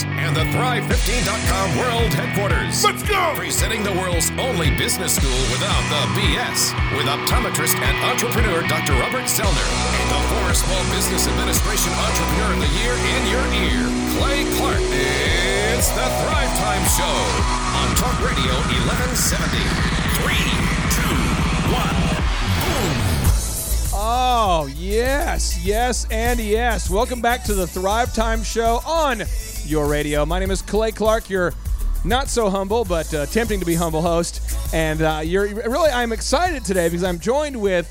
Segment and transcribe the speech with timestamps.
[0.00, 2.84] Sports and the Thrive15.com World Headquarters.
[2.84, 3.32] Let's go!
[3.36, 8.92] Presenting the world's only business school without the BS with optometrist and entrepreneur Dr.
[9.00, 9.68] Robert Zoellner
[10.00, 13.84] and the former Small Business Administration Entrepreneur of the Year in your ear,
[14.16, 14.80] Clay Clark.
[14.80, 17.16] It's the Thrive Time Show
[17.76, 18.54] on Talk Radio
[18.88, 19.60] 1170.
[20.20, 20.48] Three,
[20.96, 21.16] two,
[21.72, 21.98] one,
[22.64, 22.96] boom.
[23.92, 26.88] Oh, yes, yes, and yes.
[26.88, 29.22] Welcome back to the Thrive Time Show on
[29.70, 30.26] your radio.
[30.26, 31.54] My name is Clay Clark, your
[32.04, 34.58] not so humble, but uh, tempting to be humble host.
[34.74, 37.86] And uh, you're really, I'm excited today because I'm joined with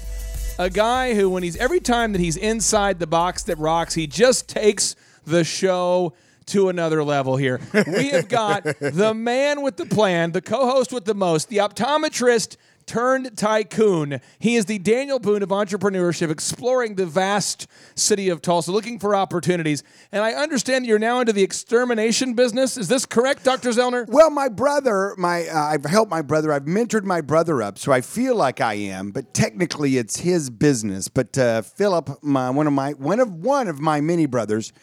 [0.60, 4.08] a guy who, when he's every time that he's inside the box that rocks, he
[4.08, 6.14] just takes the show
[6.48, 7.62] to another level here.
[7.74, 11.58] We have got the man with the plan, the co host with the most, the
[11.58, 12.58] optometrist
[12.90, 14.20] turned tycoon.
[14.40, 19.16] He is the Daniel Boone of entrepreneurship, exploring the vast city of Tulsa, looking for
[19.16, 19.84] opportunities.
[20.12, 22.78] And I understand you're now into the extermination business.
[22.78, 23.70] Is this correct, Dr.
[23.70, 24.08] Zoellner?
[24.08, 26.52] Well, my brother, my uh, I've helped my brother.
[26.52, 30.50] I've mentored my brother up, so I feel like I am, but technically it's his
[30.50, 31.08] business.
[31.08, 34.74] But uh, Philip, my one of my one of one of my many brothers,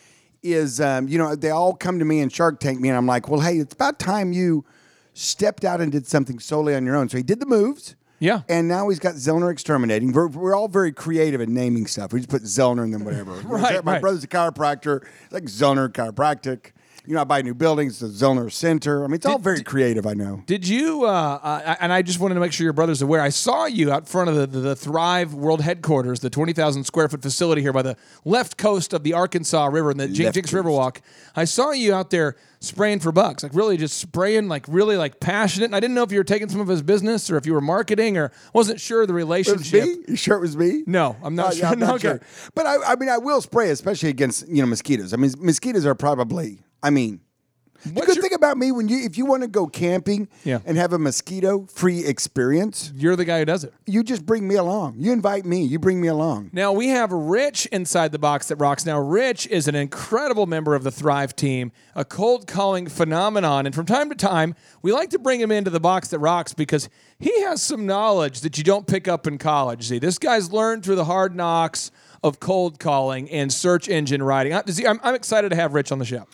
[0.44, 3.06] is um, you know they all come to me and Shark Tank me, and I'm
[3.06, 4.64] like, well, hey, it's about time you
[5.16, 7.08] stepped out and did something solely on your own.
[7.08, 7.96] So he did the moves.
[8.18, 8.42] Yeah.
[8.48, 10.12] And now he's got Zoellner Exterminating.
[10.12, 12.12] We're, we're all very creative in naming stuff.
[12.12, 13.32] We just put Zoellner and then whatever.
[13.44, 14.00] Right, My right.
[14.00, 16.72] brother's a chiropractor, like Zoellner Chiropractic.
[17.06, 19.04] You know, I buy new buildings, the Zoellner Center.
[19.04, 20.42] I mean, it's all very creative, I know.
[20.46, 23.28] Did you, uh, uh, and I just wanted to make sure your brother's aware, I
[23.28, 27.22] saw you out front of the, the, the Thrive World Headquarters, the 20,000 square foot
[27.22, 30.54] facility here by the left coast of the Arkansas River and the Left Jenks coast.
[30.54, 30.96] Riverwalk.
[31.36, 35.20] I saw you out there spraying for bucks, like really just spraying, like really like
[35.20, 35.66] passionate.
[35.66, 37.52] And I didn't know if you were taking some of his business or if you
[37.52, 39.84] were marketing or wasn't sure the It was relationship.
[39.84, 39.96] me?
[40.08, 40.82] You sure it was me?
[40.86, 41.60] No, I'm not Oh, sure.
[41.66, 42.08] yeah, I'm No, not okay.
[42.08, 42.20] sure.
[42.56, 45.12] But I, I mean, I will spray, especially against you know mosquitoes.
[45.12, 46.62] I mean, mosquitoes are probably.
[46.82, 47.20] I mean,
[47.84, 50.58] the good your- thing about me when you if you want to go camping Yeah.
[50.64, 53.72] and have a mosquito free experience, You're the guy who does it.
[53.86, 54.94] you just bring me along.
[54.98, 55.62] You invite me.
[55.62, 56.50] You bring me along.
[56.52, 58.86] Now we have Rich inside the box that rocks.
[58.86, 63.74] Now Rich is an incredible member of the Thrive team, a cold calling phenomenon, and
[63.74, 66.88] from time to time we like to bring him into the box that rocks because
[67.20, 69.88] he has some knowledge that you don't pick up in college.
[69.88, 71.90] See, this guy's learned through the hard knocks
[72.24, 74.52] of cold calling and search engine writing.
[74.54, 76.26] I- I'm, I'm excited to have Rich on the show.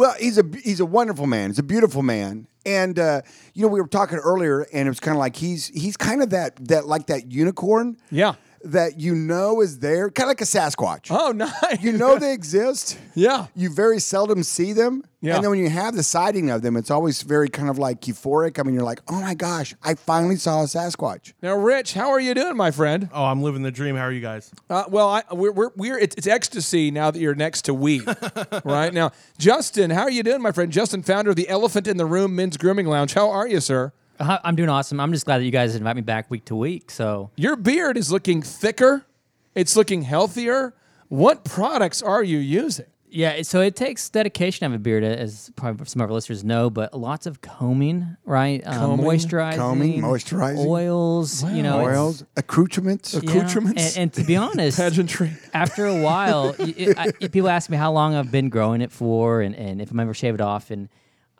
[0.00, 1.50] Well, he's a he's a wonderful man.
[1.50, 3.20] He's a beautiful man, and uh,
[3.52, 6.22] you know we were talking earlier, and it was kind of like he's he's kind
[6.22, 8.36] of that that like that unicorn, Yeah.
[8.62, 11.08] That you know is there, kind of like a Sasquatch.
[11.10, 11.82] Oh, nice.
[11.82, 12.98] You know they exist.
[13.14, 13.46] Yeah.
[13.54, 15.02] You very seldom see them.
[15.22, 15.34] Yeah.
[15.34, 18.00] And then when you have the sighting of them, it's always very kind of like
[18.02, 18.58] euphoric.
[18.58, 21.34] I mean, you're like, oh my gosh, I finally saw a Sasquatch.
[21.42, 23.08] Now, Rich, how are you doing, my friend?
[23.12, 23.96] Oh, I'm living the dream.
[23.96, 24.50] How are you guys?
[24.70, 28.00] Uh, well, I, we're, we're, we're it's, it's ecstasy now that you're next to we,
[28.64, 29.12] right now.
[29.38, 30.72] Justin, how are you doing, my friend?
[30.72, 33.12] Justin, founder of the Elephant in the Room Men's Grooming Lounge.
[33.12, 33.92] How are you, sir?
[34.20, 35.00] Uh, I'm doing awesome.
[35.00, 36.90] I'm just glad that you guys invite me back week to week.
[36.90, 39.06] So Your beard is looking thicker.
[39.54, 40.74] It's looking healthier.
[41.08, 42.86] What products are you using?
[43.12, 46.44] yeah, so it takes dedication to have a beard, as probably some of our listeners
[46.44, 48.62] know, but lots of combing, right?
[48.64, 50.64] Um, Combing, moisturizing, combing, moisturizing.
[50.64, 51.42] oils.
[51.42, 53.12] You know, Oils, accoutrements.
[53.14, 55.32] yeah, accoutrements, And, and to be honest, Pageantry.
[55.52, 59.40] after a while, it- I- people ask me how long I've been growing it for,
[59.40, 60.88] and, and if I'm ever shave it off, and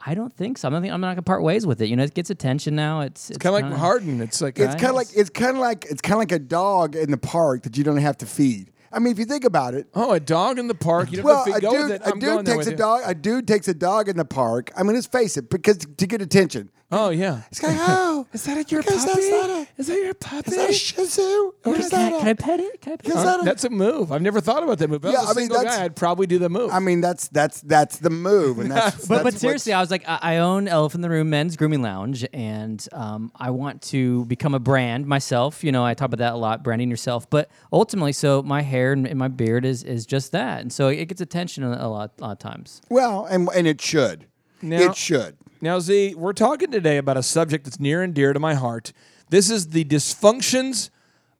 [0.06, 0.68] I don't think so.
[0.68, 1.86] I don't think I'm not gonna part ways with it.
[1.88, 3.00] You know, it gets attention now.
[3.02, 4.20] It's, it's Kind of like kinda- Harden.
[4.22, 6.38] It's like It's kind of like it's kind of like it's kind of like a
[6.38, 8.70] dog in the park that you don't have to feed.
[8.92, 11.10] I mean, if you think about it, oh, a dog in the park.
[11.12, 12.02] You don't well, have a to go dude, with it.
[12.02, 12.76] a I'm going dude takes with a you.
[12.76, 13.00] dog.
[13.06, 14.70] A dude takes a dog in the park.
[14.76, 16.70] I mean, let's face it, because to get attention.
[16.92, 17.42] Oh yeah.
[17.52, 18.96] It's like, oh, Is that your puppy?
[18.96, 20.50] That's not a, Is that your puppy?
[20.50, 21.52] is that a Shih Tzu?
[21.64, 22.80] Or is Can I, that can I a, pet it?
[22.80, 23.24] Can I pet Is it?
[23.24, 24.10] that a- That's a move.
[24.10, 25.04] I've never thought about that move.
[25.04, 26.70] If I Yeah, was a I mean, single that's- guy, I'd probably do the move.
[26.72, 29.06] I mean, that's that's that's the move, and that's.
[29.06, 31.56] But, that's but seriously, I was like, I, I own Elephant in the Room Men's
[31.56, 35.62] Grooming Lounge, and um, I want to become a brand myself.
[35.62, 37.30] You know, I talk about that a lot, branding yourself.
[37.30, 40.88] But ultimately, so my hair and, and my beard is is just that, and so
[40.88, 42.82] it gets attention a, a lot, a lot of times.
[42.90, 44.26] well, and and it should,
[44.60, 45.36] Now- it should.
[45.60, 48.92] Now, Z, we're talking today about a subject that's near and dear to my heart.
[49.28, 50.88] This is the dysfunctions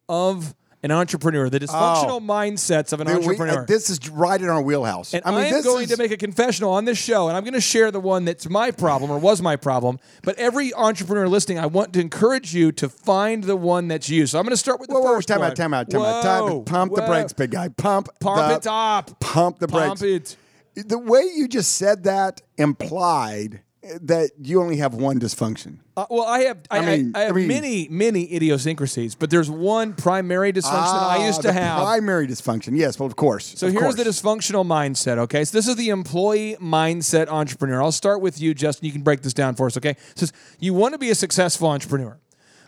[0.07, 0.53] of
[0.83, 3.65] an entrepreneur, the dysfunctional mindsets of an Man, we- uh, entrepreneur.
[3.67, 5.13] this is right in our wheelhouse.
[5.13, 7.37] and I I, mean, am going is, to make a confessional on this show, and
[7.37, 9.99] I'm going to share the one that's my problem or was my problem.
[10.23, 14.25] But every entrepreneur listening, I want to encourage you to find the one that's you.
[14.27, 15.51] So I'm going to start with the Whoa, whoa, first time one.
[15.51, 16.65] out, time out, time out, time out.
[16.65, 17.69] Pump the brakes, big guy.
[17.69, 19.19] Pump, Pump the, it up.
[19.19, 19.87] Pump the brakes.
[19.87, 20.35] Pump it.
[20.75, 23.61] The way you just said that implied
[24.01, 25.77] that you only have one dysfunction.
[25.97, 29.29] Uh, well, I have I, I, mean- I have I mean- many many idiosyncrasies, but
[29.31, 31.81] there's one primary dysfunction that I used Ah, to the have.
[31.81, 32.77] primary dysfunction.
[32.77, 33.53] Yes, well, of course.
[33.57, 35.43] So of here's the dysfunctional mindset, okay?
[35.45, 37.81] So this is the employee mindset entrepreneur.
[37.81, 38.85] I'll start with you, Justin.
[38.85, 39.91] You can break this down for us, okay?
[39.91, 42.19] It says you want to be a successful entrepreneur,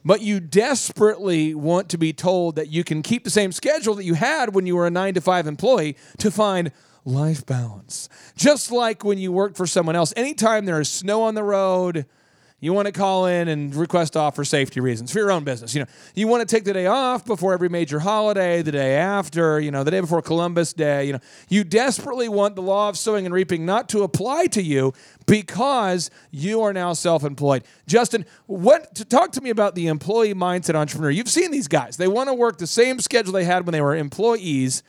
[0.03, 4.03] but you desperately want to be told that you can keep the same schedule that
[4.03, 6.71] you had when you were a nine to five employee to find
[7.05, 8.09] life balance.
[8.35, 12.05] Just like when you work for someone else, anytime there is snow on the road,
[12.63, 15.75] you want to call in and request off for safety reasons for your own business.
[15.75, 18.95] You know, you want to take the day off before every major holiday, the day
[18.95, 21.05] after, you know, the day before Columbus Day.
[21.05, 21.19] You know,
[21.49, 24.93] you desperately want the law of sowing and reaping not to apply to you
[25.25, 27.65] because you are now self-employed.
[27.85, 31.11] Justin, what to talk to me about the employee mindset entrepreneur?
[31.11, 33.81] You've seen these guys; they want to work the same schedule they had when they
[33.81, 34.83] were employees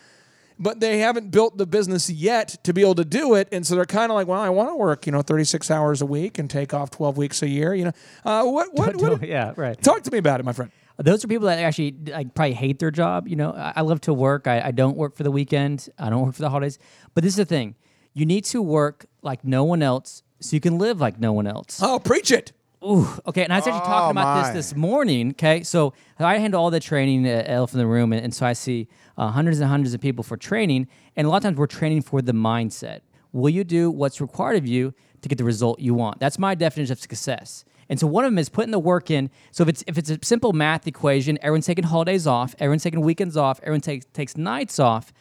[0.59, 3.75] but they haven't built the business yet to be able to do it, and so
[3.75, 6.39] they're kind of like, well, I want to work, you know, 36 hours a week
[6.39, 7.75] and take off 12 weeks a year.
[7.75, 7.93] You know,
[8.25, 9.27] uh, what, what, what?
[9.27, 9.81] yeah, right.
[9.83, 10.71] Talk to me about it, my friend.
[10.97, 13.27] Those are people that actually like probably hate their job.
[13.27, 14.47] You know, I, I love to work.
[14.47, 15.89] I, I don't work for the weekend.
[15.99, 16.79] I don't work for the holidays.
[17.15, 17.75] But this is the thing:
[18.13, 21.49] you need to work like no one else, so you can live like no one
[21.49, 21.81] else.
[21.83, 22.53] Oh, preach it.
[22.87, 23.45] Ooh, okay.
[23.45, 24.53] And I was actually talking about my.
[24.53, 25.31] this this morning.
[25.31, 28.45] Okay, so I handle all the training at Elephant in the Room, and, and so
[28.45, 31.57] I see uh, hundreds and hundreds of people for training, and a lot of times
[31.57, 33.01] we're training for the mindset.
[33.33, 36.21] Will you do what's required of you to get the result you want?
[36.21, 37.65] That's my definition of success.
[37.89, 39.31] And so one of them is putting the work in.
[39.51, 43.01] So if it's if it's a simple math equation, everyone's taking holidays off, everyone's taking
[43.01, 45.13] weekends off, everyone takes takes nights off.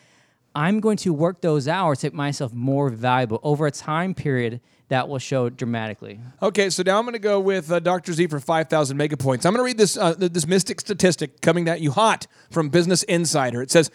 [0.56, 4.62] I'm going to work those hours to make myself more valuable over a time period
[4.90, 6.20] that will show dramatically.
[6.42, 8.14] Okay, so now I'm going to go with uh, Dr.
[8.14, 9.46] Z for 5,000 mega points.
[9.46, 13.02] I'm going to read this uh, this mystic statistic coming at you hot from Business
[13.04, 13.62] Insider.
[13.62, 13.90] It says,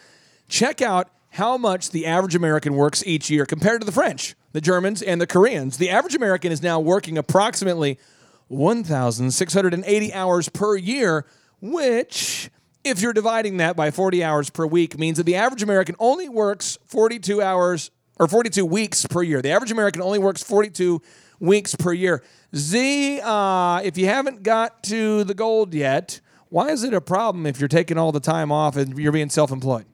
[0.49, 4.61] check out how much the average American works each year compared to the French, the
[4.61, 5.77] Germans, and the Koreans.
[5.77, 7.99] The average American is now working approximately
[8.47, 11.25] 1,680 hours per year,
[11.61, 12.49] which,
[12.83, 16.29] if you're dividing that by 40 hours per week, means that the average American only
[16.29, 19.41] works 42 hours or 42 weeks per year.
[19.41, 21.01] The average American only works 42
[21.39, 22.23] weeks per year.
[22.55, 27.45] Z, uh, if you haven't got to the gold yet, why is it a problem
[27.45, 29.85] if you're taking all the time off and you're being self-employed?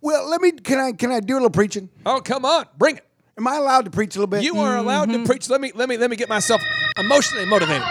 [0.00, 0.52] Well, let me.
[0.52, 0.92] Can I?
[0.92, 1.88] Can I do a little preaching?
[2.04, 3.06] Oh, come on, bring it.
[3.38, 4.42] Am I allowed to preach a little bit?
[4.42, 5.48] You are allowed to preach.
[5.48, 6.60] Let me let me let me get myself
[6.98, 7.86] emotionally motivated.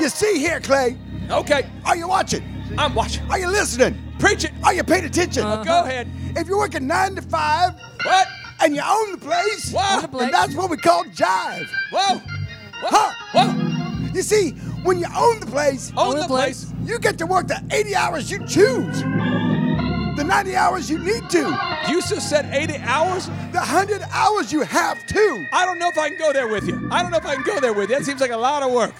[0.00, 0.96] You see here, Clay.
[1.28, 2.59] Okay, Are you watching?
[2.78, 3.28] I'm watching.
[3.30, 3.96] Are you listening?
[4.18, 4.52] Preach it.
[4.64, 5.44] Are you paying attention?
[5.44, 5.64] Uh-huh.
[5.64, 6.08] Go ahead.
[6.36, 7.72] If you're working nine to five
[8.04, 8.26] What?
[8.60, 10.06] and you own the place, Whoa.
[10.18, 11.66] then that's what we call jive.
[11.90, 12.16] Whoa.
[12.18, 12.88] Whoa.
[12.90, 13.12] Huh.
[13.32, 14.10] Whoa.
[14.12, 14.50] You see,
[14.84, 16.72] when you own the place, Own the the place.
[16.84, 21.58] you get to work the 80 hours you choose, the 90 hours you need to,
[21.88, 23.26] You just said 80 hours.
[23.52, 25.46] the 100 hours you have to.
[25.52, 26.88] I don't know if I can go there with you.
[26.90, 27.96] I don't know if I can go there with you.
[27.96, 28.94] That seems like a lot of work.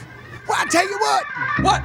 [0.48, 1.24] Well, I tell you what.
[1.62, 1.82] What?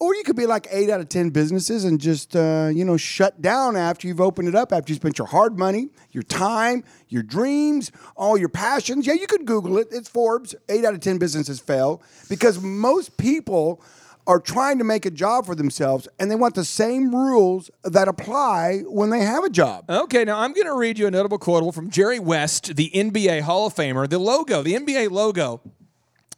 [0.00, 2.96] Or you could be like eight out of 10 businesses and just, uh, you know,
[2.96, 6.84] shut down after you've opened it up, after you spent your hard money, your time,
[7.08, 9.06] your dreams, all your passions.
[9.06, 9.88] Yeah, you could Google it.
[9.92, 10.54] It's Forbes.
[10.68, 13.80] Eight out of 10 businesses fail because most people
[14.26, 18.08] are trying to make a job for themselves and they want the same rules that
[18.08, 19.88] apply when they have a job.
[19.88, 23.42] Okay, now I'm going to read you a notable quote from Jerry West, the NBA
[23.42, 24.08] Hall of Famer.
[24.08, 25.60] The logo, the NBA logo,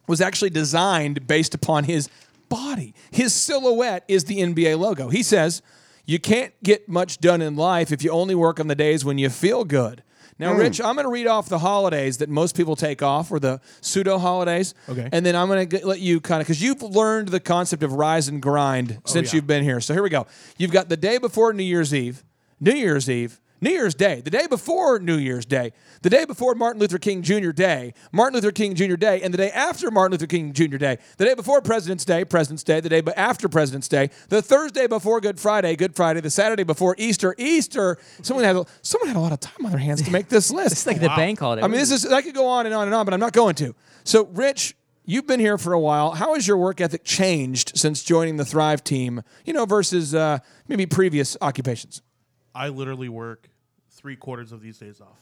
[0.07, 2.09] was actually designed based upon his
[2.49, 2.95] body.
[3.11, 5.09] His silhouette is the NBA logo.
[5.09, 5.63] He says,
[6.05, 9.19] You can't get much done in life if you only work on the days when
[9.19, 10.03] you feel good.
[10.39, 10.61] Now, hmm.
[10.61, 13.61] Rich, I'm going to read off the holidays that most people take off, or the
[13.81, 14.75] pseudo holidays.
[14.89, 15.09] Okay.
[15.11, 17.95] And then I'm going to let you kind of, because you've learned the concept of
[17.95, 19.37] rise and grind oh, since yeah.
[19.37, 19.81] you've been here.
[19.81, 20.27] So here we go.
[20.59, 22.23] You've got the day before New Year's Eve,
[22.61, 25.73] New Year's Eve, New Year's Day, the day before New Year's Day,
[26.03, 27.51] the day before Martin Luther King Jr.
[27.51, 28.97] Day, Martin Luther King Jr.
[28.97, 30.77] Day, and the day after Martin Luther King Jr.
[30.77, 34.43] Day, the day before President's Day, President's Day, the day be- after President's Day, the
[34.43, 37.97] Thursday before Good Friday, Good Friday, the Saturday before Easter, Easter.
[38.23, 40.51] Someone had a, someone had a lot of time on their hands to make this
[40.53, 40.73] list.
[40.73, 41.63] It's like the bank holiday.
[41.63, 43.33] I mean, this is I could go on and on and on, but I'm not
[43.33, 43.75] going to.
[44.05, 46.13] So, Rich, you've been here for a while.
[46.13, 49.23] How has your work ethic changed since joining the Thrive team?
[49.45, 52.03] You know, versus uh, maybe previous occupations.
[52.57, 53.51] I literally work
[53.91, 55.19] three quarters of these days off.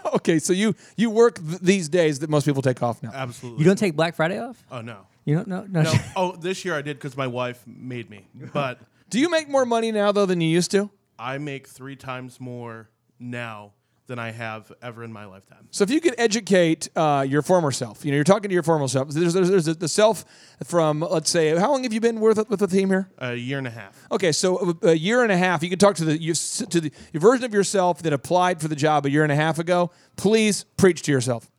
[0.16, 3.10] Okay, so you you work th- these days that most people take off now.
[3.12, 3.58] Absolutely.
[3.60, 4.64] you don't take Black Friday off?
[4.72, 5.06] Oh no.
[5.26, 5.48] You don't?
[5.48, 5.82] No, no.
[5.82, 5.92] No.
[6.16, 8.26] oh, this year I did because my wife made me.
[8.54, 10.88] But Do you make more money now though than you used to?
[11.18, 12.88] I make three times more
[13.20, 13.72] now
[14.06, 15.66] than I have ever in my lifetime.
[15.70, 18.62] So if you could educate uh, your former self, you know, you're talking to your
[18.62, 19.08] former self.
[19.08, 20.24] There's, there's, there's the self
[20.64, 23.10] from let's say, how long have you been with with the team here?
[23.18, 24.06] A year and a half.
[24.12, 25.62] Okay, so a, year and a half.
[25.62, 28.68] You could talk to the you, to the your version of yourself that applied for
[28.68, 29.90] the job a year and a half ago.
[30.16, 31.50] Please preach to yourself.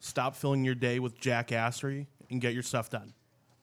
[0.00, 3.14] stop filling your day with jackassery and get your stuff done.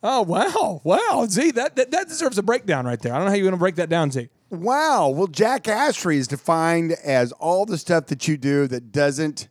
[0.02, 3.14] Oh wow, wow, Z, that, that that deserves a breakdown right there.
[3.14, 4.30] I don't know how you're going to break that down, Z.
[4.50, 5.10] Wow.
[5.10, 9.48] Well, Jack jackassery is defined as all the stuff that you do that doesn't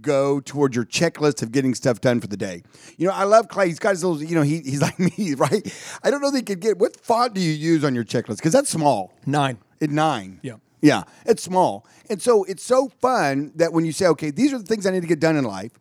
[0.00, 2.62] go towards your checklist of getting stuff done for the day.
[2.96, 3.68] You know, I love Clay.
[3.68, 5.72] He's got his little, you know, he, he's like me, right?
[6.02, 8.36] I don't know that he could get, what font do you use on your checklist?
[8.36, 9.12] Because that's small.
[9.26, 9.58] Nine.
[9.80, 10.40] At nine.
[10.42, 10.56] Yeah.
[10.80, 11.04] Yeah.
[11.26, 11.86] It's small.
[12.08, 14.90] And so it's so fun that when you say, okay, these are the things I
[14.90, 15.72] need to get done in life.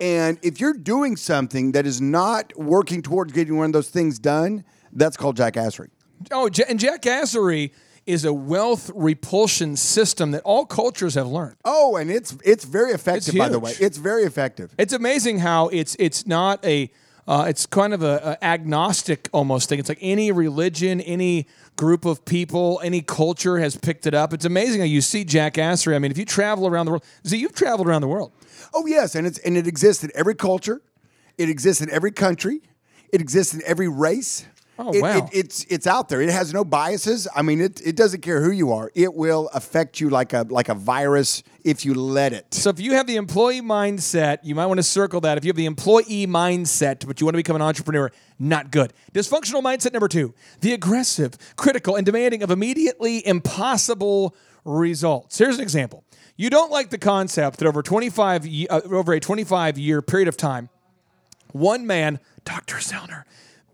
[0.00, 4.18] And if you're doing something that is not working towards getting one of those things
[4.18, 5.88] done, that's called jackassery.
[6.30, 7.72] Oh, ja- and jackassery
[8.08, 11.56] is a wealth repulsion system that all cultures have learned.
[11.64, 13.74] Oh, and it's it's very effective, by the way.
[13.78, 14.74] It's very effective.
[14.78, 16.90] It's amazing how it's it's not a
[17.28, 19.78] uh, it's kind of a, a agnostic almost thing.
[19.78, 21.46] It's like any religion, any
[21.76, 24.32] group of people, any culture has picked it up.
[24.32, 25.94] It's amazing how you see jackassery.
[25.94, 28.32] I mean, if you travel around the world, see, you've traveled around the world.
[28.72, 30.80] Oh yes, and it's and it exists in every culture.
[31.36, 32.62] It exists in every country.
[33.12, 34.46] It exists in every race.
[34.80, 35.16] Oh, It- wow.
[35.18, 36.20] it- it's it's out there.
[36.20, 37.26] It has no biases.
[37.34, 38.90] I mean, it it doesn't care who you are.
[38.94, 42.54] It will affect you like a like a virus if you let it.
[42.54, 45.36] So if you have the employee mindset, you might want to circle that.
[45.36, 48.92] If you have the employee mindset, but you want to become an entrepreneur, not good.
[49.12, 55.38] Dysfunctional mindset number two: the aggressive, critical, and demanding of immediately impossible results.
[55.38, 56.04] Here's an example:
[56.36, 60.36] you don't like the concept that over 25 uh, over a 25 year period of
[60.36, 60.68] time,
[61.52, 62.76] one man, Dr.
[62.76, 63.24] Zoellner,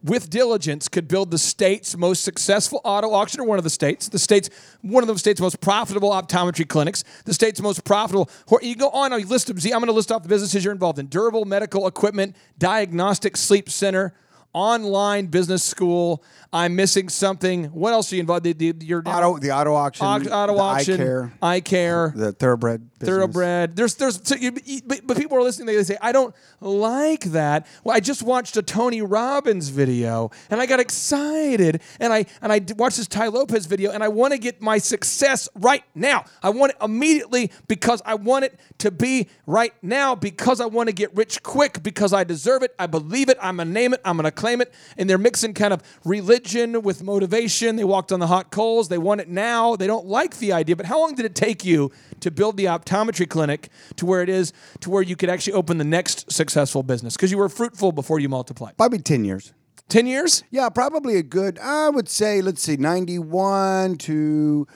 [0.04, 4.08] with diligence could build the state's most successful auto auction or one of the states,
[4.08, 4.50] the state's
[4.82, 8.28] one of the state's most profitable optometry clinics, the state's most profitable.
[8.61, 9.58] You go on, you list them.
[9.58, 13.37] See, I'm going to list off the businesses you're involved in: durable medical equipment, diagnostic
[13.37, 14.14] sleep center.
[14.54, 16.25] Online business school.
[16.52, 17.64] I'm missing something.
[17.64, 18.44] What else are you involved?
[18.44, 22.88] The, the, your Auto the auto auction, auto, auction, eye care, eye care, the thoroughbred,
[23.00, 23.08] business.
[23.08, 23.75] thoroughbred.
[23.75, 24.52] There's, there's, so you,
[24.87, 25.75] but, but people are listening.
[25.75, 27.66] They say, I don't like that.
[27.82, 32.52] Well, I just watched a Tony Robbins video, and I got excited, and I and
[32.52, 36.25] I watched this Tai Lopez video, and I want to get my success right now.
[36.40, 40.88] I want it immediately because I want it to be right now because I want
[40.88, 42.76] to get rich quick because I deserve it.
[42.78, 43.38] I believe it.
[43.42, 44.00] I'm gonna name it.
[44.04, 44.74] I'm gonna claim it.
[44.98, 47.76] And they're mixing kind of religion with motivation.
[47.76, 48.88] They walked on the hot coals.
[48.90, 49.74] They want it now.
[49.74, 50.76] They don't like the idea.
[50.76, 54.28] But how long did it take you to build the optometry clinic to where it
[54.28, 57.16] is to where you could actually open the next successful business?
[57.16, 58.76] Because you were fruitful before you multiplied.
[58.76, 59.54] Probably ten years.
[59.88, 60.42] 10 years?
[60.50, 61.58] Yeah, probably a good.
[61.58, 64.66] I would say, let's see, ninety-one to.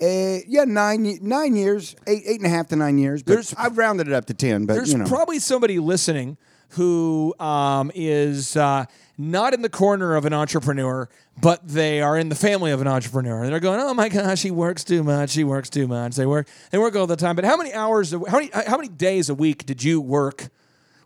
[0.00, 3.22] Uh, yeah, nine nine years, eight eight and a half to nine years.
[3.22, 4.66] But There's- I've rounded it up to ten.
[4.66, 6.36] But There's you know, probably somebody listening
[6.70, 8.84] who um, is uh,
[9.18, 11.08] not in the corner of an entrepreneur,
[11.40, 14.42] but they are in the family of an entrepreneur, and they're going, "Oh my gosh,
[14.42, 15.34] he works too much.
[15.34, 16.16] He works too much.
[16.16, 18.12] They work, they work all the time." But how many hours?
[18.12, 18.52] How many?
[18.52, 20.48] Uh, how many days a week did you work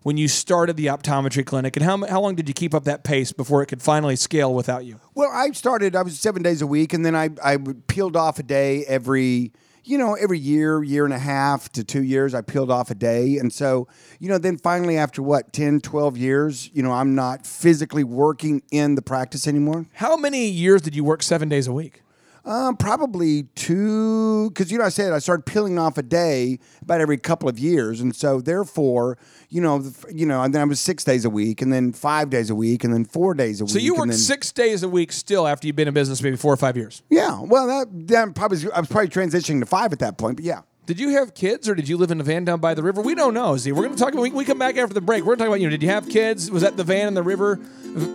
[0.03, 3.03] when you started the optometry clinic, and how how long did you keep up that
[3.03, 4.99] pace before it could finally scale without you?
[5.15, 5.95] Well, I started.
[5.95, 9.51] I was seven days a week, and then I I peeled off a day every.
[9.83, 12.95] You know, every year, year and a half to two years, I peeled off a
[12.95, 13.37] day.
[13.37, 13.87] And so,
[14.19, 18.61] you know, then finally, after what, 10, 12 years, you know, I'm not physically working
[18.71, 19.87] in the practice anymore.
[19.93, 22.03] How many years did you work seven days a week?
[22.43, 26.99] Um, probably two, because you know I said I started peeling off a day about
[26.99, 29.19] every couple of years, and so therefore,
[29.49, 31.93] you know, the, you know, and then I was six days a week, and then
[31.93, 33.73] five days a week, and then four days a week.
[33.73, 36.35] So you worked then, six days a week still after you've been in business maybe
[36.35, 37.03] four or five years.
[37.09, 40.45] Yeah, well, that, that probably I was probably transitioning to five at that point, but
[40.45, 40.61] yeah.
[40.87, 43.01] Did you have kids or did you live in a van down by the river?
[43.01, 43.55] We don't know.
[43.55, 44.13] See, we're going to talk.
[44.15, 45.23] We, we come back after the break.
[45.23, 45.67] We're going to talk about you.
[45.67, 46.49] Know, did you have kids?
[46.49, 47.59] Was that the van in the river?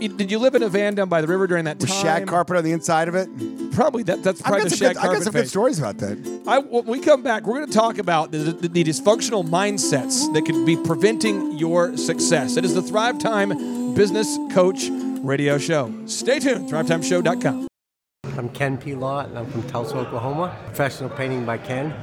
[0.00, 2.02] Did you live in a van down by the river during that With time?
[2.02, 3.28] shag carpet on the inside of it.
[3.72, 4.24] Probably that.
[4.24, 6.42] That's probably the some shag good, I got carpet some good stories about that.
[6.46, 10.32] I, when we come back, we're going to talk about the, the, the dysfunctional mindsets
[10.34, 12.56] that could be preventing your success.
[12.56, 14.88] It is the Thrive Time Business Coach
[15.22, 15.92] Radio Show.
[16.06, 16.68] Stay tuned.
[16.68, 17.68] ThriveTimeShow.com.
[18.36, 18.94] I'm Ken P.
[18.94, 20.54] Lott, and I'm from Tulsa, Oklahoma.
[20.66, 21.94] Professional painting by Ken.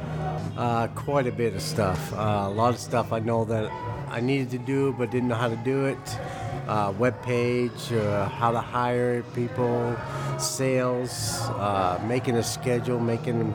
[0.58, 2.14] Uh, quite a bit of stuff.
[2.14, 3.72] Uh, a lot of stuff I know that
[4.10, 6.18] I needed to do but didn't know how to do it.
[6.68, 9.98] Uh, web page, uh, how to hire people,
[10.38, 13.54] sales, uh, making a schedule, making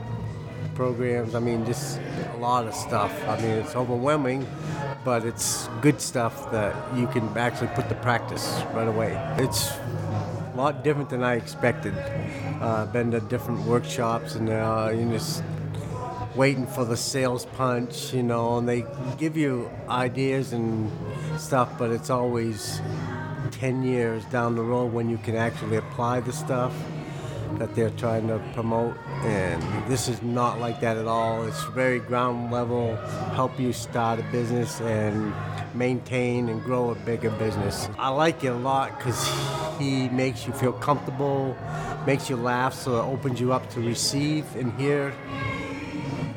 [0.74, 1.36] programs.
[1.36, 2.00] I mean, just
[2.34, 3.12] a lot of stuff.
[3.28, 4.44] I mean, it's overwhelming,
[5.04, 9.12] but it's good stuff that you can actually put to practice right away.
[9.38, 11.94] It's a lot different than I expected.
[12.60, 15.44] Uh, been to different workshops and uh, you just
[16.38, 18.84] waiting for the sales punch, you know, and they
[19.18, 20.88] give you ideas and
[21.36, 22.80] stuff, but it's always
[23.50, 26.72] 10 years down the road when you can actually apply the stuff.
[27.56, 28.96] that they're trying to promote.
[29.22, 31.44] And this is not like that at all.
[31.46, 32.96] It's very ground level,
[33.34, 35.34] help you start a business and
[35.74, 37.88] maintain and grow a bigger business.
[37.98, 39.28] I like it a lot because
[39.78, 41.56] he makes you feel comfortable,
[42.06, 45.12] makes you laugh, so it opens you up to receive and hear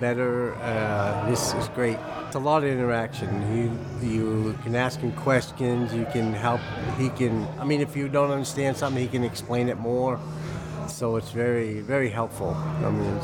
[0.01, 0.55] better.
[0.55, 1.98] Uh, this is great.
[2.25, 3.29] It's a lot of interaction.
[3.55, 5.93] You you can ask him questions.
[5.93, 6.60] You can help.
[6.98, 7.48] He can.
[7.60, 10.20] I mean, if you don't understand something, he can explain it more.
[10.88, 12.55] So it's very very helpful.
[12.88, 13.20] I mean,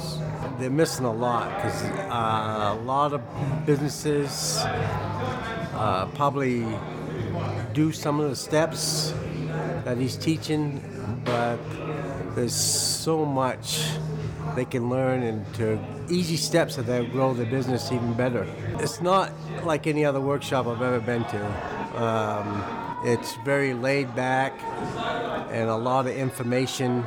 [0.60, 3.22] they're missing a lot because uh, a lot of
[3.66, 6.64] businesses uh, probably
[7.74, 9.14] do some of the steps
[9.84, 10.62] that he's teaching,
[11.26, 11.60] but
[12.36, 13.98] there's so much
[14.58, 18.48] they can learn and to easy steps that they'll grow their business even better.
[18.80, 19.32] It's not
[19.64, 22.04] like any other workshop I've ever been to.
[22.04, 24.60] Um, it's very laid back
[25.52, 27.04] and a lot of information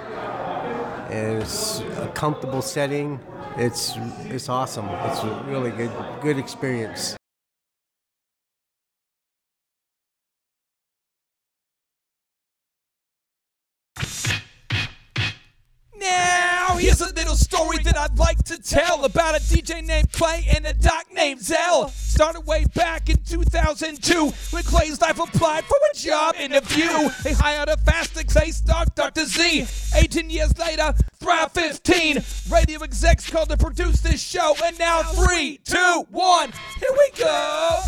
[1.11, 3.19] and it's a comfortable setting.
[3.57, 3.95] It's
[4.27, 4.87] it's awesome.
[4.89, 5.91] It's a really good
[6.23, 7.20] good experience.
[17.21, 21.05] Little story that I'd like to tell about a DJ named Clay and a doc
[21.13, 21.89] named Zell.
[21.89, 27.11] Started way back in 2002 when Clay's life applied for a job interview.
[27.23, 29.27] They hired a fast Clay star, Dr.
[29.27, 29.67] Z.
[29.97, 32.23] 18 years later, Thrive 15.
[32.51, 37.81] Radio execs called to produce this show, and now three, two, one, here we go.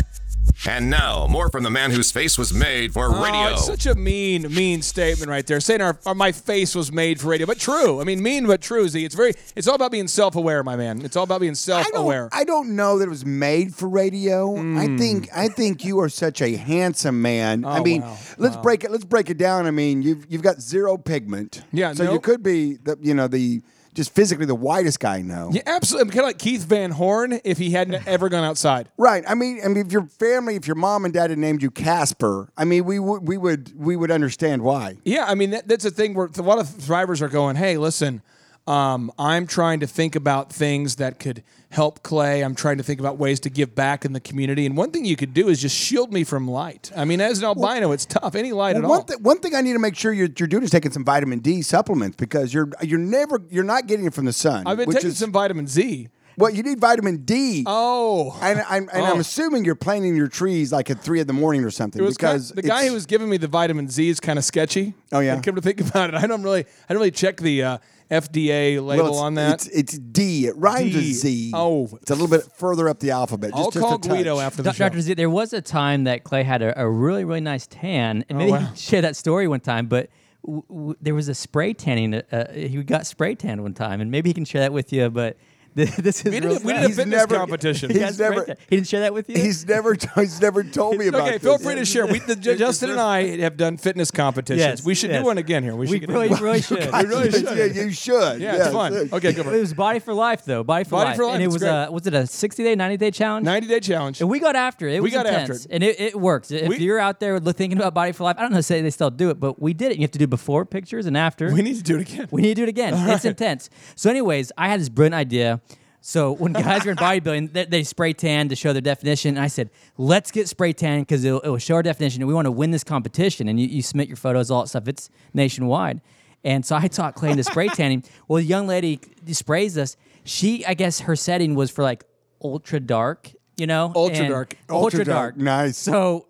[0.65, 3.49] And now, more from the man whose face was made for radio.
[3.49, 5.59] Oh, it's such a mean, mean statement right there.
[5.59, 7.99] Saying our, our, my face was made for radio, but true.
[7.99, 8.87] I mean, mean but true.
[8.87, 9.03] Z.
[9.03, 9.33] It's very.
[9.55, 11.01] It's all about being self-aware, my man.
[11.03, 12.29] It's all about being self-aware.
[12.31, 14.55] don't, I don't know that it was made for radio.
[14.79, 17.65] I think I think you are such a handsome man.
[17.65, 17.79] I Hmm.
[17.79, 18.17] Oh, mean, wow.
[18.37, 18.61] let's Wow.
[18.61, 18.91] break it.
[18.91, 19.65] Let's break it down.
[19.67, 21.61] I mean, you've you've got zero pigment.
[21.73, 23.61] Yeah, So you could be the you know the
[23.93, 25.49] just physically the whitest guy I know.
[25.51, 26.11] Yeah, absolutely.
[26.11, 28.89] Kind of like Keith Van Horn if he hadn't ever gone outside.
[28.97, 29.23] Right.
[29.27, 31.71] I mean, I mean, if your family, if your mom and dad had named you
[31.71, 34.97] Casper, I mean, we would we would we would understand why.
[35.05, 37.77] Yeah, I mean that, that's a thing where a lot of drivers are going, "Hey,
[37.77, 38.21] listen,
[38.65, 42.41] um, I'm trying to think about things that could help Clay.
[42.43, 44.65] I'm trying to think about ways to give back in the community.
[44.65, 46.91] And one thing you could do is just shield me from light.
[46.95, 48.35] I mean, as an albino, it's tough.
[48.35, 48.97] Any light at Well, all.
[48.99, 51.03] one, th- one thing I need to make sure you're, you're doing is taking some
[51.03, 54.63] vitamin D supplements because you're you're never you're not getting it from the sun.
[54.65, 56.07] I've been which taking is, some vitamin Z.
[56.35, 57.63] Well, you need vitamin D.
[57.67, 59.19] Oh, And, I'm, and I'm Oh.
[59.19, 62.03] assuming you're planting your trees like at three in the morning or something.
[62.03, 64.45] Was kind- because the guy who was giving me the vitamin Z is kind of
[64.45, 64.95] sketchy.
[65.11, 65.35] Oh, yeah?
[65.35, 67.77] And come to think about it, I don't really, I don't really check the uh,
[68.13, 69.53] FDA well, label it's, on that.
[69.53, 70.45] It's, it's D.
[70.47, 71.13] It rhymes with D.
[71.13, 71.51] Z.
[71.53, 71.89] Oh.
[72.01, 73.51] it's a little bit further up the alphabet.
[73.51, 74.09] Just, I'll just call a touch.
[74.09, 74.89] Guido after the show.
[74.89, 75.01] Dr.
[75.01, 78.37] Z, there was a time that Clay had a, a really, really nice tan, and
[78.37, 78.59] Oh, maybe wow.
[78.59, 79.87] he can share that story one time.
[79.87, 80.09] But
[80.45, 82.13] w- w- there was a spray tanning.
[82.15, 85.09] Uh, he got spray tanned one time, and maybe he can share that with you.
[85.09, 85.37] But th-
[85.97, 87.89] this is We did, a- we did a He's fitness never- competition.
[87.89, 89.35] He he's spray never- tan- He didn't share that with you.
[89.37, 91.29] He's never he's never told me about it.
[91.29, 92.05] Okay, feel free to share.
[92.05, 94.59] We, the, Justin and I have done fitness competitions.
[94.59, 95.21] Yes, we should yes.
[95.21, 95.75] do one again here.
[95.75, 96.91] We, we should really, get really should.
[96.93, 97.43] We really should.
[97.57, 98.39] yeah, you should.
[98.41, 98.65] Yeah, Yes.
[98.67, 98.93] it's fun.
[99.13, 99.61] Okay, go for It it.
[99.61, 100.63] was Body for Life, though.
[100.63, 101.15] Body for Body Life.
[101.17, 101.69] for Life, And it was great.
[101.87, 103.45] a was it a 60 day, 90 day challenge?
[103.45, 104.21] 90 day challenge.
[104.21, 104.95] And we got after it.
[104.95, 105.67] It We was got intense, after it.
[105.75, 106.51] and it, it works.
[106.51, 108.89] If We- you're out there thinking about Body for Life, I don't know say they
[108.91, 109.97] still do it, but we did it.
[109.97, 111.51] You have to do before pictures and after.
[111.53, 112.27] We need to do it again.
[112.31, 112.93] We need to do it again.
[113.09, 113.69] it's intense.
[113.95, 115.61] So, anyways, I had this brilliant idea.
[116.05, 119.37] So when guys are in bodybuilding, they, they spray tan to show their definition.
[119.37, 122.33] And I said, let's get spray tan because it'll, it'll show our definition, and we
[122.33, 123.47] want to win this competition.
[123.47, 124.89] And you, you submit your photos, all that stuff.
[124.89, 126.01] It's nationwide.
[126.43, 128.03] And so I taught Clay into spray tanning.
[128.27, 128.99] Well, the young lady
[129.31, 129.95] sprays us.
[130.25, 132.03] She, I guess, her setting was for like
[132.43, 133.31] ultra dark.
[133.55, 134.57] You know, Ultra And- dark.
[134.69, 135.35] ultra, Ultra dark.
[135.35, 135.37] dark.
[135.37, 135.77] Nice.
[135.77, 136.27] So.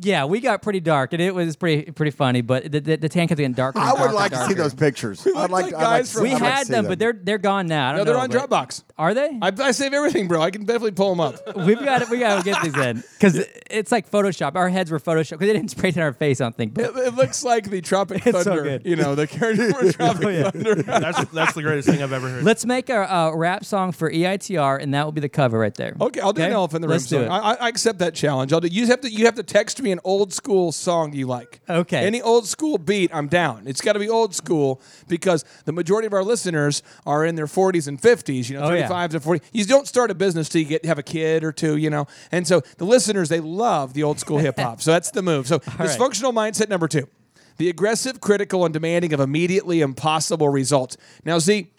[0.00, 2.40] Yeah, we got pretty dark, and it was pretty pretty funny.
[2.40, 3.78] But the, the, the tan kept getting darker.
[3.78, 5.26] and I would darker like and to see those pictures.
[5.26, 7.12] I'd like, like to, I'd like to from- We I'd had see them, but they're
[7.12, 7.90] they're gone now.
[7.90, 8.84] I don't No, they're on Dropbox.
[9.02, 9.36] Are they?
[9.42, 10.40] I, I save everything, bro.
[10.40, 11.56] I can definitely pull them up.
[11.56, 14.54] We've got we got to get these in because it's like Photoshop.
[14.54, 16.40] Our heads were Photoshop because they didn't spray tan our face.
[16.40, 16.78] I don't think.
[16.78, 18.62] It, But it looks like the Tropic It's so Thunder.
[18.62, 18.86] good.
[18.86, 20.74] You know, the character from Tropic oh, Thunder.
[20.82, 22.44] That's that's the greatest thing I've ever heard.
[22.44, 25.74] let's make a, a rap song for EITR, and that will be the cover right
[25.74, 25.96] there.
[26.00, 27.24] Okay, I'll do an elephant in the room Let's do song.
[27.24, 27.28] it.
[27.28, 28.52] I, I- I accept that challenge.
[28.52, 28.68] I'll do.
[28.68, 29.10] You have to.
[29.10, 31.60] You have to text me an old school song you like.
[31.68, 32.06] Okay.
[32.06, 33.64] Any old school beat, I'm down.
[33.66, 37.46] It's got to be old school because the majority of our listeners are in their
[37.46, 38.48] 40s and 50s.
[38.48, 38.88] You know, Oh, yeah.
[38.92, 39.44] 35 to 40.
[39.52, 41.76] You don't start a business till you get have a kid or two.
[41.76, 44.82] You know, and so the listeners they love the old school hip hop.
[44.82, 45.46] So that's the move.
[45.46, 45.88] So right.
[45.88, 47.08] dysfunctional mindset number two.
[47.58, 50.96] The aggressive, critical, and demanding of immediately impossible results.
[51.24, 51.70] Now, Z,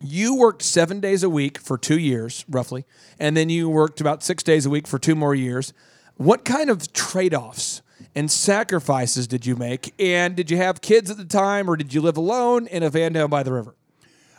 [0.00, 2.84] you worked seven days a week for two years, roughly,
[3.18, 5.72] and then you worked about six days a week for two more years.
[6.16, 7.82] What kind of trade offs
[8.14, 9.94] and sacrifices did you make?
[9.98, 12.90] And did you have kids at the time, or did you live alone in a
[12.90, 13.76] van down by the river?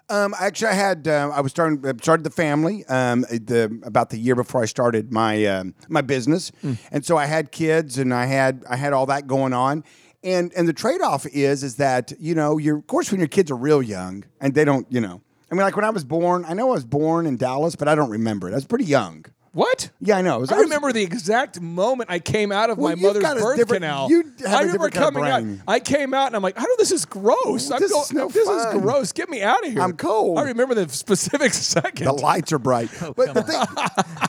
[0.10, 4.10] Um, actually, I had uh, I was starting uh, started the family um, the about
[4.10, 6.52] the year before I started my um, my business,
[6.92, 9.84] and so I had kids and I had I had all that going on.
[10.24, 13.28] And and the trade off is is that you know you're of course when your
[13.28, 16.04] kids are real young and they don't you know I mean like when I was
[16.06, 18.66] born I know I was born in Dallas but I don't remember it I was
[18.66, 19.26] pretty young.
[19.54, 19.92] What?
[20.02, 20.40] Yeah, I know.
[20.40, 23.02] Was- I I was- remember the exact moment I came out of Well, my you've
[23.04, 24.10] mother's got a birth canal.
[24.10, 25.64] you have I a remember different kind of coming out.
[25.68, 27.70] I came out and I'm like, I know this is gross.
[27.70, 28.76] I'm This go- is no this fun.
[28.78, 29.12] is gross.
[29.12, 29.80] Get me out of here.
[29.82, 30.40] I'm cold.
[30.40, 32.06] I remember the specific second.
[32.08, 32.90] The lights are bright.
[33.04, 33.60] Oh, but the thing,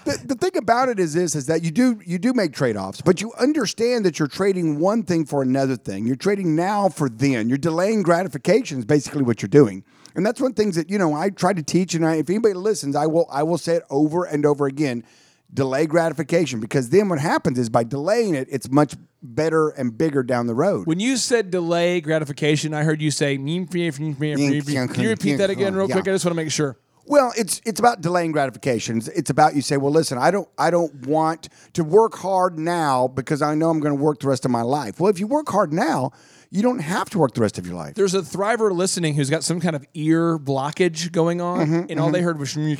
[0.05, 2.77] the, the thing about it is this: is that you do you do make trade
[2.77, 6.07] offs, but you understand that you're trading one thing for another thing.
[6.07, 7.49] You're trading now for then.
[7.49, 10.91] You're delaying gratification is basically what you're doing, and that's one of the things that
[10.91, 11.95] you know I try to teach.
[11.95, 15.05] And I, if anybody listens, I will I will say it over and over again.
[15.53, 20.25] Delay gratification because then what happens is by delaying it, it's much better and bigger
[20.25, 20.87] down the road.
[20.87, 23.37] when you said delay gratification, I heard you say.
[23.37, 26.09] Can you repeat that again, real quick?
[26.09, 26.77] I just want to make sure.
[27.07, 29.09] Well, it's it's about delaying gratifications.
[29.09, 33.09] It's about you say, well, listen, I don't I don't want to work hard now
[33.09, 34.99] because I know I'm going to work the rest of my life.
[34.99, 36.13] Well, if you work hard now,
[36.55, 37.95] you don't have to work the rest of your life.
[37.97, 41.99] There's a thriver listening who's got some kind of ear blockage going on, Mm-hmm, and
[41.99, 42.55] all they heard was.
[42.57, 42.79] and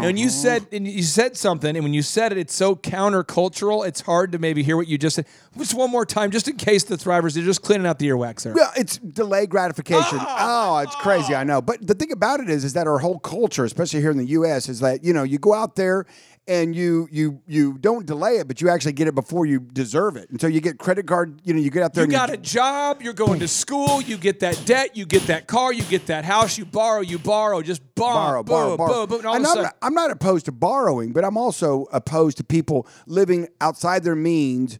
[0.00, 3.86] when you said and you said something, and when you said it, it's so countercultural.
[3.86, 5.26] It's hard to maybe hear what you just said.
[5.56, 8.42] Just one more time, just in case the thrivers are just cleaning out the earwax
[8.42, 8.54] there.
[8.54, 10.18] Well, it's delayed gratification.
[10.20, 11.34] Oh, it's crazy.
[11.34, 11.60] I know.
[11.60, 14.28] But the thing about it is, is that our whole culture, especially here in the
[14.28, 16.06] U.S., is that you know you go out there
[16.48, 20.16] and you you you don't delay it, but you actually get it before you deserve
[20.16, 20.30] it.
[20.30, 21.40] And so you get credit card.
[21.44, 22.04] You know, you get out there.
[22.04, 25.46] You got a job, you're going to school, you get that debt, you get that
[25.46, 29.34] car, you get that house, you borrow, you borrow, just borrow, borrow, borrow, borrow.
[29.34, 32.86] And And I'm, not, I'm not opposed to borrowing, but I'm also opposed to people
[33.06, 34.78] living outside their means.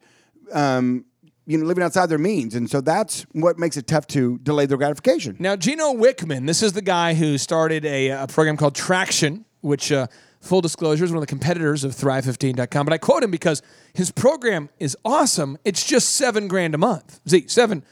[0.52, 1.04] Um,
[1.44, 4.66] you know, living outside their means, and so that's what makes it tough to delay
[4.66, 5.34] their gratification.
[5.38, 9.90] Now, Gino Wickman, this is the guy who started a, a program called Traction, which,
[9.90, 10.08] uh,
[10.40, 12.86] full disclosure, is one of the competitors of Thrive15.com.
[12.86, 15.58] But I quote him because his program is awesome.
[15.64, 17.20] It's just seven grand a month.
[17.26, 17.84] See, seven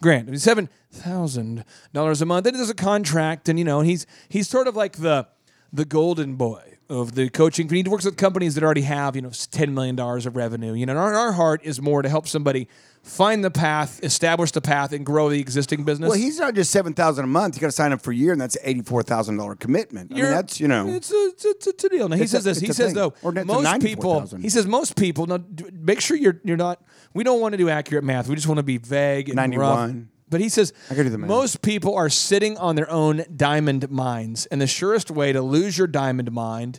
[0.00, 0.28] grand.
[0.28, 2.44] I mean, seven thousand dollars a month.
[2.44, 5.26] Then there's a contract, and you know, he's he's sort of like the
[5.72, 7.68] the golden boy of the coaching.
[7.68, 10.74] He works with companies that already have, you know, $10 million of revenue.
[10.74, 12.68] You know, our, our heart is more to help somebody
[13.02, 16.08] find the path, establish the path, and grow the existing business.
[16.08, 17.54] Well, he's not just seven thousand a month.
[17.56, 20.10] You got to sign up for a year, and that's eighty four thousand dollar commitment.
[20.12, 22.08] I mean, that's you know, it's a, it's a, it's a- it's a deal.
[22.08, 22.60] Now he says a- this.
[22.60, 22.94] He says thing.
[22.94, 24.14] though, most people.
[24.14, 24.40] 94,000.
[24.42, 25.26] He says most people.
[25.26, 25.38] Now,
[25.72, 26.82] make sure you're you're not.
[27.12, 28.28] We don't want to do accurate math.
[28.28, 29.90] We just want to be vague and rough.
[30.34, 30.38] 91.
[30.38, 31.28] But he says I do the math.
[31.28, 35.78] most people are sitting on their own diamond mines, and the surest way to lose
[35.78, 36.74] your diamond mine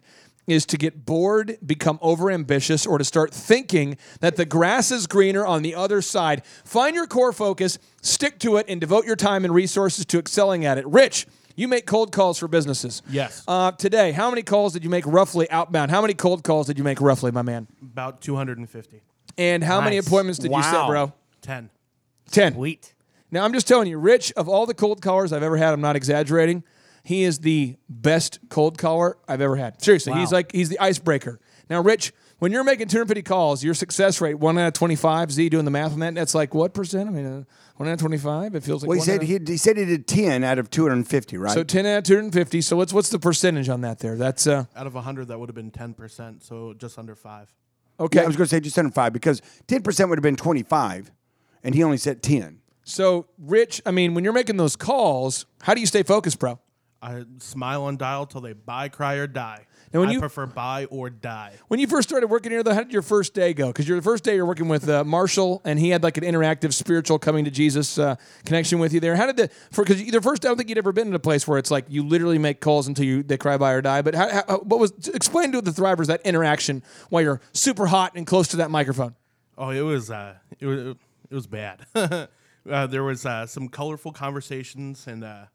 [0.47, 5.45] is to get bored, become overambitious, or to start thinking that the grass is greener
[5.45, 6.45] on the other side.
[6.63, 10.63] Find your core focus, stick to it, and devote your time and resources to excelling
[10.63, 10.85] at it.
[10.85, 13.01] Rich, you make cold calls for businesses.
[13.09, 13.43] Yes.
[13.47, 15.89] Uh, today, how many calls did you make roughly outbound?
[15.89, 17.67] How many cold calls did you make roughly, my man?
[17.81, 19.01] About 250.
[19.37, 21.11] And how many appointments did you set, bro?
[21.41, 21.69] 10.
[22.31, 22.53] 10.
[22.53, 22.93] Sweet.
[23.31, 25.81] Now, I'm just telling you, Rich, of all the cold callers I've ever had, I'm
[25.81, 26.63] not exaggerating,
[27.03, 29.81] he is the best cold caller I've ever had.
[29.81, 31.39] Seriously, he's like, he's the icebreaker.
[31.69, 35.49] Now, Rich, when you're making 250 calls, your success rate, 1 out of 25, Z
[35.49, 37.09] doing the math on that, that's like what percent?
[37.09, 37.43] I mean, uh,
[37.77, 38.55] 1 out of 25?
[38.55, 40.43] It feels like well, he one said out of- he, he said he did ten
[40.43, 41.53] out of two hundred and fifty, right?
[41.53, 42.61] So 10 out of 250.
[42.61, 44.15] So what's, what's the percentage on that there?
[44.15, 47.53] That's, uh, Out of 100, that would have been 10%, so just under 5.
[47.99, 48.19] okay.
[48.19, 50.35] yeah, I was going to say just under five because ten percent would have been
[50.35, 51.11] twenty five,
[51.63, 52.59] and he only said ten.
[52.85, 56.59] So, Rich, I mean, when you're making those calls, how do you stay focused, bro?
[57.01, 59.65] I smile on dial till they buy, cry, or die.
[59.91, 61.53] Now, when I you- prefer buy or die.
[61.67, 63.67] When you first started working here, though, how did your first day go?
[63.67, 66.73] Because your first day you're working with uh, Marshall, and he had like an interactive
[66.73, 69.15] spiritual coming to Jesus uh, connection with you there.
[69.15, 71.19] How did the for because the first I don't think you'd ever been in a
[71.19, 74.01] place where it's like you literally make calls until you they cry buy, or die.
[74.01, 78.13] But how, how, what was explain to the Thrivers that interaction while you're super hot
[78.15, 79.15] and close to that microphone?
[79.57, 80.79] Oh, it was uh, it was
[81.29, 81.85] it was bad.
[82.69, 85.45] uh, there was uh, some colorful conversations and uh,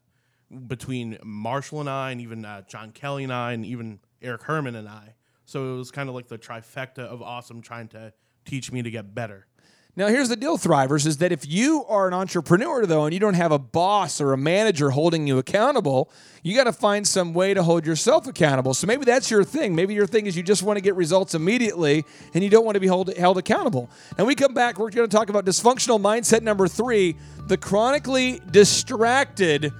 [0.67, 4.75] between Marshall and I, and even uh, John Kelly and I, and even Eric Herman
[4.75, 5.15] and I.
[5.45, 8.13] So it was kind of like the trifecta of awesome, trying to
[8.45, 9.47] teach me to get better.
[9.93, 13.19] Now, here's the deal, Thrivers, is that if you are an entrepreneur, though, and you
[13.19, 16.09] don't have a boss or a manager holding you accountable,
[16.43, 18.73] you got to find some way to hold yourself accountable.
[18.73, 19.75] So maybe that's your thing.
[19.75, 22.75] Maybe your thing is you just want to get results immediately and you don't want
[22.75, 23.89] to be hold, held accountable.
[24.17, 28.41] And we come back, we're going to talk about dysfunctional mindset number three the chronically
[28.49, 29.73] distracted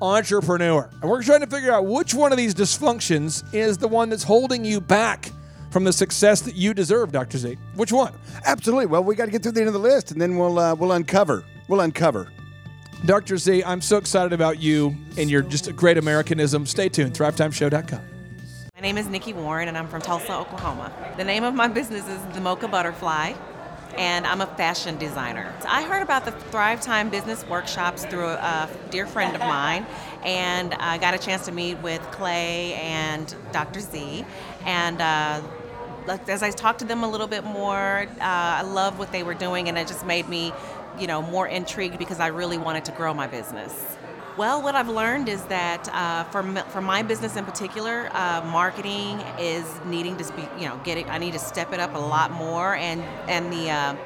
[0.00, 0.90] entrepreneur.
[1.00, 4.24] And we're trying to figure out which one of these dysfunctions is the one that's
[4.24, 5.30] holding you back
[5.72, 7.38] from the success that you deserve, Dr.
[7.38, 7.56] Z.
[7.74, 8.12] Which one?
[8.44, 8.86] Absolutely.
[8.86, 10.74] Well, we got to get through the end of the list, and then we'll uh,
[10.74, 11.44] we'll uncover.
[11.66, 12.28] We'll uncover.
[13.06, 13.36] Dr.
[13.36, 16.66] Z, I'm so excited about you and your just great Americanism.
[16.66, 17.14] Stay tuned.
[17.14, 18.00] ThriveTimeShow.com.
[18.76, 20.92] My name is Nikki Warren, and I'm from Tulsa, Oklahoma.
[21.16, 23.32] The name of my business is The Mocha Butterfly,
[23.96, 25.52] and I'm a fashion designer.
[25.66, 29.84] I heard about the Thrive Time business workshops through a dear friend of mine,
[30.24, 33.80] and I got a chance to meet with Clay and Dr.
[33.80, 34.24] Z.
[34.64, 35.61] And uh, like,
[36.08, 39.34] as I talked to them a little bit more, uh, I love what they were
[39.34, 40.52] doing, and it just made me,
[40.98, 43.96] you know, more intrigued because I really wanted to grow my business.
[44.36, 49.20] Well, what I've learned is that uh, for for my business in particular, uh, marketing
[49.38, 51.08] is needing to be, you know, getting.
[51.10, 53.96] I need to step it up a lot more, and and the uh,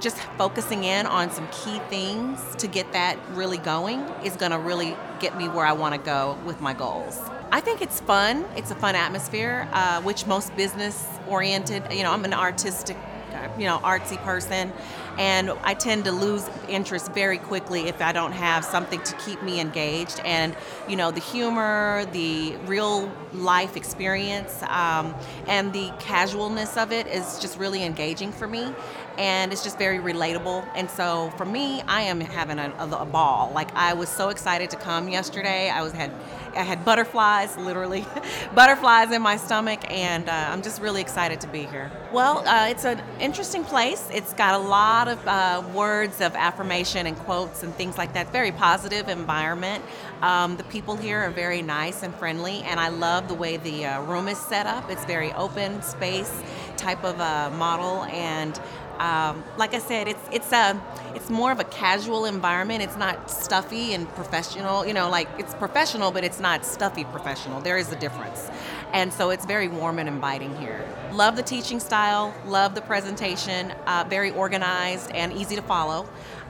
[0.00, 4.58] just focusing in on some key things to get that really going is going to
[4.58, 7.18] really get me where I want to go with my goals.
[7.52, 8.44] I think it's fun.
[8.56, 11.84] It's a fun atmosphere, uh, which most business oriented.
[11.92, 12.96] You know, I'm an artistic,
[13.32, 14.72] uh, you know, artsy person,
[15.16, 19.42] and I tend to lose interest very quickly if I don't have something to keep
[19.42, 20.20] me engaged.
[20.24, 20.56] And
[20.88, 25.14] you know, the humor, the real life experience, um,
[25.46, 28.74] and the casualness of it is just really engaging for me.
[29.18, 30.66] And it's just very relatable.
[30.74, 33.50] And so for me, I am having a, a, a ball.
[33.54, 35.70] Like I was so excited to come yesterday.
[35.70, 36.12] I was had
[36.56, 38.06] I had butterflies, literally,
[38.54, 41.90] butterflies in my stomach, and uh, I'm just really excited to be here.
[42.12, 44.08] Well, uh, it's an interesting place.
[44.12, 48.32] It's got a lot of uh, words of affirmation and quotes and things like that.
[48.32, 49.84] Very positive environment.
[50.22, 53.84] Um, the people here are very nice and friendly, and I love the way the
[53.84, 54.90] uh, room is set up.
[54.90, 56.42] It's very open space
[56.76, 58.58] type of uh, model, and
[58.98, 60.80] um, like I said, it's it's a
[61.14, 62.82] it's more of a casual environment.
[62.82, 64.86] It's not stuffy and professional.
[64.86, 67.60] You know, like it's professional, but it's not stuffy professional.
[67.60, 68.50] There is a difference,
[68.92, 70.86] and so it's very warm and inviting here.
[71.12, 72.34] Love the teaching style.
[72.46, 73.72] Love the presentation.
[73.86, 76.08] Uh, very organized and easy to follow.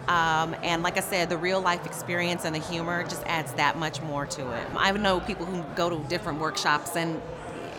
[0.09, 3.77] Um, and like I said, the real life experience and the humor just adds that
[3.77, 4.67] much more to it.
[4.77, 7.21] I know people who go to different workshops and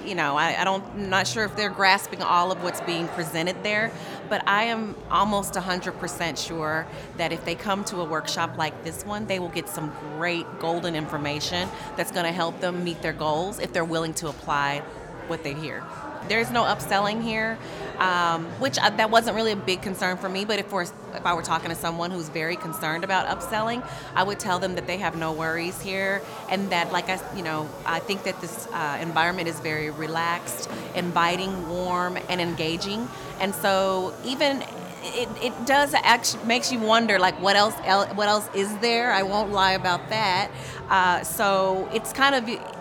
[0.08, 3.08] you know, I, I don't, I'm not sure if they're grasping all of what's being
[3.10, 3.92] presented there,
[4.30, 9.06] but I am almost 100% sure that if they come to a workshop like this
[9.06, 11.68] one, they will get some great golden information
[11.98, 14.80] that's going to help them meet their goals if they're willing to apply
[15.28, 15.84] what they hear.
[16.28, 17.58] There's no upselling here,
[17.98, 20.46] um, which I, that wasn't really a big concern for me.
[20.46, 24.40] But if if I were talking to someone who's very concerned about upselling, I would
[24.40, 28.00] tell them that they have no worries here, and that like I, you know, I
[28.00, 33.08] think that this uh, environment is very relaxed, inviting, warm, and engaging.
[33.40, 34.64] And so even
[35.04, 37.74] it, it does actually makes you wonder like what else
[38.16, 40.52] what else is there i won't lie about that
[40.90, 42.77] uh, so it's kind of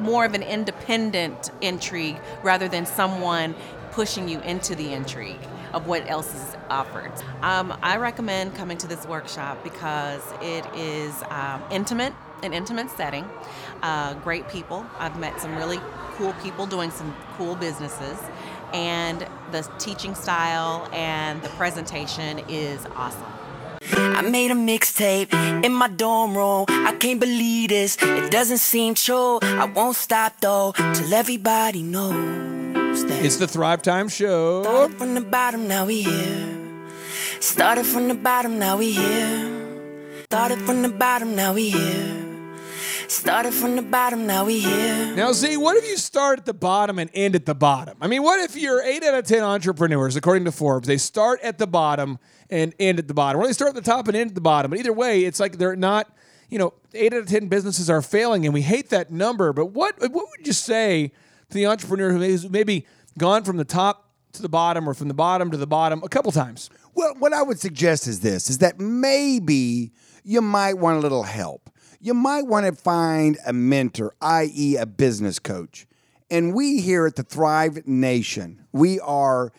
[0.00, 3.54] more of an independent intrigue rather than someone
[3.92, 5.40] pushing you into the intrigue
[5.72, 7.12] of what else is offered.
[7.42, 13.28] Um, I recommend coming to this workshop because it is um, intimate, an intimate setting,
[13.82, 14.86] uh, great people.
[14.98, 15.80] I've met some really
[16.14, 18.18] cool people doing some cool businesses,
[18.72, 23.37] and the teaching style and the presentation is awesome.
[23.92, 25.32] I made a mixtape
[25.64, 26.66] in my dorm room.
[26.68, 27.96] I can't believe this.
[28.00, 29.38] It doesn't seem true.
[29.42, 33.24] I won't stop though till everybody knows that.
[33.24, 34.62] It's the Thrive Time Show.
[34.62, 36.58] Started from the bottom, now we here.
[37.40, 39.54] Started from the bottom, now we here.
[40.24, 42.27] Started from the bottom, now we here.
[43.08, 45.16] Started from the bottom, now we here.
[45.16, 47.96] Now, Z, what if you start at the bottom and end at the bottom?
[48.02, 51.40] I mean, what if you're eight out of 10 entrepreneurs, according to Forbes, they start
[51.42, 52.18] at the bottom
[52.50, 54.42] and end at the bottom, or they start at the top and end at the
[54.42, 54.70] bottom?
[54.70, 56.14] But either way, it's like they're not,
[56.50, 59.54] you know, eight out of 10 businesses are failing, and we hate that number.
[59.54, 61.10] But what, what would you say
[61.48, 65.08] to the entrepreneur who has maybe gone from the top to the bottom or from
[65.08, 66.68] the bottom to the bottom a couple times?
[66.94, 69.92] Well, what I would suggest is this: is that maybe
[70.24, 71.70] you might want a little help.
[72.00, 75.86] You might want to find a mentor, i.e., a business coach.
[76.30, 79.52] And we here at the Thrive Nation, we are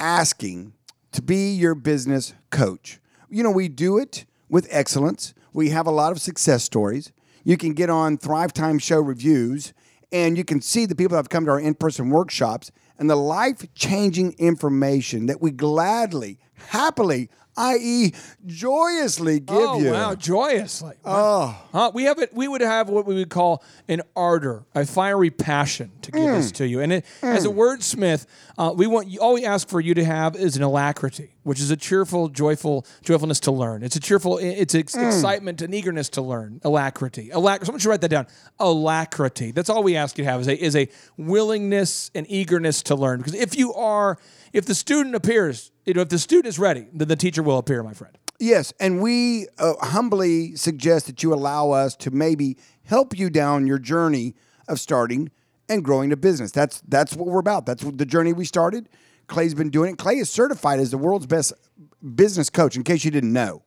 [0.00, 0.72] asking
[1.12, 2.98] to be your business coach.
[3.28, 5.34] You know, we do it with excellence.
[5.52, 7.12] We have a lot of success stories.
[7.44, 9.74] You can get on Thrive Time Show reviews
[10.10, 13.10] and you can see the people that have come to our in person workshops and
[13.10, 18.12] the life changing information that we gladly, happily, i.e.,
[18.46, 19.66] joyously give you.
[19.68, 19.90] oh, you.
[19.90, 20.94] wow, joyously.
[21.04, 21.60] Oh.
[21.72, 21.90] Huh?
[21.94, 22.32] We have it.
[22.34, 26.36] We would have what we would call an ardor, a fiery passion to give Mm.
[26.36, 26.80] this to you.
[26.80, 28.26] And it, as a wordsmith,
[28.58, 31.70] uh, we want all we ask for you to have is an alacrity, which is
[31.70, 33.82] a cheerful, joyful, joyfulness to learn.
[33.82, 34.38] It's a cheerful.
[34.38, 35.06] It's ex- Mm.
[35.06, 36.60] excitement and eagerness to learn.
[36.64, 37.30] Alacrity.
[37.32, 38.26] Alac- Someone should write that down.
[38.60, 39.50] Alacrity.
[39.52, 40.88] That's all we ask you to have is a is a
[41.18, 44.18] willingness and eagerness to learn because if you are,
[44.52, 47.58] if the student appears, you know, if the student is ready, then the teacher will
[47.58, 48.16] appear, my friend.
[48.38, 53.66] Yes, and we uh, humbly suggest that you allow us to maybe help you down
[53.66, 54.34] your journey
[54.68, 55.30] of starting
[55.68, 56.50] and growing a business.
[56.50, 57.66] That's that's what we're about.
[57.66, 58.88] That's what the journey we started.
[59.28, 59.98] Clay's been doing it.
[59.98, 61.52] Clay is certified as the world's best
[62.14, 62.74] business coach.
[62.74, 63.62] In case you didn't know,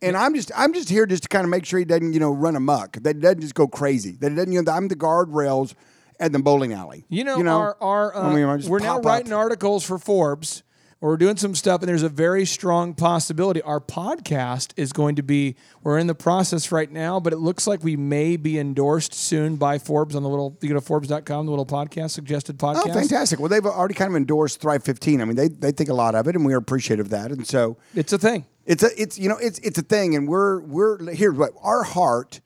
[0.00, 2.20] and I'm just I'm just here just to kind of make sure he doesn't you
[2.20, 2.98] know run amok.
[3.02, 4.12] That doesn't just go crazy.
[4.12, 5.74] That doesn't you know I'm the guardrails
[6.20, 7.04] at the bowling alley.
[7.08, 9.04] You know, our, our uh, I mean, we're now up.
[9.04, 10.62] writing articles for Forbes.
[11.00, 13.62] We're doing some stuff, and there's a very strong possibility.
[13.62, 15.56] Our podcast is going to be.
[15.82, 19.56] We're in the process right now, but it looks like we may be endorsed soon
[19.56, 20.58] by Forbes on the little.
[20.60, 22.90] You go to Forbes.com, the little podcast suggested podcast.
[22.90, 23.40] Oh, fantastic!
[23.40, 25.22] Well, they've already kind of endorsed Thrive 15.
[25.22, 27.30] I mean, they they think a lot of it, and we are appreciative of that.
[27.30, 28.44] And so It's a thing.
[28.66, 31.82] It's a it's you know it's it's a thing, and we're we're here's what our
[31.82, 32.42] heart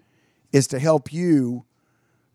[0.52, 1.64] is to help you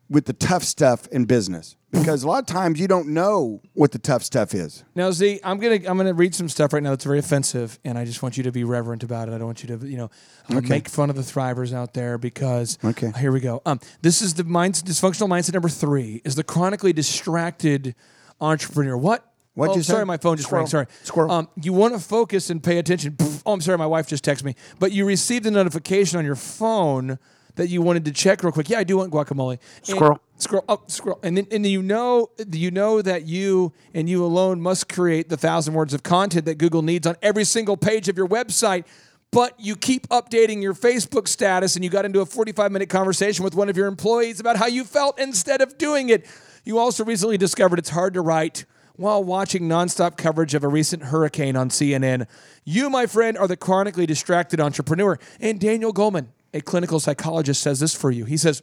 [0.09, 3.91] with the tough stuff in business because a lot of times you don't know what
[3.91, 4.83] the tough stuff is.
[4.95, 7.97] Now, Z, I'm gonna I'm gonna read some stuff right now that's very offensive, and
[7.97, 9.33] I just want you to be reverent about it.
[9.33, 10.09] I don't want you to you know
[10.49, 13.11] uh, make fun of the thrivers out there because Okay.
[13.17, 13.61] here we go.
[13.65, 17.95] Um, this is the minds dysfunctional mindset number three is the chronically distracted
[18.41, 18.97] entrepreneur.
[18.97, 19.25] What?
[19.55, 19.93] What'd oh, you say?
[19.93, 20.67] sorry, my phone just rang.
[20.67, 21.31] Sorry, Squirrel.
[21.31, 23.17] Um, you want to focus and pay attention.
[23.45, 24.55] Oh, I'm sorry, my wife just texted me.
[24.79, 27.19] But you received a notification on your phone
[27.55, 28.69] that you wanted to check real quick.
[28.69, 29.51] Yeah, I do want guacamole.
[29.51, 30.19] And- Squirrel.
[30.37, 34.61] Scroll up, scroll, and then and you know you know that you and you alone
[34.61, 38.15] must create the thousand words of content that Google needs on every single page of
[38.15, 38.85] your website.
[39.31, 43.43] But you keep updating your Facebook status, and you got into a 45 minute conversation
[43.43, 46.25] with one of your employees about how you felt instead of doing it.
[46.63, 48.63] You also recently discovered it's hard to write
[48.95, 52.27] while watching nonstop coverage of a recent hurricane on CNN.
[52.63, 55.19] You, my friend, are the chronically distracted entrepreneur.
[55.39, 58.25] And Daniel Goleman, a clinical psychologist, says this for you.
[58.25, 58.61] He says,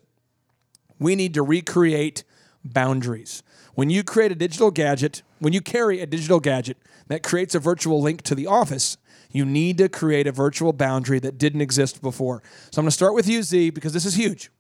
[0.99, 2.25] we need to recreate
[2.65, 3.43] boundaries.
[3.75, 7.59] When you create a digital gadget, when you carry a digital gadget that creates a
[7.59, 8.97] virtual link to the office,
[9.31, 12.43] you need to create a virtual boundary that didn't exist before.
[12.71, 14.51] So I'm going to start with you, Z, because this is huge.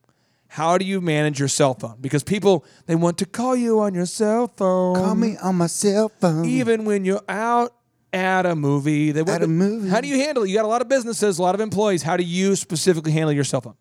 [0.48, 1.96] How do you manage your cell phone?
[2.00, 4.94] Because people they want to call you on your cell phone.
[4.94, 6.44] Call me on my cell phone.
[6.44, 7.74] even when you're out
[8.12, 9.12] at a movie.
[9.12, 9.88] They At a movie.
[9.88, 10.48] How do you handle it?
[10.48, 12.02] You got a lot of businesses, a lot of employees.
[12.02, 13.76] How do you specifically handle your cell phone?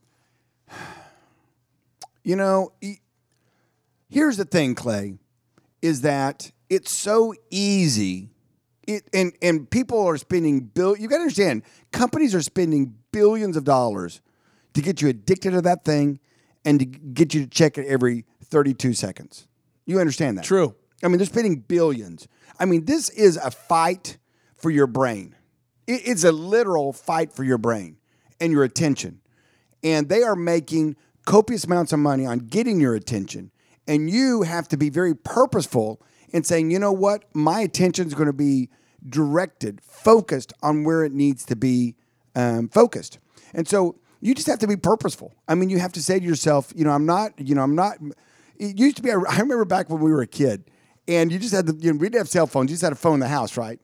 [2.27, 2.73] You know,
[4.09, 5.19] here's the thing, Clay,
[5.83, 8.31] is that it's so easy.
[8.87, 10.97] It and and people are spending bill.
[10.97, 11.61] You got to understand,
[11.91, 14.21] companies are spending billions of dollars
[14.73, 16.19] to get you addicted to that thing
[16.65, 19.47] and to get you to check it every 32 seconds.
[19.85, 20.45] You understand that?
[20.45, 20.75] True.
[21.05, 22.27] I mean, they're spending billions.
[22.59, 24.17] I mean, this is a fight
[24.55, 25.35] for your brain.
[25.87, 27.97] It's a literal fight for your brain
[28.39, 29.21] and your attention.
[29.83, 33.51] And they are making copious amounts of money on getting your attention.
[33.87, 37.25] And you have to be very purposeful in saying, you know what?
[37.35, 38.69] My attention is going to be
[39.07, 41.95] directed, focused on where it needs to be
[42.35, 43.19] um, focused.
[43.53, 45.35] And so you just have to be purposeful.
[45.47, 47.75] I mean, you have to say to yourself, you know, I'm not, you know, I'm
[47.75, 47.97] not.
[48.57, 49.11] It used to be.
[49.11, 50.63] I remember back when we were a kid,
[51.07, 51.75] and you just had the.
[51.75, 52.69] You know, we didn't have cell phones.
[52.69, 53.79] You just had a phone in the house, right?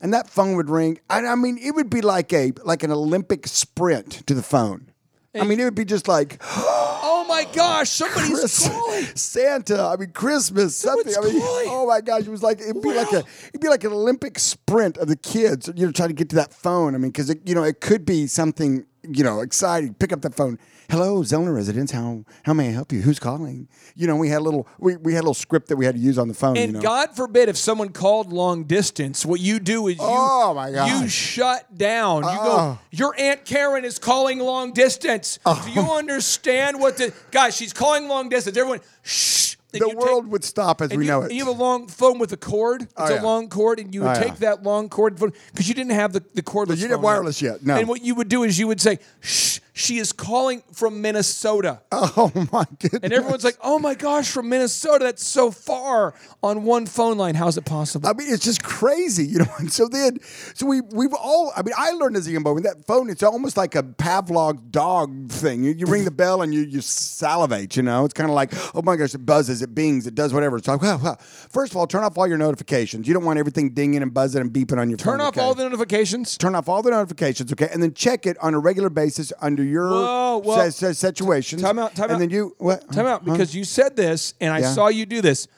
[0.00, 0.98] And that phone would ring.
[1.10, 4.88] And I mean, it would be like a like an Olympic sprint to the phone.
[5.34, 9.04] I mean, it would be just like Oh my gosh, somebody's Chris- calling.
[9.14, 9.82] Santa.
[9.82, 10.76] I mean, Christmas.
[10.76, 11.14] Something.
[11.16, 11.66] I mean, calling.
[11.70, 14.38] oh my gosh, it was like it'd be like a it'd be like an Olympic
[14.38, 15.70] sprint of the kids.
[15.74, 16.94] You know, trying to get to that phone.
[16.94, 19.94] I mean, because you know, it could be something you know exciting.
[19.94, 20.58] Pick up the phone.
[20.90, 21.90] Hello, Zoellner residence.
[21.90, 23.00] How how may I help you?
[23.00, 23.68] Who's calling?
[23.94, 25.94] You know, we had a little we, we had a little script that we had
[25.94, 26.56] to use on the phone.
[26.56, 26.82] And you know?
[26.82, 30.90] God forbid if someone called long distance, what you do is you Oh, my gosh.
[31.00, 32.24] you shut down.
[32.24, 32.78] You go, Oh.
[32.90, 35.38] your Aunt Karen is calling long distance.
[35.44, 35.98] Do you oh.
[35.98, 38.56] understand what the guys, she's calling long distance.
[38.56, 39.56] Everyone shh.
[39.72, 41.32] The you take- world would stop as we you, know it.
[41.32, 42.82] You have a long phone with a cord.
[42.82, 44.22] It's Oh, a long cord, and you would Oh, yeah.
[44.22, 46.70] take that long cord because you didn't have the, the cordless.
[46.76, 47.76] You didn't have wireless yet, no.
[47.76, 51.80] And what you would do is you would say, "Shh, she is calling from Minnesota."
[51.92, 53.00] oh my goodness!
[53.02, 57.34] And everyone's like, "Oh my gosh, from Minnesota, that's so far on one phone line.
[57.34, 59.52] How's it possible?" I mean, it's just crazy, you know.
[59.58, 60.18] And so then,
[60.54, 61.52] so we we've all.
[61.56, 63.10] I mean, I learned as a young boy with that phone.
[63.10, 65.64] It's almost like a Pavlov dog thing.
[65.64, 67.76] You, you ring the bell and you you salivate.
[67.76, 70.34] You know, it's kind of like, oh my gosh, it buzzes, it bings, it does
[70.34, 70.56] whatever.
[70.56, 71.16] It's like, well, well.
[71.50, 73.06] First of all, turn off all your notifications.
[73.08, 75.14] You don't want everything dinging and buzzing and beeping on your phone.
[75.14, 75.40] Turn off okay?
[75.40, 76.36] all the notifications.
[76.36, 79.61] Turn off all the notifications, okay, and then check it on a regular basis under
[79.62, 80.70] your Whoa, whoa.
[80.70, 81.62] si- situations.
[81.62, 82.18] Time out, time and out.
[82.20, 82.90] then you what?
[82.92, 83.32] Time out Huh?
[83.32, 84.72] because you said this, and I Yeah.
[84.72, 85.48] saw you do this.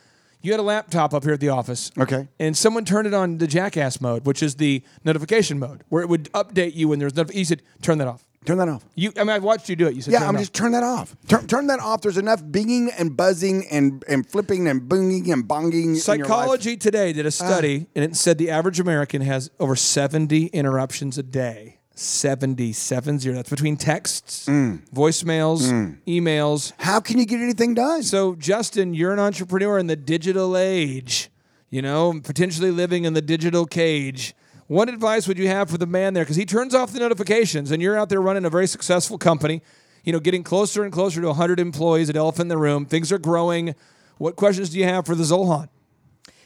[0.42, 1.90] You had a laptop up here at the office.
[1.98, 2.28] Okay.
[2.38, 6.08] And someone turned it on the jackass mode, which is the notification mode, where it
[6.10, 7.38] would update you when there's notification.
[7.38, 8.26] You said, turn that off.
[8.44, 8.84] Turn that off.
[8.94, 9.94] You, I mean, I've watched you do it.
[9.94, 10.40] You said, Yeah, turn I'm off.
[10.42, 11.16] just turn that off.
[11.28, 12.02] Turn, turn that off.
[12.02, 15.72] There's enough binging and buzzing and, and flipping and boonging and bonging.
[15.72, 16.02] in your life.
[16.02, 17.30] Psychology Today did a ah.
[17.30, 21.78] study, and it said the average American has over 70 interruptions a day.
[21.94, 23.30] 70, 70.
[23.32, 24.80] That's between texts, Mm.
[24.92, 26.72] voicemails, emails.
[26.78, 28.02] How can you get anything done?
[28.02, 31.30] So, Justin, you're an entrepreneur in the digital age,
[31.70, 34.34] you know, potentially living in the digital cage.
[34.66, 36.24] What advice would you have for the man there?
[36.24, 39.62] Because he turns off the notifications, and you're out there running a very successful company,
[40.04, 42.86] you know, getting closer and closer to 100 employees at Elephant in the Room.
[42.86, 43.74] Things are growing.
[44.18, 45.68] What questions do you have for the Zolhan?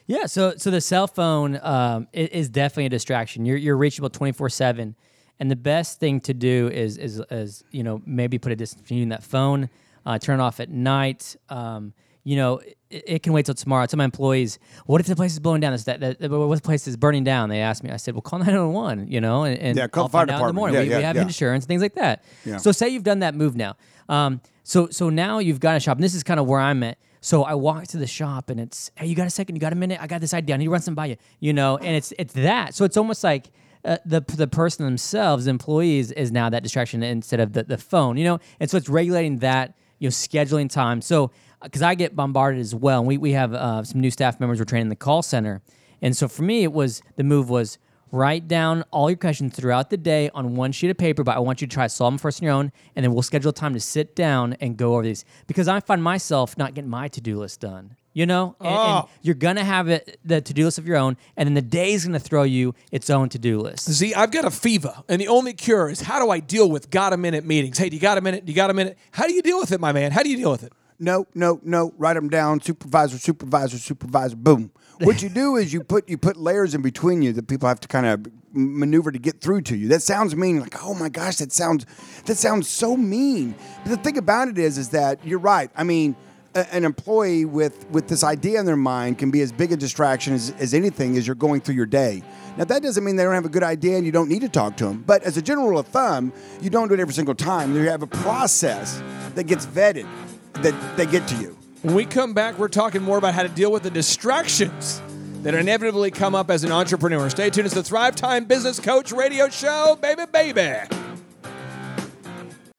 [0.07, 3.45] Yeah, so so the cell phone um, is, definitely a distraction.
[3.45, 4.97] You're you're reachable twenty four seven,
[5.41, 8.83] and the best thing to do is is is you know maybe put a distance
[8.83, 9.71] between that phone,
[10.07, 11.37] uh, turn it off at night.
[11.49, 11.93] Um,
[12.25, 12.59] you know,
[12.91, 13.85] it, it can wait till tomorrow.
[13.85, 15.73] I tell my employees, what if the place is blowing down?
[15.73, 17.49] This, that, that, what if the place is burning down?
[17.49, 17.91] They ask me.
[17.91, 19.09] I said, well, call nine one one.
[19.11, 20.75] You know, and, and Yeah, call I'll the fire out in the morning.
[20.75, 22.25] Yeah, we, yeah, we have insurance, things like that.
[22.45, 22.59] Yeah.
[22.59, 23.77] So say you've done that move now.
[24.11, 26.83] Um, so so now you've got a shop, and this is kind of where I'm
[26.83, 26.99] at.
[27.21, 29.57] So I walk to the shop, and it's, hey, you got a second?
[29.57, 29.99] You got a minute?
[30.03, 30.55] I got this idea.
[30.55, 31.17] I need to run something by you.
[31.41, 32.75] You know, and it's it's that.
[32.75, 33.51] So it's almost like.
[33.85, 38.17] Uh, the the person themselves, employees, is now that distraction instead of the, the phone,
[38.17, 41.01] you know, and so it's regulating that, you know, scheduling time.
[41.01, 41.31] So,
[41.63, 44.59] because I get bombarded as well, and we we have uh, some new staff members
[44.59, 45.63] we're training in the call center,
[46.03, 47.79] and so for me, it was the move was
[48.11, 51.41] write down all your questions throughout the day on one sheet of paper, but I
[51.41, 53.53] want you to try to solve them first on your own, and then we'll schedule
[53.53, 55.25] time to sit down and go over these.
[55.47, 57.97] Because I find myself not getting my to do list done.
[58.15, 59.09] You know, and, and Oh.
[59.23, 62.05] you're gonna have it the to do list of your own, and then the day's
[62.05, 63.93] gonna throw you its own to do list.
[63.95, 66.91] See, I've got a fever, and the only cure is how do I deal with
[66.91, 67.79] got a minute meetings?
[67.79, 68.45] Hey, do you got a minute?
[68.45, 68.99] Do you got a minute?
[69.13, 70.11] How do you deal with it, my man?
[70.11, 70.73] How do you deal with it?
[70.99, 71.95] No, no, no.
[71.97, 72.61] Write them down.
[72.61, 74.35] Supervisor, supervisor, supervisor.
[74.35, 74.73] Boom.
[75.01, 77.79] What you do is you put you put layers in between you that people have
[77.81, 79.87] to kind of maneuver to get through to you.
[79.87, 80.59] That sounds mean.
[80.59, 81.87] Like, oh my gosh, that sounds
[82.25, 83.55] that sounds so mean.
[83.85, 85.71] But the thing about it is, is that you're right.
[85.77, 86.17] I mean,
[86.59, 89.77] a, an employee with with this idea in their mind can be as big a
[89.77, 92.23] distraction as, as anything as you're going through your day.
[92.57, 94.49] Now that doesn't mean they don't have a good idea and you don't need to
[94.49, 95.05] talk to them.
[95.07, 97.75] But as a general rule of thumb, you don't do it every single time.
[97.75, 99.03] You have a process
[99.35, 100.07] that gets vetted
[100.55, 101.57] that they get to you.
[101.83, 105.01] When we come back, we're talking more about how to deal with the distractions
[105.43, 107.31] that inevitably come up as an entrepreneur.
[107.31, 107.67] Stay tuned.
[107.67, 110.73] It's the Thrive Time Business Coach Radio Show, baby, baby.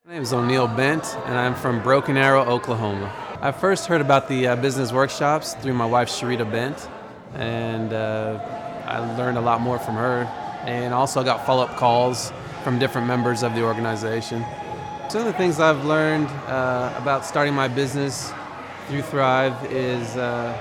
[0.04, 3.29] My name is O'Neill Bent, and I'm from Broken Arrow, Oklahoma.
[3.42, 6.90] I first heard about the uh, business workshops through my wife, Sharita Bent,
[7.32, 8.38] and uh,
[8.84, 10.24] I learned a lot more from her.
[10.66, 14.44] And also got follow-up calls from different members of the organization.
[15.08, 18.30] Some of the things I've learned uh, about starting my business
[18.88, 20.54] through Thrive is uh,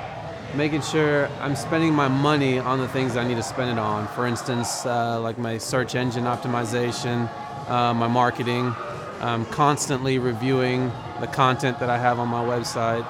[0.56, 4.08] making sure I'm spending my money on the things I need to spend it on.
[4.08, 7.30] For instance, uh, like my search engine optimization,
[7.68, 8.74] uh, my marketing,
[9.20, 13.06] um, constantly reviewing the content that I have on my website,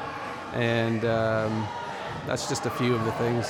[0.54, 1.68] and um,
[2.26, 3.48] that's just a few of the things.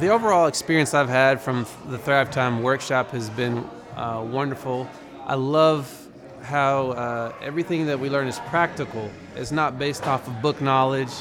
[0.00, 4.88] The overall experience I've had from the Thrive Time workshop has been uh, wonderful.
[5.24, 6.08] I love
[6.42, 9.10] how uh, everything that we learn is practical.
[9.34, 11.12] It's not based off of book knowledge.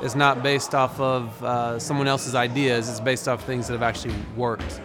[0.00, 2.88] It's not based off of uh, someone else's ideas.
[2.88, 4.80] It's based off things that have actually worked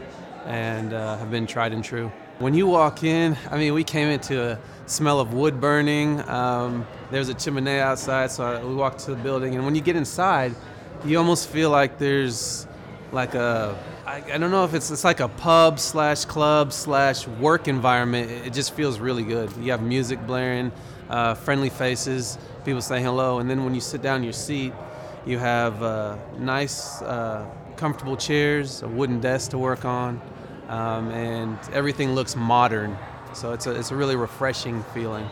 [0.46, 2.12] and uh, have been tried and true.
[2.40, 6.20] When you walk in, I mean, we came into a smell of wood burning.
[6.28, 9.56] Um, there's a chimney outside, so I, we walked to the building.
[9.56, 10.56] And when you get inside,
[11.06, 12.68] you almost feel like there's
[13.12, 17.28] like a I, I don't know if it's it's like a pub slash club slash
[17.28, 18.32] work environment.
[18.32, 19.56] It, it just feels really good.
[19.58, 20.72] You have music blaring,
[21.10, 24.74] uh, friendly faces, people saying hello, and then when you sit down in your seat,
[25.26, 27.46] you have uh, nice, uh,
[27.78, 30.20] comfortable chairs, a wooden desk to work on,
[30.74, 32.98] um, and everything looks modern.
[33.34, 35.30] So it's a it's a really refreshing feeling.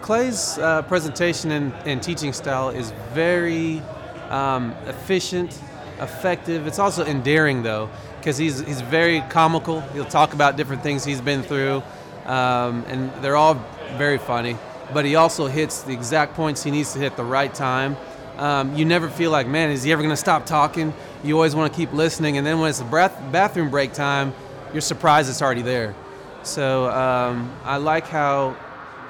[0.00, 3.82] Clay's uh, presentation and, and teaching style is very
[4.30, 5.60] um, efficient,
[6.00, 6.66] effective.
[6.66, 9.80] It's also endearing though, because he's he's very comical.
[9.94, 11.82] He'll talk about different things he's been through,
[12.24, 13.54] um, and they're all
[13.96, 14.56] very funny.
[14.92, 17.96] But he also hits the exact points he needs to hit the right time.
[18.36, 20.92] Um, you never feel like, man, is he ever going to stop talking?
[21.22, 24.34] You always want to keep listening, and then when it's the bathroom break time,
[24.74, 25.94] you're surprised it's already there.
[26.42, 28.56] So um, I like how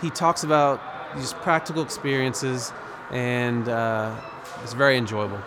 [0.00, 0.80] he talks about
[1.16, 2.72] these practical experiences,
[3.10, 4.14] and uh,
[4.62, 5.40] it's very enjoyable.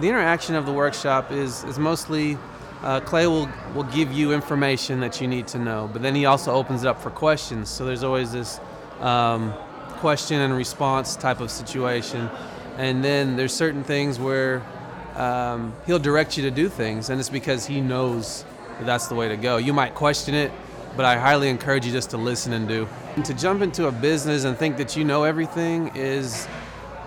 [0.00, 2.38] The interaction of the workshop is, is mostly
[2.82, 6.26] uh, Clay will, will give you information that you need to know, but then he
[6.26, 7.68] also opens it up for questions.
[7.68, 8.60] So there's always this
[9.00, 9.52] um,
[9.98, 12.30] question and response type of situation.
[12.76, 14.62] And then there's certain things where
[15.16, 18.44] um, he'll direct you to do things, and it's because he knows
[18.82, 19.56] that's the way to go.
[19.56, 20.52] You might question it,
[20.96, 22.88] but I highly encourage you just to listen and do.
[23.16, 26.46] And to jump into a business and think that you know everything is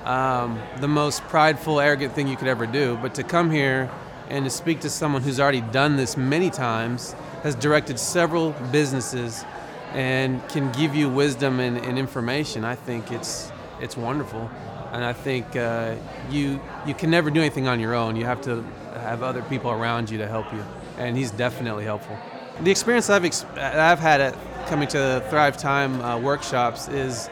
[0.05, 2.97] um, the most prideful, arrogant thing you could ever do.
[3.01, 3.89] But to come here
[4.29, 7.13] and to speak to someone who's already done this many times,
[7.43, 9.45] has directed several businesses,
[9.93, 14.49] and can give you wisdom and, and information, I think it's it's wonderful.
[14.91, 15.95] And I think uh,
[16.29, 18.15] you you can never do anything on your own.
[18.15, 18.63] You have to
[18.95, 20.63] have other people around you to help you,
[20.97, 22.17] and he's definitely helpful.
[22.61, 24.35] The experience I've ex- I've had at
[24.67, 27.29] coming to Thrive Time uh, workshops is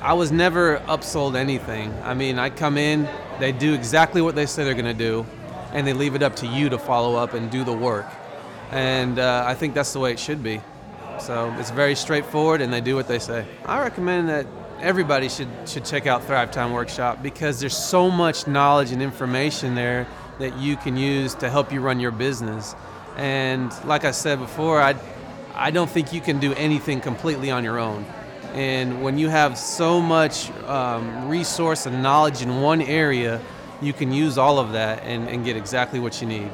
[0.00, 1.92] I was never upsold anything.
[2.02, 3.08] I mean, I come in,
[3.38, 5.26] they do exactly what they say they're going to do,
[5.72, 8.06] and they leave it up to you to follow up and do the work.
[8.70, 10.60] And uh, I think that's the way it should be.
[11.18, 13.46] So it's very straightforward, and they do what they say.
[13.66, 14.46] I recommend that
[14.80, 19.74] everybody should should check out Thrive Time Workshop because there's so much knowledge and information
[19.74, 20.06] there
[20.40, 22.74] that you can use to help you run your business.
[23.16, 24.94] And like I said before, I
[25.54, 28.06] I don't think you can do anything completely on your own.
[28.54, 33.40] And when you have so much um, resource and knowledge in one area,
[33.82, 36.50] you can use all of that and, and get exactly what you need.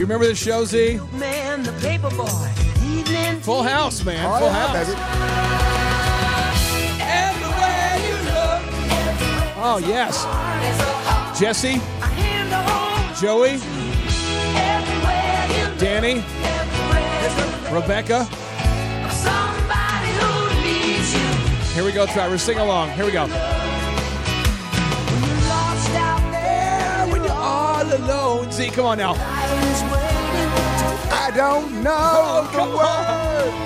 [0.00, 0.98] You remember the show, Z?
[1.12, 2.50] Man, the paper boy.
[2.82, 4.24] Evening Full House, man.
[4.24, 4.88] Oh, Full yeah, House.
[4.88, 4.96] baby.
[7.04, 8.62] Everywhere you look,
[9.62, 10.24] Oh, yes.
[11.38, 13.14] Jesse, hand to hold.
[13.20, 13.58] Joey,
[15.58, 16.24] look, Danny,
[17.70, 18.24] Rebecca.
[19.12, 20.30] somebody who
[20.64, 21.28] needs you.
[21.74, 22.42] Here we go, Travis.
[22.42, 22.88] Sing along.
[22.92, 23.26] Here we go.
[23.26, 23.32] When
[25.28, 28.39] you're lost out there, when you're All alone.
[28.60, 29.14] Z, come on now.
[29.14, 30.50] Lions waiting
[30.80, 33.56] to I don't know the come words.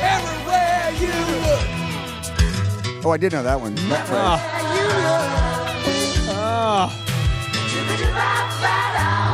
[0.00, 1.10] Everywhere you
[1.42, 3.04] look.
[3.04, 3.74] Oh, I did know that one.
[3.74, 4.20] That phrase.
[6.30, 6.38] Ah.
[6.38, 6.88] Ah.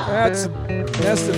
[0.09, 0.47] That's
[0.99, 1.35] that's the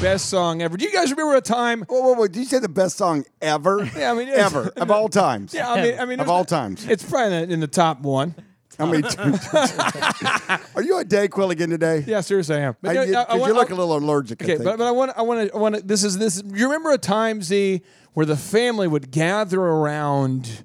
[0.00, 0.76] best song ever.
[0.76, 1.82] Do you guys remember a time?
[1.88, 2.28] Whoa, whoa, whoa!
[2.28, 3.90] Did you say the best song ever?
[3.96, 5.52] Yeah, I mean, ever of all times.
[5.52, 6.86] Yeah, I mean, I mean, of all times.
[6.86, 8.36] It's probably in the top one.
[8.78, 9.02] How many?
[10.74, 12.04] Are you a Dayquil again today?
[12.06, 12.76] Yeah, seriously, I am.
[12.80, 14.42] But, I, you, I- I want- you look I- a little allergic.
[14.42, 16.64] Okay, but, but I want I want to I want to this is this you
[16.66, 17.82] remember a time Z
[18.14, 20.64] where the family would gather around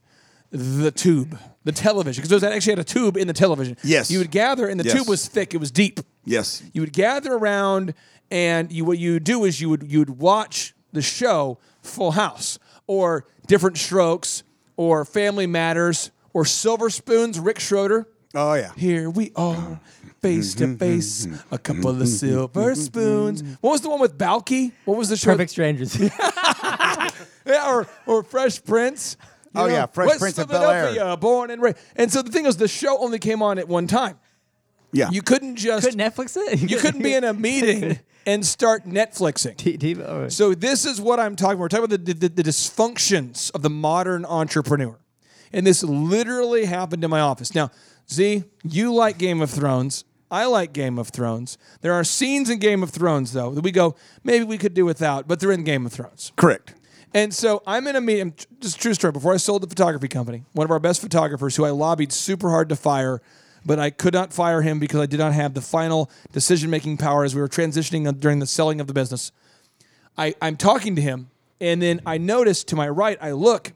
[0.51, 3.77] the tube, the television because was actually had a tube in the television.
[3.83, 4.09] Yes.
[4.09, 4.93] You would gather and the Yes.
[4.97, 5.99] tube was thick, it was deep.
[6.25, 6.63] yes.
[6.73, 7.93] You would gather around
[8.31, 12.11] and you what you would do is you would you would watch the show Full
[12.11, 12.57] House
[12.87, 14.43] or Diff'rent Strokes
[14.75, 18.07] or Family Matters or Silver Spoons, Rick Schroder.
[18.35, 18.71] Oh yeah.
[18.75, 19.79] Here we are,
[20.21, 23.43] face to mm-hmm, face, mm-hmm, a couple of mm-hmm, silver spoons.
[23.61, 24.71] What was the one with Balki?
[24.85, 25.31] What was the show?
[25.31, 25.97] Perfect strangers.
[27.49, 29.17] Yeah, or, or Fresh Prince.
[29.55, 30.87] You Oh, yeah, Fresh West Prince of Bel-Air.
[30.91, 31.77] Philadelphia, Born and raised.
[31.95, 34.19] And so the thing is, the show only came on at one time.
[34.91, 35.09] Yeah.
[35.11, 36.69] You couldn't just Could Netflix it?
[36.69, 39.57] you couldn't be in a meeting and start Netflixing.
[39.57, 41.61] T- TV oh, So this is what I'm talking about.
[41.61, 44.99] We're talking about the, the, the dysfunctions of the modern entrepreneur.
[45.51, 47.55] And this literally happened in my office.
[47.55, 47.71] Now,
[48.11, 50.03] Z, you like Game of Thrones.
[50.31, 51.57] I like Game of Thrones.
[51.81, 54.85] There are scenes in Game of Thrones, though, that we go, maybe we could do
[54.85, 56.31] without, but they're in Game of Thrones.
[56.35, 56.75] Correct.
[57.13, 59.11] And so I'm in a meeting, just a true story.
[59.11, 62.51] Before I sold the photography company, one of our best photographers who I lobbied super
[62.51, 63.21] hard to fire,
[63.65, 66.97] but I could not fire him because I did not have the final decision making
[66.97, 69.31] power as we were transitioning during the selling of the business.
[70.17, 73.73] I, I'm talking to him, and then I notice to my right, I look,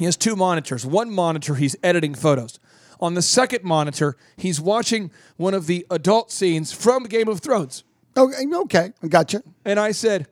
[0.00, 0.86] he has two monitors.
[0.86, 2.58] One monitor, he's editing photos.
[3.00, 7.84] On the second monitor, he's watching one of the adult scenes from Game of Thrones.
[8.16, 8.46] Okay.
[8.50, 8.92] Okay.
[9.02, 9.42] I Gotcha.
[9.64, 10.26] And I said,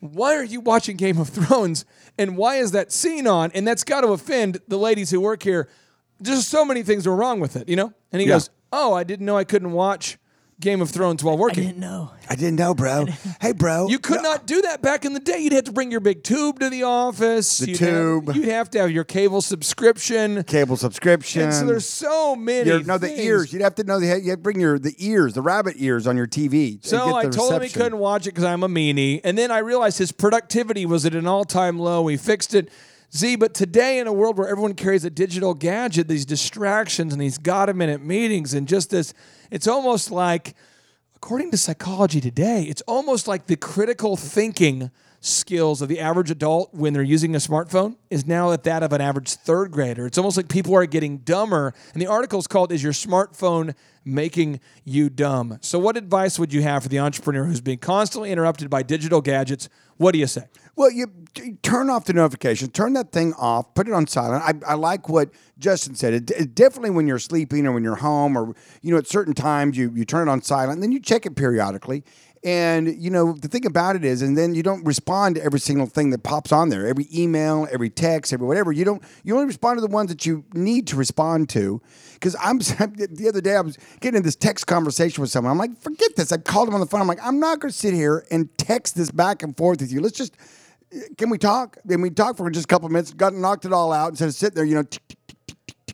[0.00, 1.84] Why are you watching Game of Thrones?
[2.18, 3.50] And why is that scene on?
[3.54, 5.68] And that's got to offend the ladies who work here.
[6.22, 7.92] Just so many things are wrong with it, you know?
[8.12, 8.36] And he Yeah.
[8.36, 10.16] goes, Oh, I didn't know I couldn't watch
[10.60, 11.64] Game of Thrones while working.
[11.64, 12.10] I didn't know.
[12.28, 13.06] I didn't know, bro.
[13.40, 13.88] Hey, bro.
[13.88, 15.38] You could not do that back in the day.
[15.38, 17.58] You'd have to bring your big tube to the office.
[17.58, 17.90] The you'd have-
[18.24, 18.36] tube.
[18.36, 20.44] you'd have to have your cable subscription.
[20.44, 21.42] cable subscription.
[21.44, 22.68] And so there's so many.
[22.68, 23.20] Your, no, the things.
[23.20, 23.52] ears.
[23.52, 24.06] You'd have to know the.
[24.06, 26.80] You have to bring your the ears, the rabbit ears on your TV.
[26.82, 29.20] to So get I the told him he couldn't watch it because I'm a meanie.
[29.24, 32.02] And then I realized his productivity was at an all time low.
[32.02, 32.70] We fixed it.
[33.14, 37.20] Z, but today in a world where everyone carries a digital gadget, these distractions and
[37.20, 39.12] these got a minute meetings and just this,
[39.50, 40.54] it's almost like,
[41.16, 46.72] according to psychology today, it's almost like the critical thinking skills of the average adult
[46.72, 50.06] when they're using a smartphone is now at that of an average third grader.
[50.06, 51.74] It's almost like people are getting dumber.
[51.92, 55.58] And the article is called Is Your Smartphone making you dumb.
[55.60, 59.20] So, what advice would you have for the entrepreneur who's being constantly interrupted by digital
[59.20, 59.68] gadgets?
[59.98, 60.44] What do you say?
[60.74, 64.42] Well, you t- turn off the notifications, turn that thing off, put it on silent.
[64.42, 66.14] I, I like what Justin said.
[66.14, 69.34] It, it definitely when you're sleeping or when you're home or you know at certain
[69.34, 72.02] times you you turn it on silent, and then you check it periodically.
[72.42, 75.60] And you know the thing about it is, and then you don't respond to every
[75.60, 78.72] single thing that pops on there, every email, every text, every whatever.
[78.72, 79.02] You don't.
[79.24, 81.82] You only respond to the ones that you need to respond to.
[82.14, 85.50] Because I'm the other day I was getting in this text conversation with someone.
[85.50, 86.32] I'm like, forget this.
[86.32, 87.02] I called him on the phone.
[87.02, 89.92] I'm like, I'm not going to sit here and text this back and forth with
[89.92, 90.00] you.
[90.00, 90.34] Let's just
[91.18, 91.78] can we talk?
[91.84, 94.28] Then we talked for just a couple of minutes, got knocked it all out instead
[94.28, 94.84] of sitting there, you know,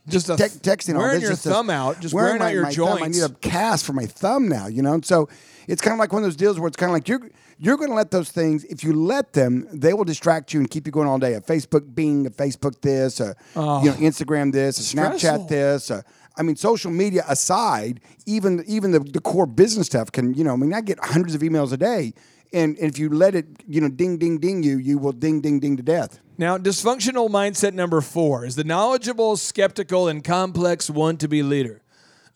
[0.07, 2.63] Just a- tec- texting all wearing this, your just thumb out, just wearing wearing out
[2.63, 3.03] my- your my thumb.
[3.03, 4.93] I need a cast for my thumb now, you know.
[4.93, 5.29] And so
[5.67, 7.77] it's kind of like one of those deals where it's kind of like you're you're
[7.77, 8.63] going to let those things.
[8.65, 11.33] If you let them, they will distract you and keep you going all day.
[11.33, 13.97] A Facebook Bing, a Facebook this, a you know ah.
[13.97, 15.89] Instagram this, a Snapchat this.
[15.89, 16.03] A,
[16.37, 20.53] I mean, social media aside, even even the, the core business stuff can you know.
[20.53, 22.13] I mean, I get hundreds of emails a day.
[22.53, 25.59] And if you let it, you know, ding, ding, ding you, you will ding, ding,
[25.59, 26.21] ding to death.
[26.37, 31.81] Now, dysfunctional mindset number four is the knowledgeable, skeptical, and complex one to be leader.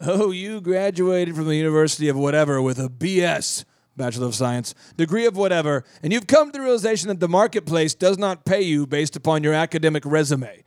[0.03, 5.27] Oh, you graduated from the University of whatever with a BS, Bachelor of Science, degree
[5.27, 8.87] of whatever, and you've come to the realization that the marketplace does not pay you
[8.87, 10.63] based upon your academic resume.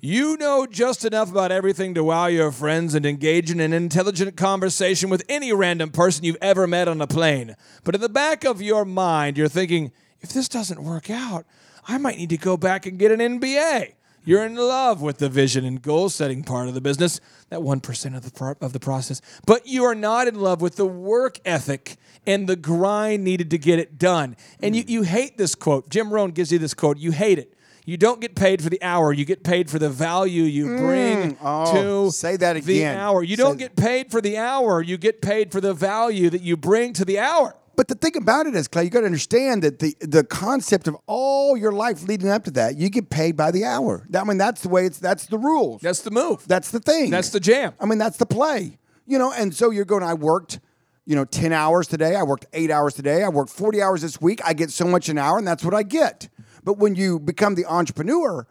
[0.00, 4.36] You know just enough about everything to wow your friends and engage in an intelligent
[4.36, 7.56] conversation with any random person you've ever met on a plane.
[7.82, 11.44] But in the back of your mind, you're thinking, if this doesn't work out,
[11.88, 13.94] I might need to go back and get an MBA.
[14.26, 18.16] You're in love with the vision and goal setting part of the business, that 1%
[18.16, 19.22] of the, pro- of the process.
[19.46, 21.96] But you are not in love with the work ethic
[22.26, 24.36] and the grind needed to get it done.
[24.60, 25.88] And you, you hate this quote.
[25.90, 26.98] Jim Rohn gives you this quote.
[26.98, 27.52] You hate it.
[27.84, 29.12] You don't get paid for the hour.
[29.12, 32.96] You get paid for the value you mm, bring Oh, to say that the again.
[32.98, 33.22] hour.
[33.22, 34.82] You Say don't get paid for the hour.
[34.82, 37.54] You get paid for the value that you bring to the hour.
[37.76, 40.88] But the thing about it is, Clay, you got to understand that the the concept
[40.88, 44.06] of all your life leading up to that, you get paid by the hour.
[44.14, 44.98] I mean, that's the way it's.
[44.98, 45.82] That's the rules.
[45.82, 46.48] That's the move.
[46.48, 47.10] That's the thing.
[47.10, 47.74] That's the jam.
[47.78, 48.78] I mean, that's the play.
[49.06, 50.02] You know, and so you're going.
[50.02, 50.58] I worked,
[51.04, 52.16] you know, ten hours today.
[52.16, 53.22] I worked eight hours today.
[53.22, 54.40] I worked forty hours this week.
[54.44, 56.28] I get so much an hour, and that's what I get.
[56.64, 58.46] But when you become the entrepreneur,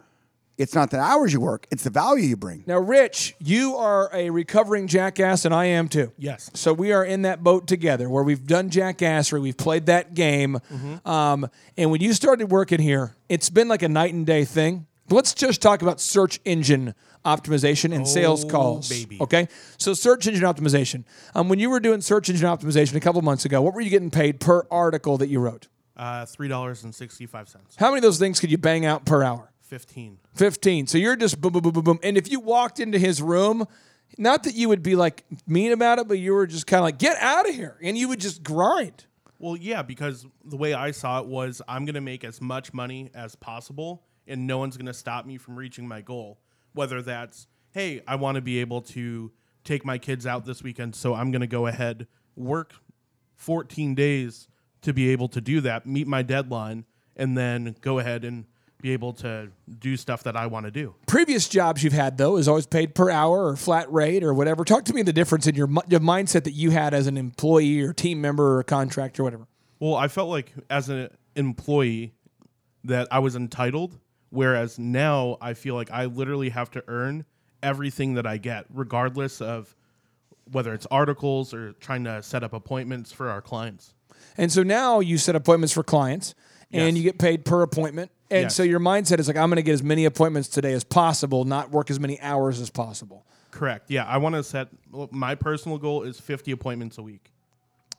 [0.58, 2.64] it's not the hours you work; it's the value you bring.
[2.66, 6.12] Now, Rich, you are a recovering jackass, and I am too.
[6.18, 6.50] Yes.
[6.54, 10.58] So we are in that boat together where we've done jackassery, we've played that game.
[11.04, 14.86] Um, and when you started working here, it's been like a night and day thing.
[15.10, 16.94] Let's just talk about search engine
[17.24, 18.88] optimization and sales Oh, calls.
[18.88, 19.18] baby.
[19.20, 19.48] Okay.
[19.78, 21.04] So search engine optimization.
[21.34, 23.90] Um, when you were doing search engine optimization a couple months ago, what were you
[23.90, 25.68] getting paid per article that you wrote?
[25.96, 27.74] Uh, Three dollars and sixty-five cents.
[27.76, 29.50] How many of those things could you bang out per hour?
[29.66, 30.18] Fifteen.
[30.34, 30.86] 15.
[30.86, 31.98] So you're just boom, boom, boom, boom, boom.
[32.04, 33.66] And if you walked into his room,
[34.16, 36.84] not that you would be like mean about it, but you were just kind of
[36.84, 37.76] like, get out of here.
[37.82, 39.06] And you would just grind.
[39.40, 42.72] Well, yeah, because the way I saw it was I'm going to make as much
[42.72, 46.38] money as possible, and no one's going to stop me from reaching my goal.
[46.72, 49.32] Whether that's, hey, I want to be able to
[49.64, 52.06] take my kids out this weekend, so I'm going to go ahead,
[52.36, 52.72] work
[53.34, 54.46] 14 days
[54.82, 56.84] to be able to do that, meet my deadline,
[57.16, 58.46] and then go ahead and
[58.86, 59.48] be able to
[59.80, 60.94] do stuff that I want to do.
[61.08, 64.64] Previous jobs you've had, though, is always paid per hour or flat rate or whatever.
[64.64, 67.80] Talk to me the difference in your, your mindset that you had as an employee
[67.80, 69.48] or team member or contractor or whatever.
[69.80, 72.12] Well, I felt like as an employee
[72.84, 73.98] that I was entitled,
[74.30, 77.24] whereas now I feel like I literally have to earn
[77.64, 79.74] everything that I get, regardless of
[80.52, 83.94] whether it's articles or trying to set up appointments for our clients.
[84.38, 86.36] And so now you set appointments for clients
[86.72, 86.96] and Yes.
[86.96, 88.12] you get paid per appointment.
[88.30, 88.56] And Yes.
[88.56, 91.44] so your mindset is like, I'm going to get as many appointments today as possible,
[91.44, 93.24] not work as many hours as possible.
[93.52, 93.90] Correct.
[93.90, 94.68] Yeah, I want to set
[95.10, 97.30] my personal goal is 50 appointments a week.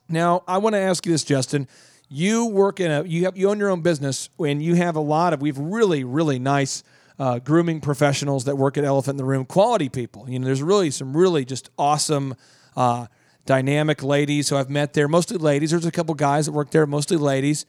[0.10, 1.68] Now, I want to ask you this, Justin.
[2.10, 5.02] You work in a you have you own your own business, and you have a
[5.02, 6.82] lot of we've really really nice
[7.20, 10.30] uh, grooming professionals that work at Elephant in the Room, quality people.
[10.30, 12.36] You know, there's really some really just awesome.
[12.76, 13.08] Uh,
[13.46, 15.72] dynamic ladies who I've met there, mostly ladies.
[15.72, 17.66] There's a couple guys that work there, mostly ladies,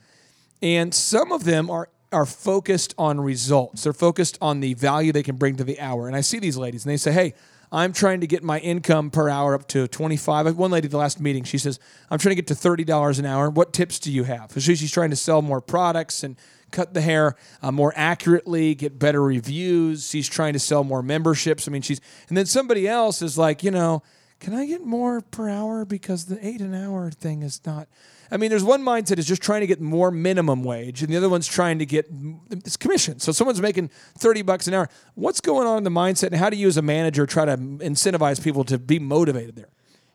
[0.60, 3.84] and some of them are are focused on results.
[3.84, 6.06] They're focused on the value they can bring to the hour.
[6.06, 7.34] And I see these ladies, and they say, "Hey,
[7.70, 10.96] I'm trying to get my income per hour up to 25." One lady at the
[10.96, 11.78] last meeting, she says,
[12.10, 13.50] "I'm trying to get to thirty dollars an hour.
[13.50, 16.36] What tips do you have?" So she's trying to sell more products and
[16.70, 20.08] cut the hair uh, more accurately, get better reviews.
[20.08, 21.68] She's trying to sell more memberships.
[21.68, 24.02] I mean, she's and then somebody else is like, you know,
[24.40, 27.88] can I get more per hour because the eight an hour thing is not.
[28.30, 31.16] I mean, there's one mindset is just trying to get more minimum wage, and the
[31.16, 32.06] other one's trying to get
[32.50, 33.18] it's commission.
[33.18, 34.88] So someone's making thirty bucks an hour.
[35.14, 37.56] What's going on in the mindset, and how do you, as a manager, try to
[37.56, 39.68] incentivize people to be motivated there?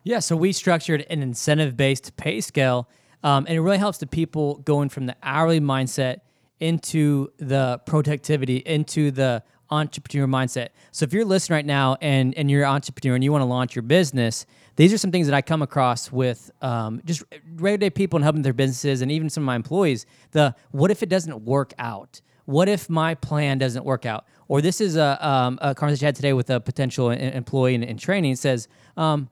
[0.03, 2.89] Yeah, so we structured an incentive based pay scale,
[3.23, 6.21] um, and it really helps the people going from the hourly mindset
[6.59, 10.69] into the productivity, into the entrepreneur mindset.
[10.91, 13.45] So if you're listening right now and, and you're an entrepreneur and you want to
[13.45, 14.45] launch your business,
[14.75, 17.23] these are some things that I come across with um, just
[17.55, 20.05] regular people and helping their businesses and even some of my employees.
[20.31, 22.21] The what if it doesn't work out?
[22.45, 24.25] What if my plan doesn't work out?
[24.47, 27.83] Or this is a, um, a conversation I had today with a potential employee in,
[27.83, 28.33] in training.
[28.33, 29.29] It says, um,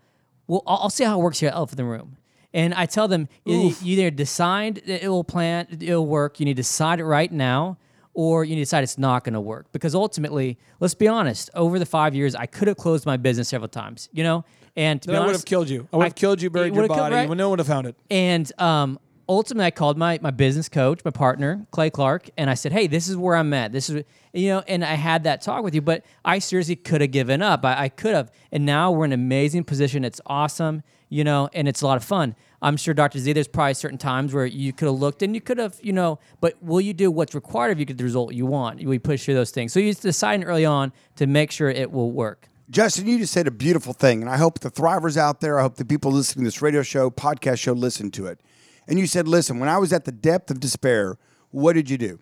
[0.47, 2.17] well, I'll, I'll see how it works here at Elephant in the Room.
[2.53, 6.39] And I tell them, you, you either decide that it will plan, it'll work.
[6.39, 7.77] You need to decide it right now,
[8.13, 9.71] or you decide it's not going to work.
[9.71, 13.49] Because ultimately, let's be honest, over the five years, I could have closed my business
[13.49, 14.43] several times, you know?
[14.75, 15.87] And to Then be I would have killed you.
[15.91, 17.15] I would have killed you, buried your body.
[17.15, 17.29] right?
[17.29, 17.95] No one would have found it.
[18.09, 22.53] And um, ultimately, I called my my business coach, my partner, Clay Clark, and I
[22.53, 23.73] said, "Hey, this is where I'm at.
[23.73, 24.03] This is
[24.33, 27.41] you know." And I had that talk with you, but I seriously could have given
[27.41, 27.65] up.
[27.65, 30.05] I, I could have, and now we're in an amazing position.
[30.05, 32.35] It's awesome, you know, and it's a lot of fun.
[32.61, 33.17] I'm sure, Dr.
[33.17, 35.93] Z, there's probably certain times where you could have looked and you could have, you
[35.93, 38.83] know, but will you do what's required of you get the result you want?
[38.83, 39.73] We push through those things.
[39.73, 42.47] So you decide early on to make sure it will work.
[42.69, 45.63] Justin, you just said a beautiful thing, and I hope the thrivers out there, I
[45.63, 48.39] hope the people listening to this radio show, podcast show, listen to it.
[48.87, 51.17] And you said, "Listen, when I was at the depth of despair,
[51.49, 52.19] what did you do?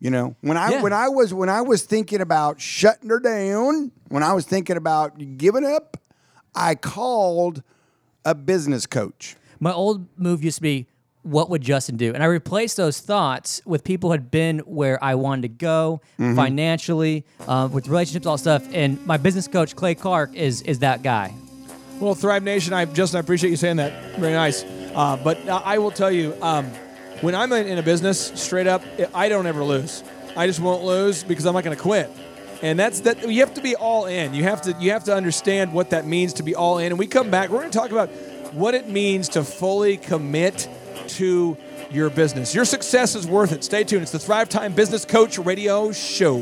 [0.00, 0.82] You know, when I Yeah.
[0.82, 4.76] when I was when I was thinking about shutting her down, when I was thinking
[4.76, 5.96] about giving up,
[6.54, 7.62] I called
[8.24, 9.36] a business coach.
[9.62, 10.88] My old move used to be,
[11.22, 12.12] what would Justin do?
[12.12, 16.00] And I replaced those thoughts with people who had been where I wanted to go
[16.18, 18.66] financially, uh, with relationships, all stuff.
[18.72, 21.32] And my business coach, Clay Clark, is is that guy.
[22.00, 24.16] Well, Thrive Nation, I Justin, I appreciate you saying that.
[24.16, 24.64] Very nice.
[24.96, 26.66] Uh, but I I will tell you, um,
[27.20, 28.82] when I'm in in a business, straight up,
[29.14, 30.02] I don't ever lose.
[30.36, 32.10] I just won't lose because I'm not going to quit.
[32.62, 33.28] And that's that.
[33.28, 34.34] You have to be all in.
[34.34, 34.74] You have to.
[34.80, 36.86] You have to understand what that means to be all in.
[36.86, 37.50] And we come back.
[37.50, 38.10] We're going to talk about
[38.52, 40.68] what it means to fully commit
[41.08, 41.56] to
[41.90, 42.54] your business.
[42.54, 43.64] Your success is worth it.
[43.64, 44.02] Stay tuned.
[44.02, 46.38] It's the Thrive Time Business Coach Radio Show.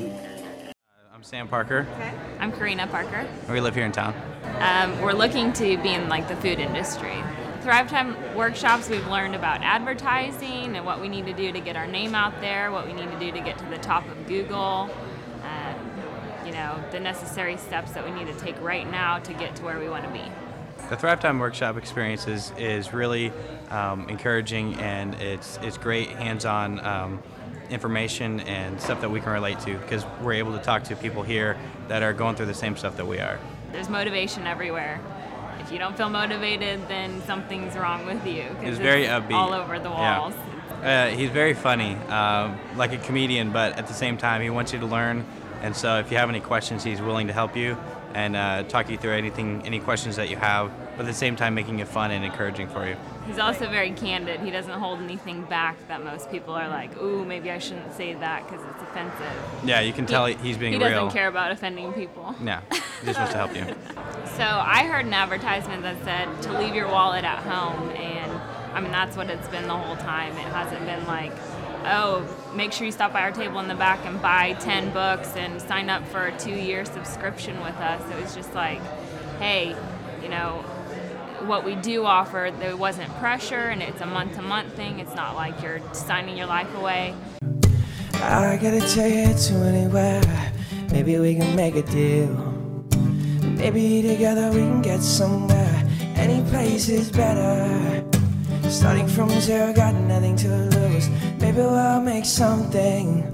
[1.13, 1.87] I'm Sam Parker.
[2.39, 3.27] I'm Karina Parker.
[3.49, 4.15] We live here in town.
[4.59, 7.23] Um, we're looking to be in like the food industry.
[7.63, 11.77] Thrive Time workshops, we've learned about advertising and what we need to do to get
[11.77, 14.27] our name out there, what we need to do to get to the top of
[14.27, 14.91] Google,
[15.43, 19.55] um, you know, the necessary steps that we need to take right now to get
[19.57, 20.23] to where we want to be.
[20.91, 23.33] The Thrive Time workshop experience is, is really
[23.71, 27.23] um, encouraging and it's, it's great hands on um,
[27.71, 31.23] information and stuff that we can relate to because we're able to talk to people
[31.23, 33.39] here that are going through the same stuff that we are.
[33.71, 35.01] There's motivation everywhere.
[35.61, 38.47] If you don't feel motivated, then something's wrong with you.
[38.61, 39.35] He's very upbeat.
[39.35, 40.19] All over the Yeah.
[40.19, 40.35] walls.
[40.83, 44.73] Uh, he's very funny, uh, like a comedian, but at the same time, he wants
[44.73, 45.25] you to learn.
[45.63, 47.77] And so, if you have any questions, he's willing to help you
[48.15, 50.71] and uh, talk you through anything, any questions that you have.
[50.97, 52.97] But at the same time, making it fun and encouraging for you.
[53.27, 54.41] He's also very candid.
[54.41, 58.15] He doesn't hold anything back that most people are like, ooh, maybe I shouldn't say
[58.15, 59.33] that because it's offensive.
[59.65, 60.89] Yeah, you can tell he, he's being he real.
[60.89, 62.35] He doesn't care about offending people.
[62.43, 62.61] Yeah,
[63.01, 63.67] he just wants to help you.
[64.37, 68.33] So I heard an advertisement that said to leave your wallet at home, and
[68.73, 70.33] I mean that's what it's been the whole time.
[70.33, 71.33] It hasn't been like,
[71.85, 75.35] oh, make sure you stop by our table in the back and buy ten books
[75.37, 78.03] and sign up for a two-year subscription with us.
[78.11, 78.81] It was just like,
[79.39, 79.77] hey,
[80.23, 80.65] you know,
[81.47, 84.99] what we do offer, there wasn't pressure, and it's a month-to-month thing.
[84.99, 87.15] It's not like you're signing your life away.
[88.15, 90.53] I gotta take you to anywhere.
[90.93, 92.29] Maybe we can make a deal.
[93.43, 95.89] Maybe together we can get somewhere.
[96.17, 98.05] Any place is better.
[98.71, 101.09] Starting from zero, got nothing to lose.
[101.41, 103.29] Maybe we'll make something.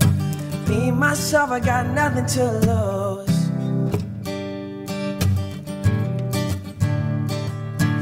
[0.66, 3.36] Me, myself, I got nothing to lose.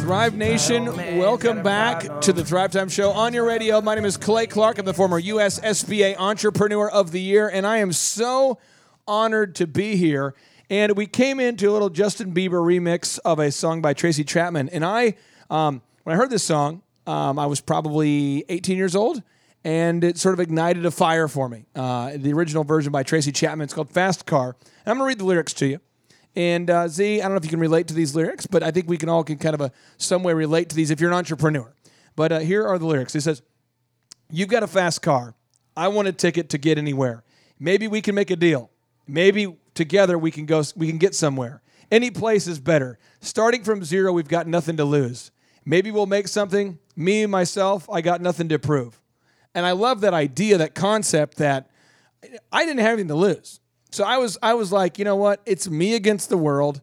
[0.00, 0.84] Thrive Nation,
[1.18, 3.80] welcome back to the Thrive Time Show on your radio.
[3.80, 4.78] My name is Clay Clark.
[4.78, 5.58] I'm the former U.S.
[5.58, 8.60] SBA Entrepreneur of the Year, and I am so
[9.08, 10.36] honored to be here.
[10.70, 14.68] And we came into a little Justin Bieber remix of a song by Tracy Chapman.
[14.68, 15.16] And I,
[15.50, 19.22] um, when I heard this song, um, I was probably 18 years old,
[19.64, 21.66] and it sort of ignited a fire for me.
[21.74, 24.56] Uh, the original version by Tracy Chapman, it's called Fast Car.
[24.60, 25.80] And I'm going to read the lyrics to you.
[26.36, 28.70] And uh, Z, I don't know if you can relate to these lyrics, but I
[28.70, 31.10] think we can all can kind of a some way relate to these if you're
[31.10, 31.72] an entrepreneur.
[32.16, 33.14] But uh, here are the lyrics.
[33.14, 33.42] It says,
[34.30, 35.34] "You've got a fast car.
[35.76, 37.22] I want a ticket to get anywhere.
[37.58, 38.70] Maybe we can make a deal.
[39.06, 40.62] Maybe together we can go.
[40.74, 41.62] We can get somewhere.
[41.90, 42.98] Any place is better.
[43.20, 45.30] Starting from zero, we've got nothing to lose.
[45.64, 46.78] Maybe we'll make something.
[46.96, 49.00] Me myself, I got nothing to prove.
[49.54, 51.70] And I love that idea, that concept that
[52.52, 53.60] I didn't have anything to lose.
[53.90, 55.40] So I was I was like, you know what?
[55.46, 56.80] It's me against the world.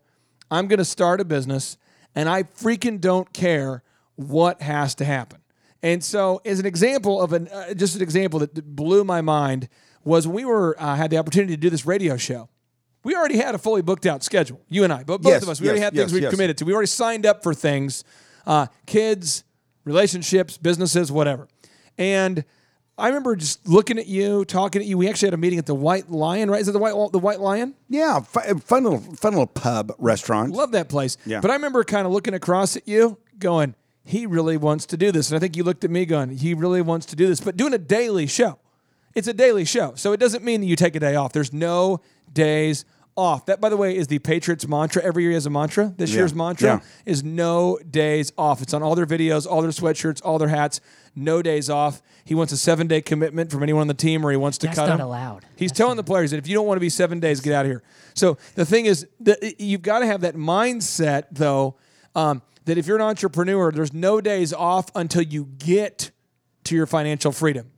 [0.49, 1.77] I'm going to start a business
[2.15, 3.83] and I freaking don't care
[4.15, 5.39] what has to happen.
[5.83, 9.67] And so, as an example of an uh, just an example that blew my mind
[10.03, 12.49] was when we were uh, had the opportunity to do this radio show.
[13.03, 14.61] We already had a fully booked out schedule.
[14.69, 16.31] You and I, but both Yes, of us, we already yes, had things we yes.
[16.31, 16.65] committed to.
[16.65, 18.03] We already signed up for things,
[18.45, 19.43] uh, kids,
[19.85, 21.47] relationships, businesses, whatever.
[21.97, 22.43] And
[22.97, 24.97] I remember just looking at you, talking at you.
[24.97, 26.61] We actually had a meeting at the White Lion, right?
[26.61, 27.73] Is it the White the White Lion?
[27.89, 30.51] Yeah, fu- uh, fun little fun little pub restaurant.
[30.53, 31.17] Love that place.
[31.25, 31.41] Yeah.
[31.41, 35.11] But I remember kind of looking across at you, going, "He really wants to do
[35.11, 37.39] this." And I think you looked at me, going, "He really wants to do this."
[37.39, 38.59] But doing a daily show,
[39.15, 41.33] it's a daily show, so it doesn't mean that you take a day off.
[41.33, 42.01] There's no
[42.31, 42.85] days
[43.15, 43.45] off.
[43.45, 45.01] That, by the way, is the Patriots mantra.
[45.03, 45.93] Every year he has a mantra.
[45.97, 46.17] This Yeah.
[46.19, 46.79] year's mantra Yeah.
[47.11, 48.61] is no days off.
[48.61, 50.79] It's on all their videos, all their sweatshirts, all their hats.
[51.15, 52.01] No days off.
[52.23, 54.67] He wants a seven day commitment from anyone on the team, or he wants to
[54.67, 55.05] That's cut not him.
[55.07, 55.45] allowed.
[55.55, 57.65] He's telling the players that if you don't want to be seven days, get out
[57.65, 57.83] of here.
[58.13, 61.75] So the thing is, that you've got to have that mindset, though,
[62.15, 66.11] um, that if you're an entrepreneur, there's no days off until you get
[66.63, 67.71] to your financial freedom.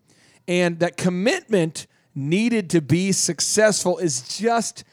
[0.48, 4.84] And that commitment needed to be successful is just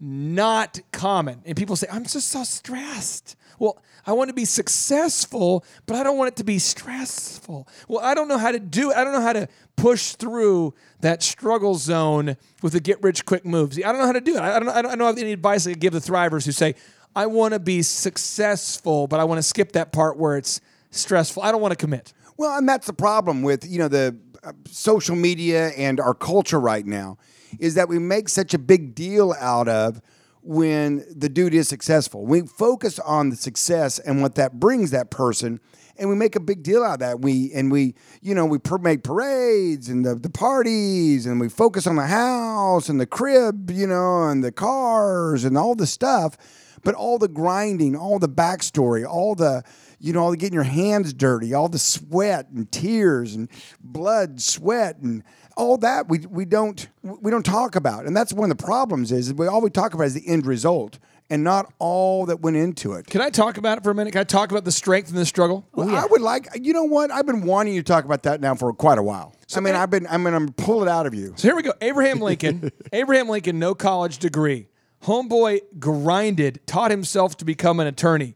[0.00, 1.42] not common.
[1.44, 3.36] And people say, I'm just so stressed.
[3.58, 7.68] Well, I want to be successful, but I don't want it to be stressful.
[7.88, 8.96] Well, I don't know how to do it.
[8.96, 13.44] I don't know how to push through that struggle zone with the get rich quick
[13.44, 13.78] moves.
[13.78, 14.40] I don't know how to do it.
[14.40, 16.74] I don't, I don't, have any advice I could give the thrivers who say,
[17.16, 21.42] I want to be successful, but I want to skip that part where it's stressful.
[21.42, 22.12] I don't want to commit.
[22.36, 26.60] Well, and that's the problem with you know the uh, social media and our culture
[26.60, 27.18] right now
[27.58, 30.00] is that we make such a big deal out of
[30.42, 32.24] when the dude is successful.
[32.24, 35.60] We focus on the success and what that brings that person,
[35.98, 37.20] and we make a big deal out of that.
[37.20, 41.48] We and we you know we per- make parades and the, the parties, and we
[41.48, 45.86] focus on the house and the crib, you know, and the cars and all the
[45.86, 46.36] stuff.
[46.84, 49.64] But all the grinding, all the backstory, all the
[50.00, 53.48] you know, all the getting your hands dirty, all the sweat and tears and
[53.80, 55.24] blood, sweat and
[55.56, 58.06] all that we, we don't we don't talk about.
[58.06, 60.46] And that's one of the problems is we all we talk about is the end
[60.46, 60.98] result
[61.30, 63.06] and not all that went into it.
[63.06, 64.12] Can I talk about it for a minute?
[64.12, 65.66] Can I talk about the strength and the struggle?
[65.74, 67.10] Well, oh, I would like you know what?
[67.10, 69.34] I've been wanting you to talk about that now for quite a while.
[69.48, 71.34] So I mean, I've been I'm gonna pull it out of you.
[71.36, 71.72] So here we go.
[71.80, 72.70] Abraham Lincoln.
[72.92, 74.68] Abraham Lincoln, no college degree.
[75.02, 78.34] Homeboy grinded, taught himself to become an attorney.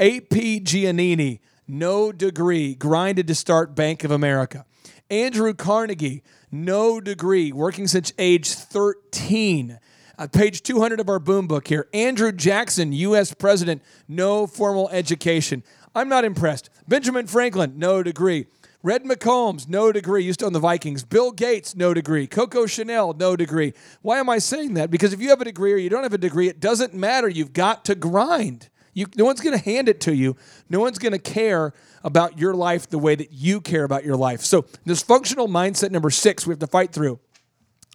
[0.00, 0.60] A.P.
[0.60, 4.64] Giannini, no degree, grinded to start Bank of America.
[5.10, 9.78] Andrew Carnegie, no degree, working since age 13.
[10.18, 11.86] Uh, page 200 of our boom book here.
[11.92, 13.34] Andrew Jackson, U.S.
[13.34, 15.62] President, no formal education.
[15.94, 16.70] I'm not impressed.
[16.88, 18.46] Benjamin Franklin, no degree.
[18.82, 21.04] Red McCombs, no degree, used to own the Vikings.
[21.04, 22.26] Bill Gates, no degree.
[22.26, 23.74] Coco Chanel, no degree.
[24.00, 24.90] Why am I saying that?
[24.90, 27.28] Because if you have a degree or you don't have a degree, it doesn't matter.
[27.28, 28.70] You've got to grind.
[28.92, 30.36] You, no one's going to hand it to you.
[30.68, 31.72] No one's going to care
[32.02, 34.40] about your life the way that you care about your life.
[34.40, 37.20] So, this functional mindset number six we have to fight through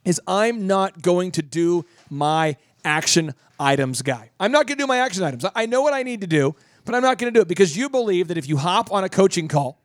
[0.05, 4.31] is I'm not going to do my action items guy.
[4.39, 5.45] I'm not going to do my action items.
[5.55, 7.75] I know what I need to do, but I'm not going to do it because
[7.75, 9.81] you believe that if you hop on a coaching call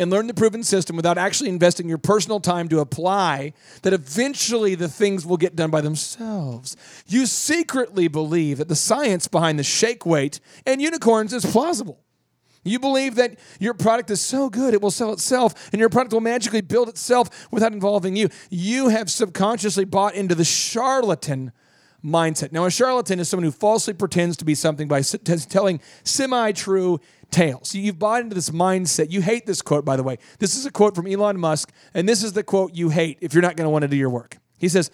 [0.00, 4.74] and learn the proven system without actually investing your personal time to apply, that eventually
[4.74, 6.76] the things will get done by themselves.
[7.06, 12.00] You secretly believe that the science behind the shake weight and unicorns is plausible.
[12.64, 16.12] You believe that your product is so good it will sell itself and your product
[16.12, 18.28] will magically build itself without involving you.
[18.50, 21.52] You have subconsciously bought into the charlatan
[22.04, 22.52] mindset.
[22.52, 27.00] Now, a charlatan is someone who falsely pretends to be something by telling semi true
[27.30, 27.74] tales.
[27.74, 29.10] You've bought into this mindset.
[29.10, 30.18] You hate this quote, by the way.
[30.38, 33.34] This is a quote from Elon Musk, and this is the quote you hate if
[33.34, 34.38] you're not going to want to do your work.
[34.58, 34.90] He says,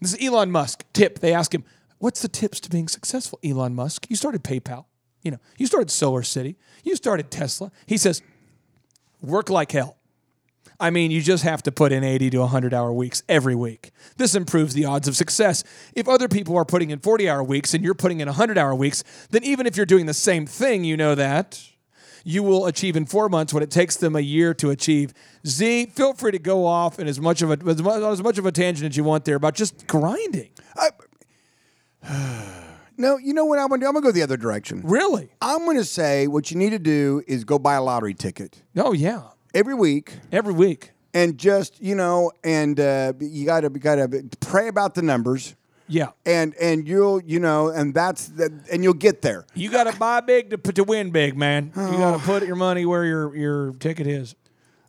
[0.00, 0.84] This is Elon Musk.
[0.92, 1.18] Tip.
[1.18, 1.64] They ask him,
[1.98, 4.06] What's the tips to being successful, Elon Musk?
[4.08, 4.86] You started PayPal.
[5.22, 6.56] You know, you started Solar City.
[6.82, 7.70] You started Tesla.
[7.86, 8.22] He says,
[9.20, 9.96] work like hell.
[10.78, 13.90] I mean, you just have to put in 80 to 100 hour weeks every week.
[14.16, 15.62] This improves the odds of success.
[15.94, 18.74] If other people are putting in 40 hour weeks and you're putting in 100 hour
[18.74, 21.62] weeks, then even if you're doing the same thing, you know that
[22.24, 25.12] you will achieve in four months what it takes them a year to achieve.
[25.46, 28.38] Z, feel free to go off in as much of a as much, as much
[28.38, 30.50] of a tangent as you want there about just grinding.
[32.96, 33.86] No, you know what I'm gonna do?
[33.86, 34.82] I'm gonna go the other direction.
[34.84, 35.30] Really?
[35.40, 38.92] I'm gonna say what you need to do is go buy a lottery ticket Oh
[38.92, 39.22] yeah,
[39.54, 40.12] every week.
[40.30, 40.90] every week.
[41.14, 45.56] and just you know, and uh, you got to got to pray about the numbers,
[45.90, 46.10] Yeah.
[46.24, 49.46] and and you'll you know, and that's the, and you'll get there.
[49.54, 51.72] You got to buy big to, put- to win big, man.
[51.76, 54.34] You got to put your money where your, your ticket is.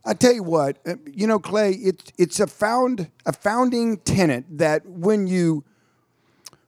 [0.04, 4.44] I tell you what, uh, you know, Clay, it's it's a found a founding tenet
[4.50, 5.64] that when you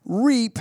[0.04, 0.58] reap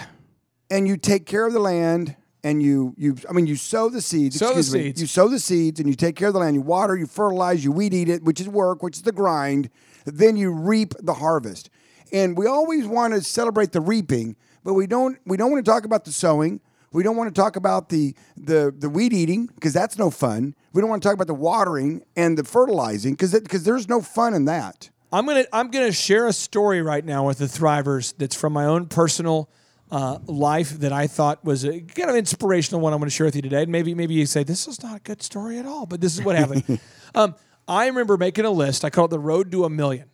[0.70, 4.02] and you take care of the land and you you I mean you sow the
[4.02, 4.38] seeds.
[4.38, 4.84] Sow the excuse me.
[4.84, 5.02] seeds.
[5.02, 6.56] You sow the seeds and you take care of the land.
[6.56, 9.70] You water, you fertilize, you weed eat it, which is work, which is the grind.
[10.06, 11.70] Then you reap the harvest.
[12.14, 15.70] And we always want to celebrate the reaping, but we don't we don't want to
[15.70, 16.62] talk about the sowing.
[16.92, 20.56] We don't want to talk about the the the weed eating because that's no fun.
[20.72, 24.00] We don't want to talk about the watering and the fertilizing because because there's no
[24.00, 24.92] fun in that.
[25.12, 28.66] I'm gonna I'm gonna share a story right now with the Thrivers that's from my
[28.66, 29.50] own personal
[29.94, 32.94] uh, life that I thought was a kind of inspirational one.
[32.94, 33.62] I'm going to share with you today.
[33.62, 36.16] And maybe maybe you say this is not a good story at all, but this
[36.16, 36.80] is what happened.
[37.16, 37.36] um,
[37.68, 38.84] I remember making a list.
[38.84, 40.10] I call it the Road to a Million.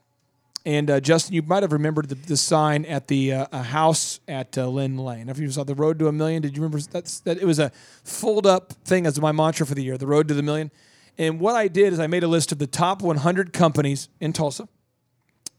[0.66, 4.58] And uh, Justin, you might have remembered the, the sign at the uh, house at
[4.58, 5.30] uh, Lynn Lane.
[5.30, 7.38] If you saw the Road to a Million, did you remember that's that?
[7.38, 7.72] It was a
[8.04, 10.70] fold up thing as my mantra for the year, the Road to the Million.
[11.18, 14.34] And what I did is I made a list of the top 100 companies in
[14.34, 14.68] Tulsa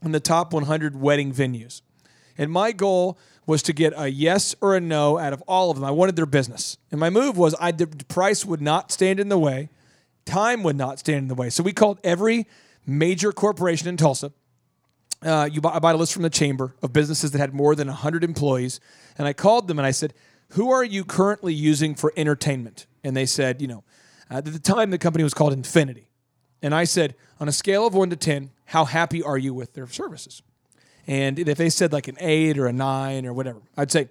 [0.03, 1.83] and the top 100 wedding venues.
[2.39, 5.77] And my goal was to get a yes or a no out of all of
[5.77, 5.85] them.
[5.85, 6.79] I wanted their business.
[6.91, 9.71] And my move was I the price would not stand in the way,
[10.25, 11.51] time would not stand in the way.
[11.51, 12.47] So we called every
[12.87, 14.33] major corporation in Tulsa.
[15.23, 17.75] Uh, you buy, I bought a list from the chamber of businesses that had more
[17.75, 18.81] than 100 employees.
[19.19, 20.15] And I called them and I said,
[20.51, 22.87] Who are you currently using for entertainment?
[23.05, 23.85] And they said, You know,
[24.31, 26.09] at the time the company was called Infinity.
[26.63, 29.75] And I said, On a scale of one to 10, how happy are you with
[29.75, 30.43] their services?
[31.07, 34.09] And if they said like an eight or a nine or whatever, I'd say,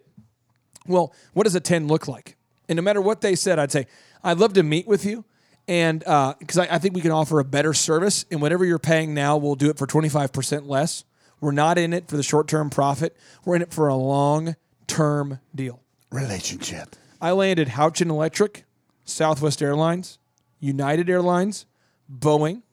[0.86, 2.36] well, what does a 10 look like?
[2.68, 3.88] And no matter what they said, I'd say,
[4.24, 5.24] I'd love to meet with you.
[5.70, 9.14] And because I, I think we can offer a better service, and whatever you're paying
[9.14, 11.04] now, we'll do it for 25% less.
[11.40, 13.16] We're not in it for the short term profit,
[13.46, 14.56] we're in it for a long
[14.88, 15.84] term deal.
[16.12, 16.96] Relationship.
[17.22, 18.66] I landed Houchin Electric,
[19.06, 20.18] Southwest Airlines,
[20.60, 21.68] United Airlines,
[22.12, 22.64] Boeing,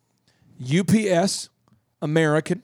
[0.58, 1.50] UPS,
[2.00, 2.62] American,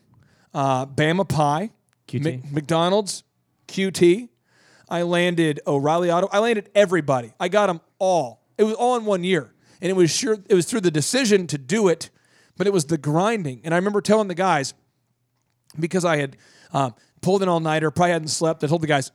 [0.55, 1.73] uh, Bama Pie,
[2.09, 2.23] QT.
[2.23, 3.23] Mc- McDonald's,
[3.69, 4.31] QT.
[4.89, 6.29] I landed O'Reilly Auto.
[6.33, 7.35] I landed everybody.
[7.39, 8.43] I got them all.
[8.57, 9.53] It was all in one year,
[9.83, 12.09] and it was sure it was through the decision to do it,
[12.57, 13.61] but it was the grinding.
[13.65, 14.73] And I remember telling the guys
[15.79, 16.37] because I had
[16.73, 18.63] um, pulled an all nighter, probably hadn't slept.
[18.65, 19.11] I told the guys,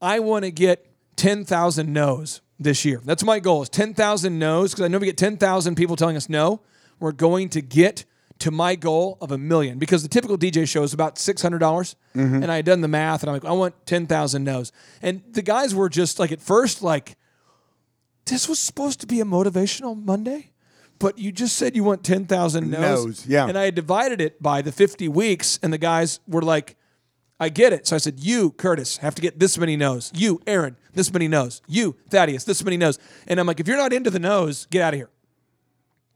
[0.00, 0.86] I want to get
[1.16, 3.00] ten thousand no's this year.
[3.04, 3.62] That's my goal.
[3.62, 6.60] Is ten thousand no's because I know we get ten thousand people telling us no.
[7.00, 8.04] We're going to get
[8.40, 11.58] to my goal of a million because the typical DJ show is about six hundred
[11.60, 11.96] dollars,
[12.42, 14.72] and I had done the math, and I'm like, I want ten thousand no's.
[15.00, 17.16] And the guys were just like at first like,
[18.26, 20.50] this was supposed to be a motivational Monday.
[20.98, 22.80] But you just said you want 10,000 no's.
[22.80, 23.48] No's, yeah.
[23.48, 26.76] And I had divided it by the 50 weeks, and the guys were like,
[27.40, 27.88] I get it.
[27.88, 30.12] So I said, You, Curtis, have to get this many no's.
[30.14, 31.60] You, Aaron, this many no's.
[31.66, 33.00] You, Thaddeus, this many no's.
[33.26, 35.10] And I'm like, If you're not into the no's, get out of here.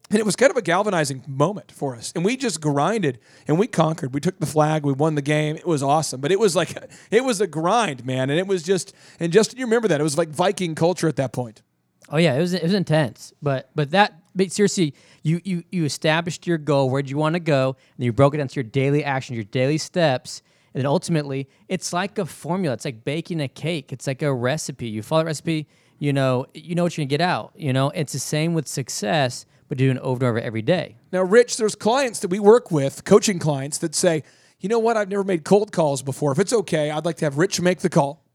[0.08, 2.12] And it was kind of a galvanizing moment for us.
[2.14, 4.14] And we just grinded and we conquered.
[4.14, 5.56] We took the flag, we won the game.
[5.56, 6.20] It was awesome.
[6.20, 6.76] But it was like,
[7.10, 8.30] it was a grind, man.
[8.30, 10.00] And it was just, and Justin, you remember that.
[10.00, 11.62] It was like Viking culture at that point.
[12.08, 13.32] Oh yeah, it was it was intense.
[13.42, 17.40] But but that but seriously, you you you established your goal, where'd you want to
[17.40, 20.42] go, and you broke it down to your daily actions, your daily steps,
[20.74, 22.74] and then ultimately it's like a formula.
[22.74, 23.92] It's like baking a cake.
[23.92, 24.88] It's like a recipe.
[24.88, 25.66] You follow the recipe,
[25.98, 27.52] you know, you know what you're gonna get out.
[27.56, 30.96] You know, it's the same with success, but doing over and over every day.
[31.12, 34.22] Now, Rich, there's clients that we work with, coaching clients that say,
[34.60, 36.32] you know what, I've never made cold calls before.
[36.32, 38.25] If it's okay, I'd like to have Rich make the call.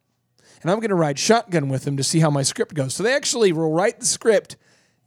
[0.61, 2.93] And I'm going to ride shotgun with him to see how my script goes.
[2.93, 4.57] So they actually will write the script,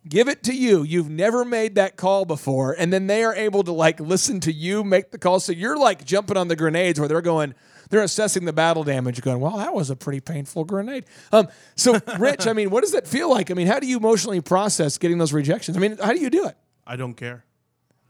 [0.08, 0.82] give it to you.
[0.82, 2.74] You've never made that call before.
[2.76, 5.40] And then they are able to like listen to you make the call.
[5.40, 7.54] So you're like jumping on the grenades where they're going,
[7.90, 11.04] they're assessing the battle damage, going, well, that was a pretty painful grenade.
[11.32, 13.50] Um, so, Rich, I mean, what does that feel like?
[13.50, 15.76] I mean, how do you emotionally process getting those rejections?
[15.76, 16.56] I mean, how do you do it?
[16.86, 17.44] I don't care.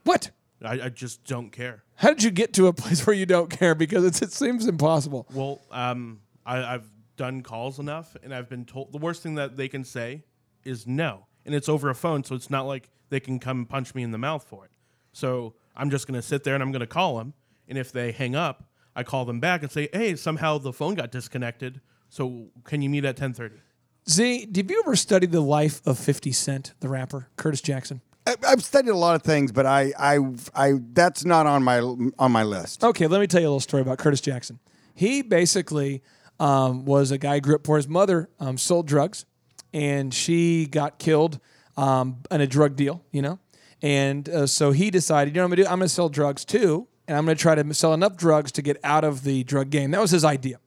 [0.04, 0.30] What?
[0.62, 1.82] I, I just don't care.
[1.96, 3.74] How did you get to a place where you don't care?
[3.74, 5.26] Because it's, it seems impossible.
[5.32, 9.56] Well, um, I, I've done calls enough, and I've been told the worst thing that
[9.56, 10.24] they can say
[10.64, 13.94] is no, and it's over a phone, so it's not like they can come punch
[13.94, 14.70] me in the mouth for it.
[15.12, 17.34] So I'm just gonna sit there and I'm gonna call them,
[17.68, 18.64] and if they hang up,
[18.96, 21.80] I call them back and say, "Hey, somehow the phone got disconnected.
[22.08, 23.60] So can you meet at 10:30?"
[24.08, 28.02] Z, did you ever study the life of 50 Cent, the rapper, Curtis Jackson?
[28.26, 30.18] I, I've studied a lot of things, but I, I,
[30.54, 32.84] I, that's not on my on my list.
[32.84, 34.58] Okay, let me tell you a little story about Curtis Jackson.
[34.94, 36.02] He basically
[36.40, 37.76] um, was a guy who grew up poor.
[37.76, 39.24] His mother um, sold drugs,
[39.72, 41.40] and she got killed
[41.76, 43.38] um, in a drug deal, you know?
[43.82, 45.66] And uh, so he decided, you know I'm to do?
[45.66, 48.78] I'm to sell drugs too, and I'm to try to sell enough drugs to get
[48.82, 49.90] out of the drug game.
[49.90, 50.58] That was his idea.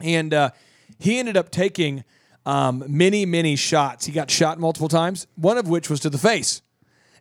[0.00, 0.50] And uh,
[0.98, 2.04] he ended up taking
[2.46, 4.06] um, many, many shots.
[4.06, 6.62] He got shot multiple times, one of which was to the face.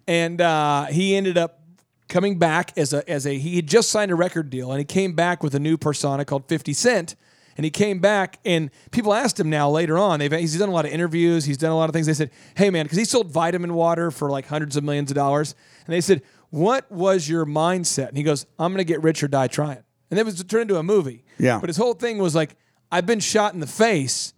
[0.08, 1.60] And uh, he ended up
[2.08, 4.84] coming back as a as a he had just signed a record deal and he
[4.84, 7.16] came back with a new persona called 50 Cent
[7.58, 10.20] And he came back, and people asked him now later on.
[10.20, 11.46] They've he's done a lot of interviews.
[11.46, 12.08] He's done a lot of things.
[12.08, 15.16] They said, "Hey, man," because he sold vitamin water for like hundreds of millions of
[15.16, 19.04] dollars, and they said, "What was your mindset?" And he goes, "I'm going to get
[19.04, 21.24] rich or die trying." And it was turned into a movie.
[21.38, 21.60] Yeah.
[21.60, 22.56] But his whole thing was like,
[22.92, 24.34] "I've been shot in the face.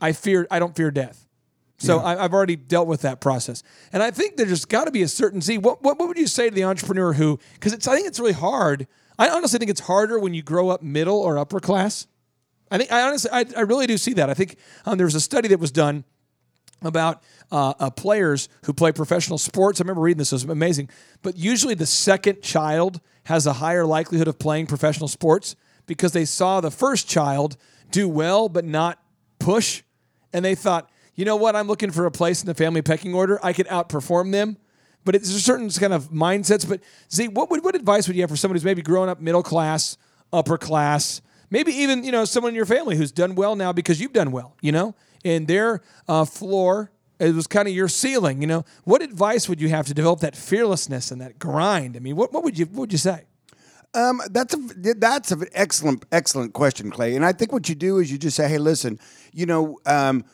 [0.00, 0.46] I fear.
[0.50, 1.26] I don't fear death."
[1.80, 3.62] So I, I've already dealt with that process,
[3.92, 5.58] and I think there's got to be a certain Z.
[5.58, 7.38] What, what what would you say to the entrepreneur who?
[7.54, 8.88] Because I think it's really hard.
[9.16, 12.08] I honestly think it's harder when you grow up middle or upper class.
[12.70, 14.30] I think I honestly I, I really do see that.
[14.30, 16.04] I think um, there was a study that was done
[16.82, 19.80] about uh, uh, players who play professional sports.
[19.80, 20.90] I remember reading this; it was amazing.
[21.22, 25.56] But usually, the second child has a higher likelihood of playing professional sports
[25.86, 27.56] because they saw the first child
[27.90, 29.02] do well but not
[29.38, 29.82] push,
[30.32, 33.14] and they thought, you know what, I'm looking for a place in the family pecking
[33.14, 33.38] order.
[33.42, 34.56] I could outperform them.
[35.04, 36.68] But it's a certain kind of mindsets.
[36.68, 39.20] But Z, what would what advice would you have for somebody who's maybe growing up
[39.20, 39.96] middle class,
[40.32, 44.00] upper class, maybe even you know someone in your family who's done well now because
[44.00, 44.94] you've done well, you know,
[45.24, 48.64] and their uh, floor it was kind of your ceiling, you know.
[48.84, 51.96] What advice would you have to develop that fearlessness and that grind?
[51.96, 53.24] I mean, what, what would you what would you say?
[53.94, 54.58] Um, that's a
[54.96, 57.16] that's an excellent excellent question, Clay.
[57.16, 59.00] And I think what you do is you just say, "Hey, listen,
[59.32, 60.24] you know, um,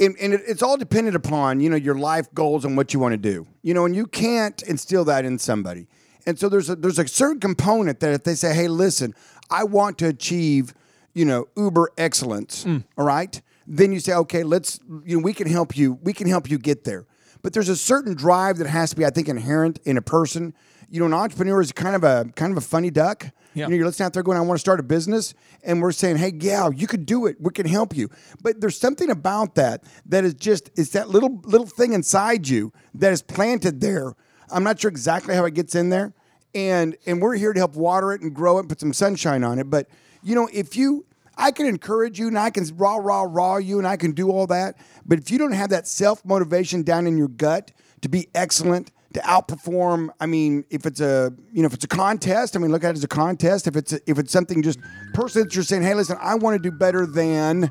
[0.00, 3.00] and, and it, it's all dependent upon you know your life goals and what you
[3.00, 3.46] want to do.
[3.62, 5.86] You know, and you can't instill that in somebody.
[6.26, 9.14] And so there's a there's a certain component that if they say, "Hey, listen,
[9.50, 10.74] I want to achieve,
[11.12, 12.84] you know, uber excellence," mm.
[12.96, 16.28] all right, then you say, "Okay, let's you know we can help you we can
[16.28, 17.06] help you get there."
[17.42, 20.54] But there's a certain drive that has to be, I think, inherent in a person.
[20.88, 23.26] You know, an entrepreneur is kind of a kind of a funny duck.
[23.52, 23.66] Yeah.
[23.66, 25.34] You know, you're listening out there going, I want to start a business.
[25.62, 27.36] And we're saying, hey, yeah, you could do it.
[27.40, 28.10] We can help you.
[28.42, 32.72] But there's something about that that is just, it's that little little thing inside you
[32.94, 34.14] that is planted there.
[34.54, 36.14] I'm not sure exactly how it gets in there.
[36.54, 39.42] And and we're here to help water it and grow it and put some sunshine
[39.42, 39.68] on it.
[39.68, 39.88] But
[40.22, 41.04] you know, if you
[41.36, 44.30] I can encourage you and I can rah, rah, rah you and I can do
[44.30, 44.76] all that.
[45.04, 48.92] But if you don't have that self motivation down in your gut to be excellent,
[49.14, 52.70] to outperform, I mean, if it's a you know if it's a contest, I mean,
[52.70, 53.66] look at it as a contest.
[53.66, 54.78] If it's a, if it's something just
[55.12, 57.70] personally that you're saying, hey, listen, I want to do better than,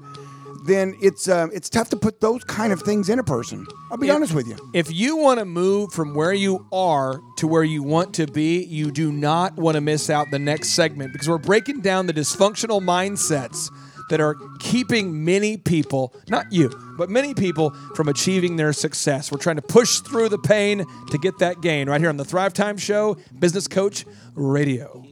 [0.66, 3.66] then it's um, it's tough to put those kind of things in a person.
[3.92, 4.58] I'll be If- honest with you.
[4.74, 8.64] If you want to move from where you are to where you want to be,
[8.64, 12.14] you do not want to miss out the next segment because we're breaking down the
[12.14, 13.70] dysfunctional mindsets
[14.10, 19.32] that are keeping many people, not you, but many people from achieving their success.
[19.32, 22.26] We're trying to push through the pain to get that gain right here on the
[22.26, 24.06] Thrive Time Show, Business Coach
[24.36, 25.04] Radio.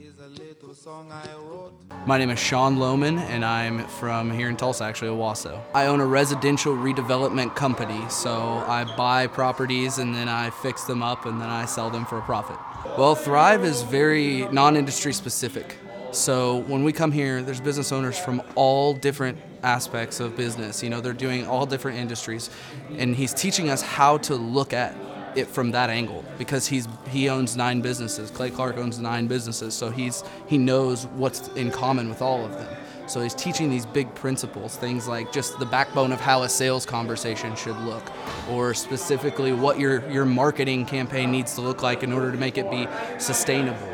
[2.04, 5.62] My name is Sean Lohman, and I'm from here in Tulsa, actually, Owasso.
[5.76, 11.04] I own a residential redevelopment company, so I buy properties and then I fix them
[11.04, 12.58] up and then I sell them for a profit.
[12.98, 15.78] Well, Thrive is very non industry specific.
[16.12, 20.82] So when we come here, there's business owners from all different aspects of business.
[20.82, 22.50] You know, they're doing all different industries,
[22.98, 24.96] and he's teaching us how to look at
[25.36, 28.32] it from that angle because he's he owns nine businesses.
[28.32, 32.54] Clay Clark owns nine businesses, so he's he knows what's in common with all of
[32.54, 32.76] them.
[33.08, 36.86] So he's teaching these big principles, things like just the backbone of how a sales
[36.86, 38.04] conversation should look,
[38.50, 42.58] or specifically what your your marketing campaign needs to look like in order to make
[42.58, 42.88] it be
[43.20, 43.88] sustainable.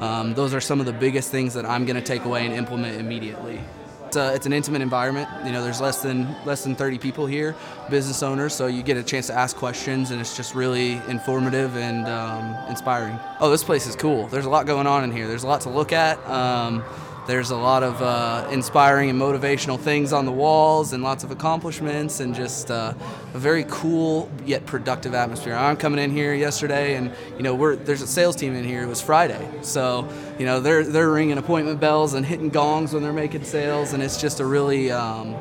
[0.00, 2.54] Um, those are some of the biggest things that I'm going to take away and
[2.54, 3.60] implement immediately.
[4.08, 5.28] It's, a, it's an intimate environment.
[5.44, 7.54] You know, there's less than less than 30 people here,
[7.90, 11.76] business owners, so you get a chance to ask questions, and it's just really informative
[11.76, 13.20] and um, inspiring.
[13.38, 14.26] Oh, this place is cool.
[14.28, 15.28] There's a lot going on in here.
[15.28, 16.18] There's a lot to look at.
[16.26, 16.82] Um,
[17.28, 21.30] there's a lot of uh, inspiring and motivational things on the walls, and lots of
[21.30, 22.94] accomplishments, and just uh,
[23.34, 25.54] a very cool yet productive atmosphere.
[25.54, 28.82] I'm coming in here yesterday, and you know, we're there's a sales team in here.
[28.82, 30.08] It was Friday, so
[30.38, 34.02] you know they're they're ringing appointment bells and hitting gongs when they're making sales, and
[34.02, 35.36] it's just a really um,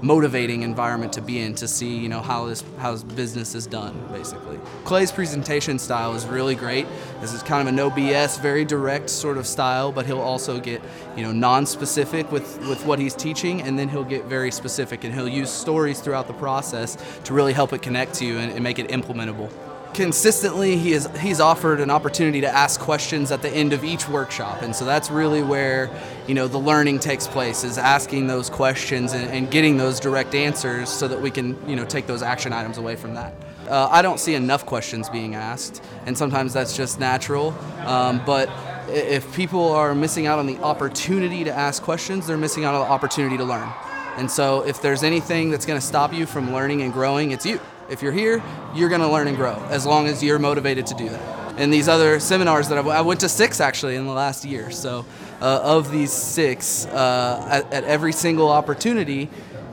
[0.00, 3.98] motivating environment to be in to see you know how this how business is done
[4.12, 4.58] basically.
[4.84, 6.86] Clay's presentation style is really great.
[7.20, 10.60] This is kind of a no bs very direct sort of style but he'll also
[10.60, 10.80] get
[11.16, 15.14] you know non-specific with with what he's teaching and then he'll get very specific and
[15.14, 18.62] he'll use stories throughout the process to really help it connect to you and, and
[18.62, 19.50] make it implementable
[19.98, 24.08] consistently he is he's offered an opportunity to ask questions at the end of each
[24.08, 24.62] workshop.
[24.62, 25.90] And so that's really where
[26.28, 30.36] you know the learning takes place is asking those questions and, and getting those direct
[30.36, 33.34] answers so that we can you know take those action items away from that.
[33.68, 37.52] Uh, i don't see enough questions being asked and sometimes that's just natural.
[37.84, 38.48] Um, but
[38.88, 42.82] if people are missing out on the opportunity to ask questions they're missing out on
[42.86, 43.68] the opportunity to learn.
[44.16, 47.44] And so if there's anything that's going to stop you from learning and growing it's
[47.44, 47.58] you
[47.88, 48.42] if you're here,
[48.74, 51.38] you're going to learn and grow as long as you're motivated to do that.
[51.58, 54.70] And these other seminars that I've, I went to six actually in the last year.
[54.70, 55.04] So
[55.40, 59.28] uh, of these six, uh, at, at every single opportunity,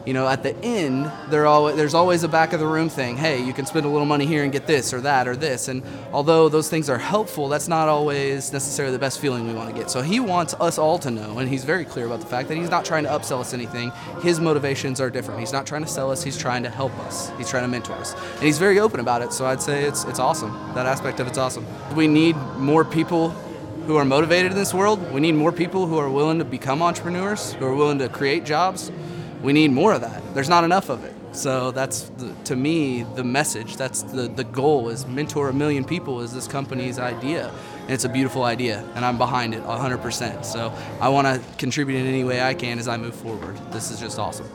[0.06, 3.18] you know, at the end, there's always a back of the room thing.
[3.18, 5.68] Hey, you can spend a little money here and get this or that or this.
[5.68, 5.82] And
[6.14, 9.76] although those things are helpful, that's not always necessarily the best feeling we want to
[9.76, 9.90] get.
[9.90, 12.56] So he wants us all to know, and he's very clear about the fact that
[12.56, 13.91] he's not trying to upsell us anything.
[14.22, 15.40] His motivations are different.
[15.40, 16.23] He's not trying to sell us.
[16.23, 17.32] He's trying to help us.
[17.38, 19.34] He's trying to mentor us, and he's very open about it.
[19.34, 20.52] So I'd say it's it's awesome.
[20.76, 21.65] That aspect of it's awesome.
[21.95, 23.30] We need more people
[23.88, 25.11] who are motivated in this world.
[25.11, 28.44] We need more people who are willing to become entrepreneurs, who are willing to create
[28.44, 28.91] jobs
[29.45, 30.22] we need more of that.
[30.34, 31.13] There's not enough of it.
[31.31, 33.77] So that's the, to me the message.
[33.77, 37.51] That's the the goal is mentor a million people is this company's idea.
[37.81, 40.43] And it's a beautiful idea and I'm behind it 100%.
[40.43, 43.57] So I want to contribute in any way I can as I move forward.
[43.72, 44.49] This is just awesome.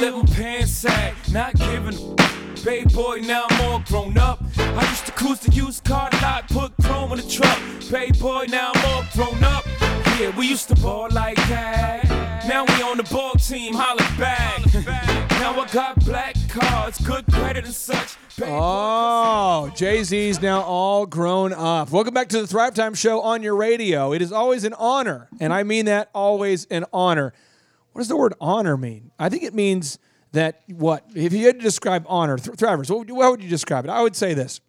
[0.00, 2.14] Live on pants sag, not giving a
[2.64, 4.42] Bay boy, now I'm all grown up.
[4.58, 7.58] I used to cruise the used car lot, put chrome in the truck.
[7.90, 9.64] Bay boy, now I'm all grown up.
[10.18, 12.04] Yeah, we used to ball like that.
[12.48, 14.64] Now we on the ball team, holla back.
[15.30, 18.16] now I got black cards, good credit and such.
[18.42, 21.90] Oh, Jay Z's now all grown up.
[21.90, 24.12] Welcome back to the Thrive Time Show on your radio.
[24.12, 27.32] It is always an honor, and I mean that always an honor.
[27.94, 29.12] What does the word honor mean?
[29.20, 30.00] I think it means
[30.32, 31.04] that what?
[31.14, 33.90] If you had to describe honor, Th- Thrivers, what would, you, would you describe it?
[33.90, 34.60] I would say this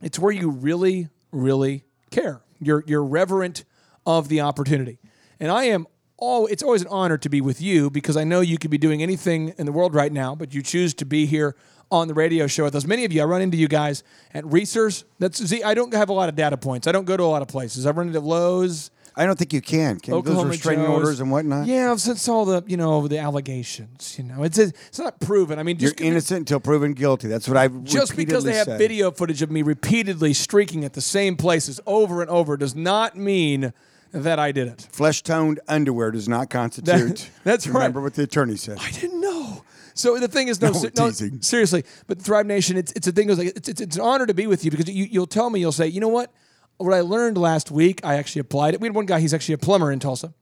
[0.00, 2.40] it's where you really, really care.
[2.58, 3.64] You're, you're reverent
[4.06, 4.98] of the opportunity.
[5.38, 8.40] And I am all, it's always an honor to be with you because I know
[8.40, 11.26] you could be doing anything in the world right now, but you choose to be
[11.26, 11.54] here
[11.90, 12.86] on the radio show with us.
[12.86, 14.02] Many of you, I run into you guys
[14.32, 15.04] at Reasor's.
[15.18, 16.86] That's see, I don't have a lot of data points.
[16.86, 17.84] I don't go to a lot of places.
[17.84, 18.90] I run into Lowe's.
[19.18, 19.98] I don't think you can.
[19.98, 20.94] Can Oklahoma those restraining Joe's.
[20.94, 21.66] orders and whatnot?
[21.66, 25.58] Yeah, since all the you know the allegations, you know, it's it's not proven.
[25.58, 27.26] I mean, You're innocent until proven guilty.
[27.26, 28.78] That's what I've just because they have said.
[28.78, 33.16] video footage of me repeatedly streaking at the same places over and over does not
[33.16, 33.72] mean
[34.12, 34.88] that I did it.
[34.92, 37.28] Flesh toned underwear does not constitute.
[37.44, 37.74] that's right.
[37.74, 38.78] Remember what the attorney said.
[38.80, 39.64] I didn't know.
[39.94, 41.84] So the thing is, no, No, no, seriously.
[42.06, 43.30] But Thrive Nation, it's it's a thing.
[43.30, 45.50] Is like it's, it's it's an honor to be with you because you you'll tell
[45.50, 46.32] me you'll say, you know what,
[46.78, 48.80] what I learned last week, I actually applied it.
[48.80, 50.32] We had one guy, he's actually a plumber in Tulsa,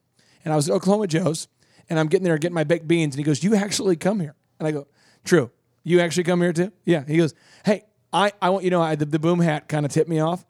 [0.44, 1.48] and I was at Oklahoma Joe's,
[1.90, 4.34] and I'm getting there getting my baked beans, and he goes, you actually come here,
[4.58, 4.86] and I go,
[5.24, 5.50] true,
[5.82, 7.04] you actually come here too, yeah.
[7.06, 7.34] He goes,
[7.64, 10.20] hey, I I want you know, I, the, the boom hat kind of tipped me
[10.20, 10.44] off.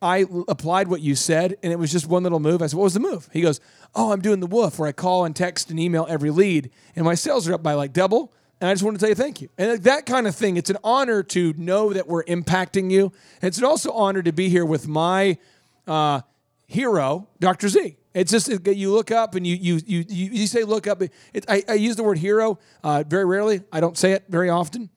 [0.00, 2.60] I applied what you said, and it was just one little move.
[2.60, 3.60] I said, "What was the move?" He goes,
[3.94, 7.04] "Oh, I'm doing the woof, where I call and text and email every lead, and
[7.04, 8.32] my sales are up by like double."
[8.62, 9.48] And I just want to tell you thank you.
[9.58, 13.12] And that kind of thing, it's an honor to know that we're impacting you.
[13.42, 15.36] It's an also honor to be here with my
[15.88, 16.20] uh,
[16.68, 17.68] hero, Dr.
[17.68, 17.96] Z.
[18.14, 21.02] It's just you look up and you you you you, you say look up.
[21.02, 23.62] It, I, I use the word hero uh, very rarely.
[23.72, 24.90] I don't say it very often.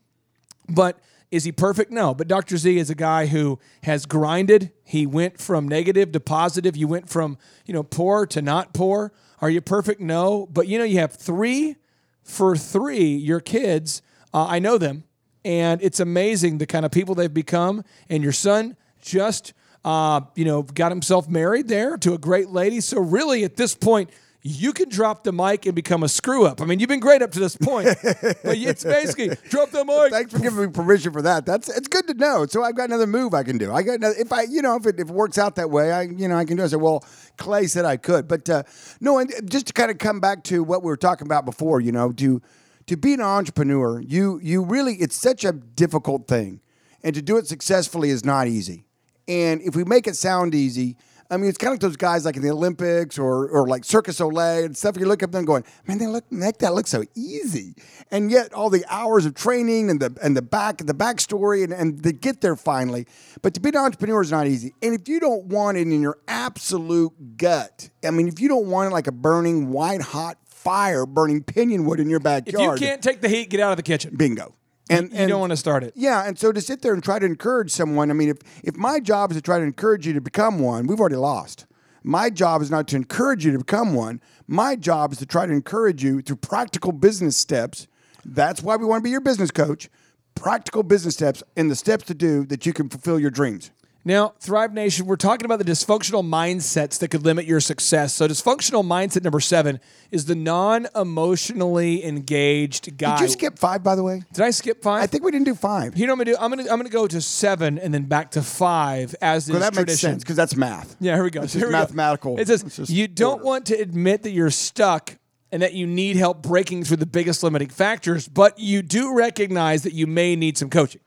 [0.70, 1.00] But
[1.32, 1.90] is he perfect?
[1.90, 2.14] No.
[2.14, 2.58] But Dr.
[2.58, 4.74] Z is a guy who has grinded.
[4.84, 6.78] He went from negative to positive.
[6.78, 9.12] You went from, you know, poor to not poor.
[9.42, 10.00] Are you perfect?
[10.00, 10.48] No.
[10.52, 11.78] But you know, you have three
[12.26, 14.02] for three, your kids,
[14.34, 15.06] uh, I know them,
[15.46, 17.84] and it's amazing the kind of people they've become.
[18.10, 19.54] And your son just,
[19.86, 22.82] uh, you know, got himself married there to a great lady.
[22.82, 24.10] So really, at this point,
[24.48, 26.62] you can drop the mic and become a screw up.
[26.62, 30.12] I mean, you've been great up to this point, but it's basically drop the mic.
[30.12, 31.48] Thanks for giving me permission for that.
[31.48, 32.46] That's it's good to know.
[32.46, 33.74] So I've got another move I can do.
[33.74, 35.92] I got another, if I you know if it, if it works out that way,
[35.92, 36.62] I you know I can do.
[36.62, 36.68] it.
[36.68, 37.04] I said, well,
[37.38, 38.62] Clay said I could, but uh,
[39.02, 39.18] no.
[39.18, 41.92] And just to kind of come back to what we were talking about before, you
[41.92, 42.40] know, to
[42.86, 46.62] to be an entrepreneur, you you really it's such a difficult thing,
[47.04, 48.86] and to do it successfully is not easy.
[49.28, 50.98] And if we make it sound easy.
[51.30, 53.84] I mean, it's kind of like those guys like in the Olympics or, or like
[53.84, 54.96] Cirque du Soleil and stuff.
[54.98, 57.76] You look up them going, man, they look make that look so easy,
[58.12, 61.74] and yet all the hours of training and the and the back the backstory and
[61.74, 63.08] and they get there finally.
[63.42, 64.74] But to be an entrepreneur is not easy.
[64.82, 68.68] And if you don't want it in your absolute gut, I mean, if you don't
[68.68, 72.82] want it like a burning white hot fire burning pinion wood in your backyard, If
[72.82, 74.16] you can't take the heat, get out of the kitchen.
[74.16, 74.56] bingo.
[74.90, 75.94] And you don't want to start it.
[75.96, 78.76] Yeah, and so to sit there and try to encourage someone, I mean, if if
[78.76, 81.66] my job is to try to encourage you to become one, we've already lost.
[82.04, 84.22] My job is not to encourage you to become one.
[84.48, 87.88] My job is to try to encourage you through practical business steps.
[88.24, 89.90] That's why we want to be your business coach.
[90.36, 93.72] Practical business steps and the steps to do that you can fulfill your dreams.
[94.08, 98.14] Now, Thrive Nation, we're talking about the dysfunctional mindsets that could limit your success.
[98.14, 99.80] So, dysfunctional mindset number seven
[100.12, 103.18] is the non emotionally engaged guy.
[103.18, 104.22] Did you skip five, by the way?
[104.32, 105.02] Did I skip five?
[105.02, 105.98] I think we didn't do five.
[105.98, 106.44] You know what I'm gonna do?
[106.44, 109.60] I'm gonna I'm gonna go to seven and then back to five as is that
[109.74, 110.10] makes tradition.
[110.12, 110.96] sense because that's math.
[111.00, 111.42] Yeah, here we go.
[111.42, 111.80] It's So just here we go.
[111.80, 112.40] mathematical.
[112.40, 113.44] It says you don't order.
[113.46, 115.18] want to admit that you're stuck
[115.52, 119.82] and that you need help breaking through the biggest limiting factors, but you do recognize
[119.84, 121.02] that you may need some coaching.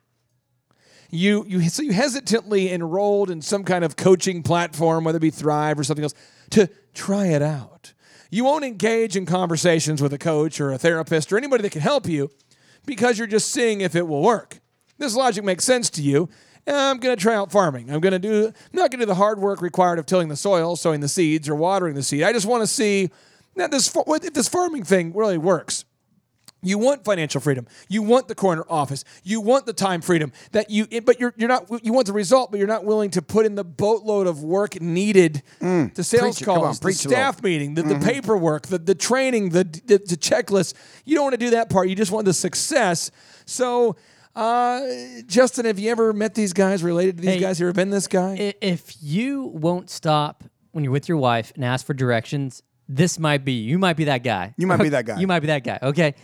[1.10, 5.30] You you so you hesitantly enrolled in some kind of coaching platform, whether it be
[5.30, 6.14] Thrive or something else,
[6.50, 7.94] to try it out.
[8.30, 11.80] You won't engage in conversations with a coach or a therapist or anybody that can
[11.80, 12.30] help you
[12.84, 14.60] because you're just seeing if it will work.
[14.98, 16.28] This logic makes sense to you.
[16.66, 17.90] I'm going to try out farming.
[17.90, 20.28] I'm going to do I'm not going to do the hard work required of tilling
[20.28, 22.22] the soil, sowing the seeds, or watering the seed.
[22.22, 23.10] I just want to see
[23.56, 25.84] that this if this farming thing really works.
[26.60, 27.68] You want financial freedom.
[27.88, 29.04] You want the corner office.
[29.22, 32.50] You want the time freedom that you but you're you're not you want the result,
[32.50, 36.22] but you're not willing to put in the boatload of work needed the sales Mm.
[36.38, 36.48] Preach it.
[36.48, 37.22] On, calls, the preach a little.
[37.22, 38.00] staff meeting, the, Mhm.
[38.00, 40.74] the paperwork, the, the training, the, the the checklist.
[41.04, 41.88] You don't want to do that part.
[41.88, 43.10] You just want the success.
[43.46, 43.94] So
[44.34, 44.82] uh,
[45.26, 47.58] Justin, have you ever met these guys related to these Hey, guys?
[47.60, 48.54] You ever been this guy?
[48.60, 53.44] If you won't stop when you're with your wife and ask for directions, this might
[53.44, 53.78] be you.
[53.78, 54.54] might be that guy.
[54.56, 55.18] You might be that guy.
[55.20, 55.78] you might be that guy.
[55.82, 56.14] Okay.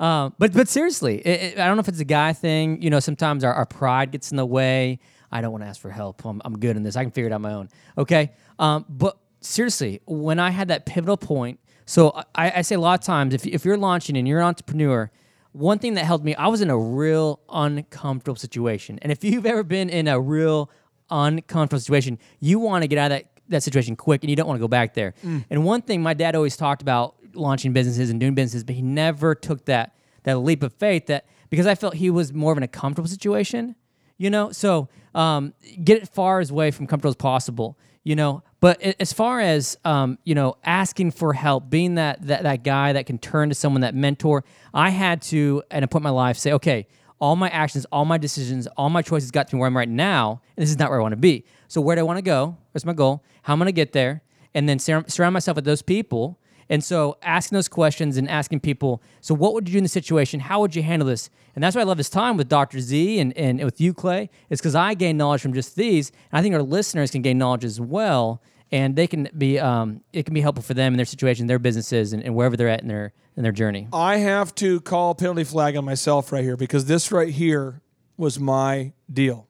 [0.00, 2.82] Um, but but seriously, it, it- I don't know if it's a guy thing.
[2.82, 4.98] You know, sometimes our, our pride gets in the way.
[5.30, 6.24] I don't want to ask for help.
[6.24, 6.96] I'm, I'm good in this.
[6.96, 7.68] I can figure it out on my own.
[7.96, 8.32] Okay.
[8.58, 12.98] Um, but seriously, when I had that pivotal point, so I, I say a lot
[12.98, 15.10] of times, if, if you're launching and you're an entrepreneur,
[15.52, 18.98] one thing that helped me, I was in a real uncomfortable situation.
[19.02, 20.70] And if you've ever been in a real
[21.10, 24.46] uncomfortable situation, you want to get out of that, that situation quick and you don't
[24.46, 25.14] want to go back there.
[25.24, 25.44] Mm.
[25.50, 28.82] And one thing my dad always talked about launching businesses and doing businesses, but he
[28.82, 29.94] never took that
[30.24, 33.08] that leap of faith that because I felt he was more of in a comfortable
[33.08, 33.74] situation,
[34.18, 34.52] you know.
[34.52, 38.42] So um, get it far as away from comfortable as possible, you know.
[38.60, 42.92] But as far as um, you know, asking for help, being that, that that guy
[42.92, 44.44] that can turn to someone, that mentor,
[44.74, 46.86] I had to, at a point in my life, say, okay,
[47.20, 50.40] all my actions, all my decisions, all my choices got to where I'm right now,
[50.56, 51.44] and this is not where I want to be.
[51.68, 52.56] So where do I want to go?
[52.72, 53.22] Where's my goal?
[53.42, 54.22] How am I going to get there?
[54.54, 56.39] And then surround myself with those people.
[56.70, 59.88] And so asking those questions and asking people, so what would you do in the
[59.88, 60.40] situation?
[60.40, 61.28] How would you handle this?
[61.54, 62.80] And that's why I love this time with Dr.
[62.80, 66.10] Z and, and with you, Clay, is because I gain knowledge from just these.
[66.30, 68.40] And I think our listeners can gain knowledge as well.
[68.70, 71.58] And they can be, um, it can be helpful for them in their situation, their
[71.58, 73.88] businesses, and, and wherever they're at in their in their journey.
[73.92, 77.80] I have to call penalty flag on myself right here because this right here
[78.16, 79.48] was my deal.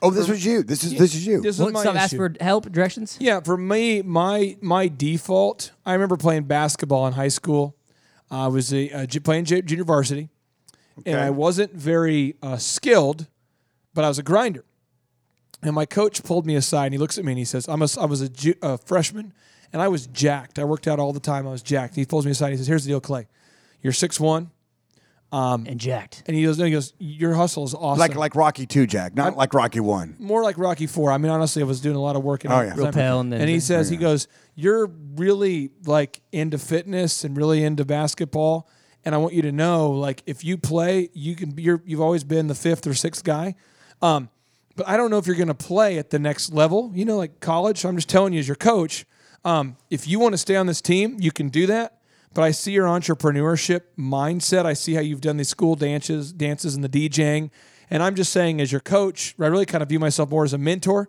[0.00, 0.62] Oh, this was you.
[0.62, 1.40] This is this is you.
[1.40, 2.16] This Well, is my so ask issue.
[2.18, 3.16] for help, directions.
[3.20, 5.72] Yeah, for me, my my default.
[5.84, 7.74] I remember playing basketball in high school.
[8.30, 10.28] I was a, uh, ju- playing ju- junior varsity,
[11.06, 11.26] and Okay.
[11.26, 13.26] I wasn't very uh, skilled,
[13.94, 14.64] but I was a grinder.
[15.62, 17.82] And my coach pulled me aside and he looks at me and he says, "I'm
[17.82, 19.32] a, I was a, ju- a freshman,
[19.72, 20.58] and I was jacked.
[20.60, 21.46] I worked out all the time.
[21.46, 22.48] I was jacked." He pulls me aside.
[22.48, 23.26] and He says, "Here's the deal, Clay.
[23.82, 24.50] You're six one,
[25.32, 28.34] um, and jacked." And he goes, no, "He goes, your hustle is awesome." Like like
[28.34, 30.16] Rocky Two, Jack, not like Rocky One.
[30.18, 31.12] more like Rocky Four.
[31.12, 32.44] I mean, honestly, I was doing a lot of work.
[32.44, 32.74] In Oh, yeah.
[32.74, 34.86] Real pale and then- and he says, Oh, he goes, "You're
[35.16, 38.68] really like into fitness and really into basketball,
[39.04, 41.54] and I want you to know, like, if you play, you can.
[41.58, 43.54] You're, you've always been the fifth or sixth guy,
[44.02, 44.28] um,
[44.76, 46.90] but I don't know if you're going to play at the next level.
[46.94, 47.78] You know, like college.
[47.78, 49.04] So I'm just telling you, as your coach,
[49.44, 51.97] um, if you want to stay on this team, you can do that."
[52.34, 54.66] But I see your entrepreneurship mindset.
[54.66, 57.50] I see how you've done these school dances, dances, and the DJing.
[57.90, 60.52] And I'm just saying, as your coach, I really kind of view myself more as
[60.52, 61.08] a mentor.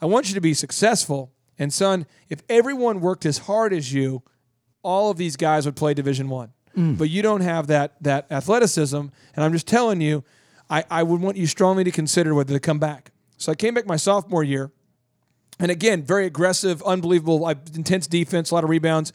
[0.00, 1.32] I want you to be successful.
[1.58, 4.22] And son, if everyone worked as hard as you,
[4.82, 6.52] all of these guys would play Division One.
[6.76, 6.98] Mm.
[6.98, 8.96] But you don't have that that athleticism.
[8.96, 10.24] And I'm just telling you,
[10.68, 13.12] I, I would want you strongly to consider whether to come back.
[13.36, 14.72] So I came back my sophomore year.
[15.60, 19.12] And again, very aggressive, unbelievable, intense defense, a lot of rebounds.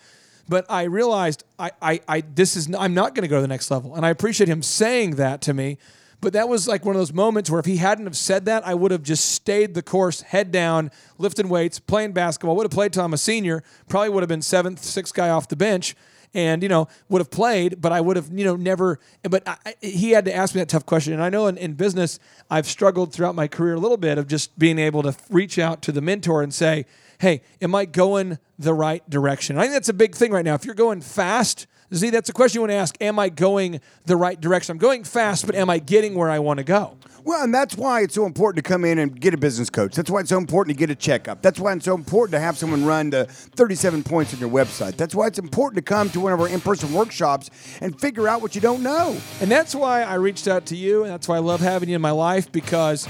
[0.49, 3.47] But I realized I, I, I this is I'm not going to go to the
[3.47, 5.77] next level, and I appreciate him saying that to me.
[6.21, 8.67] But that was like one of those moments where if he hadn't have said that,
[8.67, 12.57] I would have just stayed the course, head down, lifting weights, playing basketball.
[12.57, 13.63] Would have played till I'm a senior.
[13.87, 15.95] Probably would have been seventh, sixth guy off the bench,
[16.33, 17.79] and you know would have played.
[17.79, 18.99] But I would have you know never.
[19.21, 21.73] But I, he had to ask me that tough question, and I know in, in
[21.75, 22.19] business
[22.49, 25.83] I've struggled throughout my career a little bit of just being able to reach out
[25.83, 26.87] to the mentor and say,
[27.19, 30.55] "Hey, am I going the right direction?" I think that's a big thing right now.
[30.55, 31.67] If you're going fast.
[31.91, 32.95] Z, that's a question you want to ask.
[33.01, 34.73] Am I going the right direction?
[34.73, 36.97] I'm going fast, but am I getting where I want to go?
[37.23, 39.95] Well, and that's why it's so important to come in and get a business coach.
[39.95, 41.41] That's why it's so important to get a checkup.
[41.41, 44.95] That's why it's so important to have someone run the 37 points on your website.
[44.95, 47.49] That's why it's important to come to one of our in person workshops
[47.81, 49.17] and figure out what you don't know.
[49.41, 51.95] And that's why I reached out to you, and that's why I love having you
[51.95, 53.07] in my life because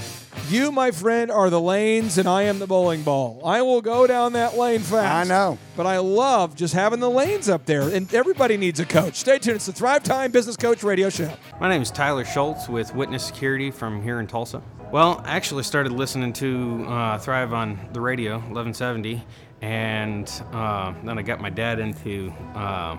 [0.49, 3.41] you, my friend, are the lanes, and I am the bowling ball.
[3.45, 5.29] I will go down that lane fast.
[5.29, 5.57] I know.
[5.75, 9.15] But I love just having the lanes up there, and everybody needs a coach.
[9.15, 9.57] Stay tuned.
[9.57, 11.31] It's the Thrive Time Business Coach Radio Show.
[11.59, 14.61] My name is Tyler Schultz with Witness Security from here in Tulsa.
[14.91, 19.23] Well, I actually started listening to uh, Thrive on the radio, 1170,
[19.61, 22.97] and uh, then I got my dad into uh,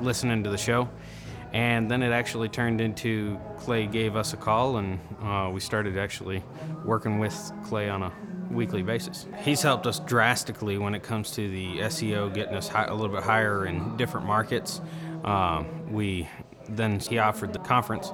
[0.00, 0.88] listening to the show.
[1.52, 5.96] And then it actually turned into Clay gave us a call, and uh, we started
[5.96, 6.42] actually
[6.84, 8.12] working with Clay on a
[8.50, 9.26] weekly basis.
[9.38, 13.14] He's helped us drastically when it comes to the SEO, getting us high, a little
[13.14, 14.80] bit higher in different markets.
[15.22, 16.28] Um, we
[16.68, 18.12] then he offered the conference,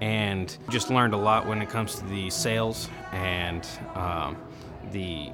[0.00, 4.36] and just learned a lot when it comes to the sales and um,
[4.90, 5.30] the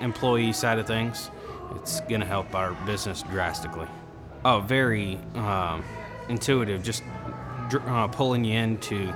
[0.00, 1.30] employee side of things.
[1.76, 3.86] It's going to help our business drastically.
[4.44, 5.84] Oh, very um,
[6.28, 7.02] intuitive, just
[7.86, 9.12] uh, pulling you in to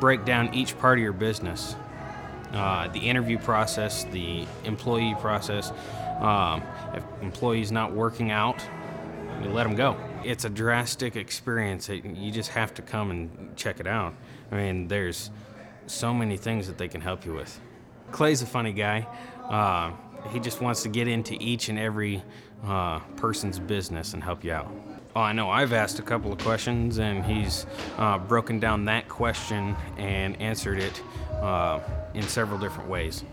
[0.00, 1.74] break down each part of your business.
[2.52, 5.72] Uh, the interview process, the employee process.
[6.20, 6.62] Um,
[6.94, 8.64] if employees not working out,
[9.42, 9.96] you let them go.
[10.24, 11.88] It's a drastic experience.
[11.88, 14.14] It- You just have to come and check it out.
[14.50, 15.30] I mean, there's
[15.86, 17.60] so many things that they can help you with.
[18.12, 19.06] Clay's a funny guy.
[19.48, 19.92] Uh,
[20.30, 22.22] he just wants to get into each and every
[22.66, 24.68] uh, person's business and help you out.
[25.14, 27.66] Oh, I know I've asked a couple of questions, and he's
[27.96, 31.00] uh, broken down that question and answered it
[31.40, 31.80] uh,
[32.14, 33.24] in several different ways.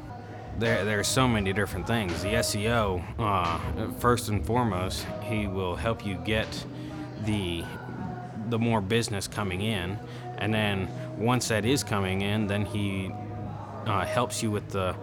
[0.58, 2.22] There, there are so many different things.
[2.24, 3.60] The SEO, uh,
[4.00, 6.48] first and foremost, he will help you get
[7.26, 7.64] the
[8.50, 9.98] the more business coming in,
[10.38, 10.88] and then
[11.18, 13.12] once that is coming in, then he
[13.88, 14.96] uh, helps you with the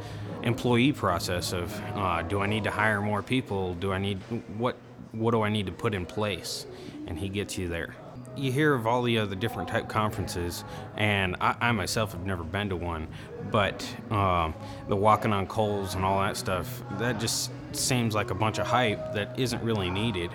[0.43, 3.75] employee process of uh, do I need to hire more people?
[3.75, 4.19] Do I need
[4.59, 4.77] what
[5.13, 6.67] what do I need to put in place?
[7.07, 7.95] And he gets you there.
[8.35, 10.65] You hear of all the other different type conferences,
[10.97, 13.09] and I, I myself have never been to one,
[13.51, 14.55] but um,
[14.89, 18.67] the walking on coals and all that stuff that just seems like a bunch of
[18.67, 20.31] hype that isn't really needed.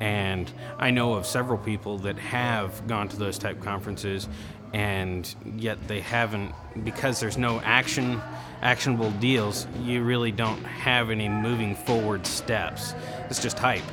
[0.00, 4.28] And I know of several people that have gone to those type conferences,
[4.72, 6.52] and yet they haven't
[6.82, 8.20] because there's no action,
[8.60, 9.66] actionable deals.
[9.82, 12.94] You really don't have any moving forward steps.
[13.30, 13.84] It's just hype,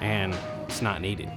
[0.00, 0.36] and
[0.66, 1.30] it's not needed.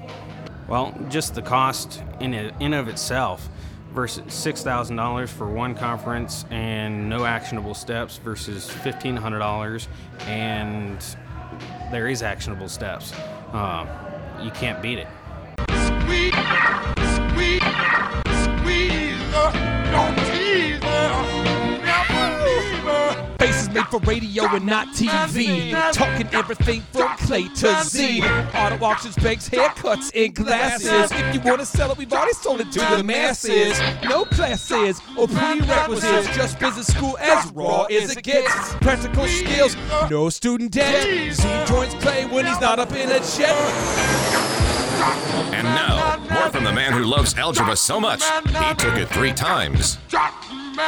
[0.67, 3.49] Well, just the cost in in of itself
[3.93, 9.87] versus six thousand dollars for one conference and no actionable steps versus fifteen hundred dollars
[10.27, 11.03] and
[11.91, 13.13] there is actionable steps.
[13.53, 13.85] Uh,
[14.41, 15.07] you can't beat it.
[20.01, 20.20] Faces
[23.73, 25.71] made for radio and not TV.
[25.93, 28.21] Talking everything from Clay to Z.
[28.21, 31.11] Auto auctions, banks, haircuts, and glasses.
[31.11, 33.79] If you wanna sell it, we've already sold it to the masses.
[34.03, 38.75] No classes or prerequisites, just business school as raw as it gets.
[38.75, 39.75] Practical skills,
[40.09, 41.33] no student debt.
[41.33, 44.51] Z joins Clay when he's not up in a jet.
[45.53, 49.33] And now, more from the man who loves algebra so much, he took it three
[49.33, 49.97] times.
[50.81, 50.87] Hey,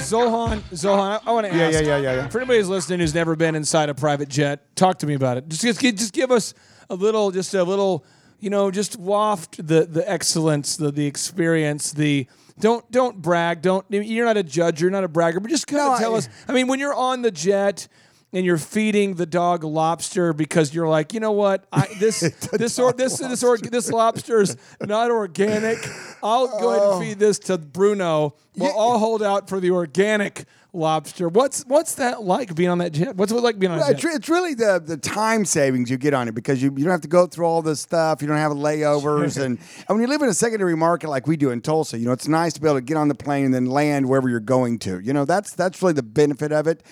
[0.00, 1.74] Zohan, Zohan, I, want to Yeah, ask.
[1.74, 2.28] yeah, yeah, yeah, yeah.
[2.28, 5.36] For anybody who's listening who's never been inside a private jet, talk to me about
[5.36, 5.48] it.
[5.48, 6.54] Just, just, just give us
[6.88, 8.06] a little, just a little,
[8.40, 12.26] you know, just waft the the excellence, the the experience, the.
[12.58, 13.60] Don't don't brag.
[13.60, 14.80] Don't you're not a judge.
[14.80, 15.40] You're not a bragger.
[15.40, 16.28] But just kind of No, tell I- us.
[16.48, 17.86] I mean, when you're on the jet
[18.32, 22.20] and you're feeding the dog lobster because you're like, you know what, I, this
[22.52, 25.78] this or this this or this lobster's not organic.
[26.22, 26.98] I'll go ahead Oh.
[26.98, 28.34] and feed this to Bruno.
[28.56, 31.28] Well, I'll hold out for the organic lobster.
[31.28, 33.16] What's what's that like being on that jet?
[33.16, 34.14] What's it like being on a jet?
[34.14, 37.00] it's, really the the time savings you get on it because you, you don't have
[37.02, 38.20] to go through all this stuff.
[38.20, 39.58] You don't have layovers, and,
[39.88, 42.12] and when you live in a secondary market like we do in Tulsa, you know
[42.12, 44.40] it's nice to be able to get on the plane and then land wherever you're
[44.40, 44.98] going to.
[45.00, 46.82] You know that's that's really the benefit of it.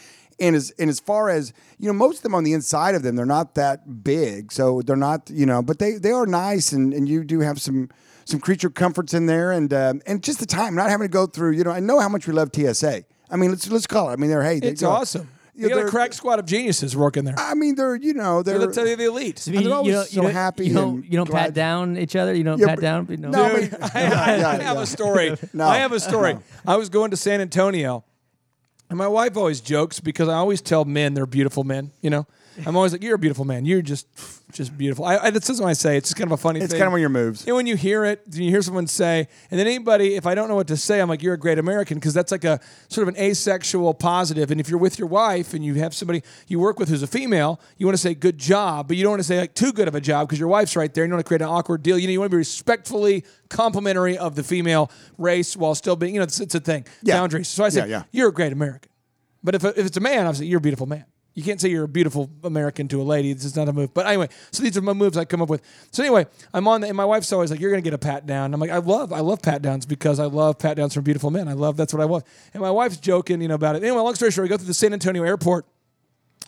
[0.41, 3.03] And as and as far as you know, most of them on the inside of
[3.03, 6.73] them, they're not that big, so they're not you know, but they they are nice,
[6.73, 7.89] and and you do have some
[8.25, 11.27] some creature comforts in there, and um, and just the time, not having to go
[11.27, 11.53] through.
[11.53, 13.05] You know, I know how much we love TSA.
[13.31, 14.15] I mean, let's let's call it.
[14.15, 15.29] I mean, they're hey, they, It's you know, awesome.
[15.57, 17.37] You got a crack squad of geniuses working there.
[17.39, 19.45] I mean, they're you know they're They're the, the elite.
[19.47, 21.97] I mean, they're always don't, so you don't, happy You don't, you don't pat down
[21.97, 22.35] each other.
[22.35, 23.07] You don't Yeah, pat but- down.
[23.09, 25.37] You No, Dude, but- I, I- I have a story.
[25.53, 25.67] No.
[25.69, 26.37] I have a story.
[26.67, 28.05] I was going to San Antonio,
[28.95, 32.29] and my wife always jokes because I always tell men they're beautiful men, you know.
[32.67, 33.65] I'm always like, "You're a beautiful man.
[33.65, 34.07] You're just,
[34.53, 35.97] just beautiful." I, I that's just what I say.
[35.97, 36.61] It's just kind of a funny.
[36.61, 36.79] It's thing.
[36.79, 37.47] kind of one of your moves.
[37.47, 40.49] And when you hear it, you hear someone say, and then anybody, if I don't
[40.49, 43.09] know what to say, I'm like, "You're a great American," because that's like a sort
[43.09, 44.51] of an asexual positive.
[44.51, 47.07] And if you're with your wife and you have somebody you work with who's a
[47.07, 49.73] female, you want to say "good job," but you don't want to say like too
[49.73, 51.05] good of a job because your wife's right there.
[51.05, 51.99] And you don't want to create an awkward deal.
[51.99, 56.15] You know, you want to be respectfully complimentary of the female race while still being,
[56.15, 56.87] you know, it's, it's a thing.
[57.03, 57.19] Yeah.
[57.19, 57.49] Boundaries.
[57.49, 58.03] So I say, Yeah, yeah.
[58.13, 58.91] "You're a great American."
[59.43, 61.05] But if, if it's a man, obviously you're a beautiful man.
[61.35, 63.33] You can't say you're a beautiful American to a lady.
[63.33, 63.93] This is not a move.
[63.93, 65.63] But anyway, so these are my moves I come up with.
[65.91, 68.25] So anyway, I'm on the, and my wife's always like, "You're gonna get a pat
[68.25, 71.03] down." I'm like, "I love, I love pat downs because I love pat downs from
[71.03, 71.49] beautiful men.
[71.49, 73.83] I love that's what I love." And my wife's joking, you know, about it.
[73.83, 75.67] Anyway, long story short, we go through the San Antonio airport,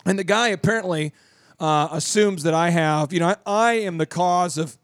[0.05, 1.13] and the guy apparently
[1.59, 4.77] uh, assumes that I have, you know, I, I am the cause of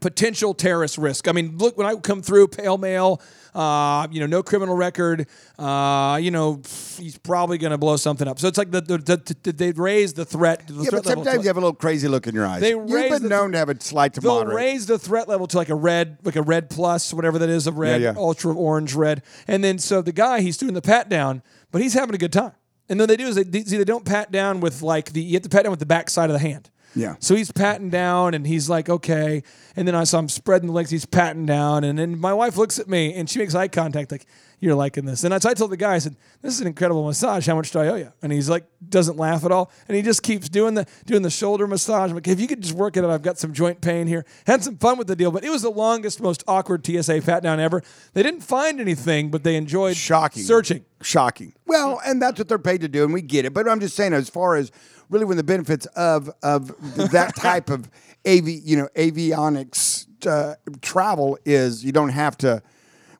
[0.00, 1.28] potential terrorist risk.
[1.28, 3.20] I mean, look, when I come through, pale male,
[3.54, 5.26] uh, you know, no criminal record,
[5.58, 6.60] uh, you know,
[6.98, 8.38] he's probably going to blow something up.
[8.38, 10.66] So it's like the, the, the, the they raise the threat.
[10.68, 12.60] The Yeah, threat but level sometimes you have a little crazy look in your eyes.
[12.60, 14.56] They You've raise been known to have a slight to They'll moderate.
[14.56, 17.66] raise the threat level to like a red, like a red plus, whatever that is,
[17.66, 18.18] a red, Yeah, yeah.
[18.18, 19.22] ultra orange red.
[19.46, 21.42] And then so the guy, he's doing the pat down,
[21.72, 22.52] but he's having a good time.
[22.88, 25.34] And then they do is they see they don't pat down with like the you
[25.34, 26.70] have to pat down with the back side of the hand.
[26.94, 27.16] Yeah.
[27.20, 29.42] So he's patting down and he's like, okay.
[29.76, 31.84] And then I saw him spreading the legs, he's patting down.
[31.84, 34.26] And then my wife looks at me and she makes eye contact, like,
[34.60, 35.22] you're liking this.
[35.24, 37.46] And so I told the guy, I said, This is an incredible massage.
[37.46, 38.12] How much do I owe you?
[38.22, 39.70] And he's like, doesn't laugh at all.
[39.86, 42.10] And he just keeps doing the doing the shoulder massage.
[42.10, 44.24] I'm like, if you could just work it out, I've got some joint pain here.
[44.46, 47.42] Had some fun with the deal, but it was the longest, most awkward TSA pat
[47.42, 47.82] down ever.
[48.14, 50.42] They didn't find anything, but they enjoyed Shocking.
[50.42, 50.84] searching.
[51.02, 51.54] Shocking.
[51.66, 53.54] Well, and that's what they're paid to do, and we get it.
[53.54, 54.72] But I'm just saying, as far as
[55.10, 56.68] really when the benefits of of
[57.12, 57.88] that type of
[58.26, 62.62] av you know avionics uh, travel is, you don't have to.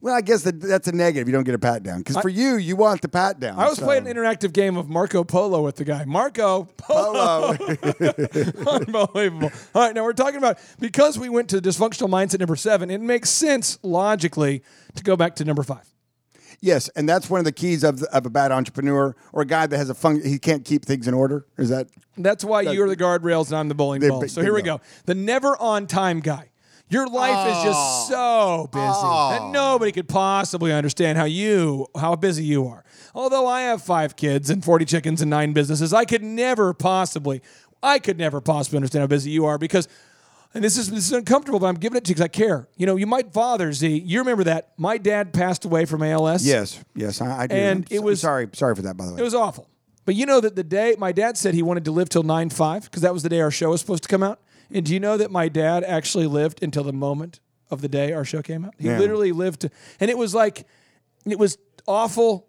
[0.01, 1.27] Well, I guess that, that's a negative.
[1.27, 3.59] You don't get a pat down because for you, you want the pat down.
[3.59, 3.85] I was so.
[3.85, 6.05] playing an interactive game of Marco Polo with the guy.
[6.05, 7.51] Marco Polo.
[8.67, 9.51] Unbelievable.
[9.75, 13.01] All right, now we're talking about because we went to dysfunctional mindset number seven, it
[13.01, 14.63] makes sense logically
[14.95, 15.93] to go back to number five.
[16.61, 19.67] Yes, and that's one of the keys of, of a bad entrepreneur or a guy
[19.67, 20.21] that has a fun.
[20.25, 21.47] He can't keep things in order.
[21.57, 21.87] Is that?
[22.17, 24.27] That's why That- you're the guardrails and I'm the bowling There- ball.
[24.29, 24.79] So there here we go.
[24.79, 24.83] go.
[25.07, 26.51] The never on time guy.
[26.91, 28.07] Your life is just ah.
[28.09, 29.51] so busy that ah.
[29.53, 32.83] nobody could possibly understand how you how busy you are.
[33.15, 37.43] Although I have five kids and 40 chickens and nine businesses, I could never possibly
[37.83, 39.87] I could never possibly understand how busy you are because
[40.55, 42.69] and this is this is uncomfortable, but I'm giving it to you because I care.
[42.77, 44.03] You know, you might father Z.
[44.05, 46.45] You remember that my dad passed away from ALS.
[46.47, 47.55] Yes, yes, I, I do.
[47.55, 48.97] And I'm it was- sorry, sorry for that.
[48.97, 49.69] By the way, It was awful.
[50.05, 52.49] But you know that the day my dad said he wanted to live till 9
[52.51, 54.41] 5 because that was the day our show was supposed to come out.
[54.71, 58.13] And do you know that my dad actually lived until the moment of the day
[58.15, 58.75] our show came out?
[58.79, 58.99] He Yeah.
[58.99, 59.71] literally lived to,
[60.01, 60.67] and it was like,
[61.27, 62.47] it was awful,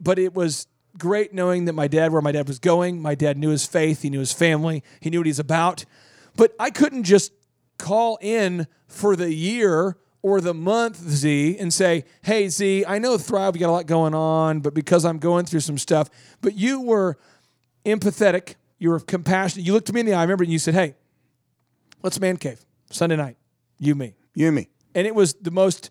[0.00, 0.68] but it was
[0.98, 4.02] great knowing that my dad, where my dad was going, my dad knew his faith,
[4.02, 5.84] he knew his family, he knew what he's about.
[6.36, 7.32] But I couldn't just
[7.80, 13.16] call in for the year or the month, Z, and say, hey, Z, I know
[13.16, 16.10] Thrive, we got a lot going on, but because I'm going through some stuff,
[16.42, 17.16] but you were
[17.86, 19.66] empathetic, you were compassionate.
[19.66, 20.94] You looked me in the eye, I remember, and you said, hey,
[22.02, 23.36] let's man cave Sunday night,
[23.78, 24.14] you, me.
[24.34, 24.68] you and me.
[24.94, 25.90] And it was the most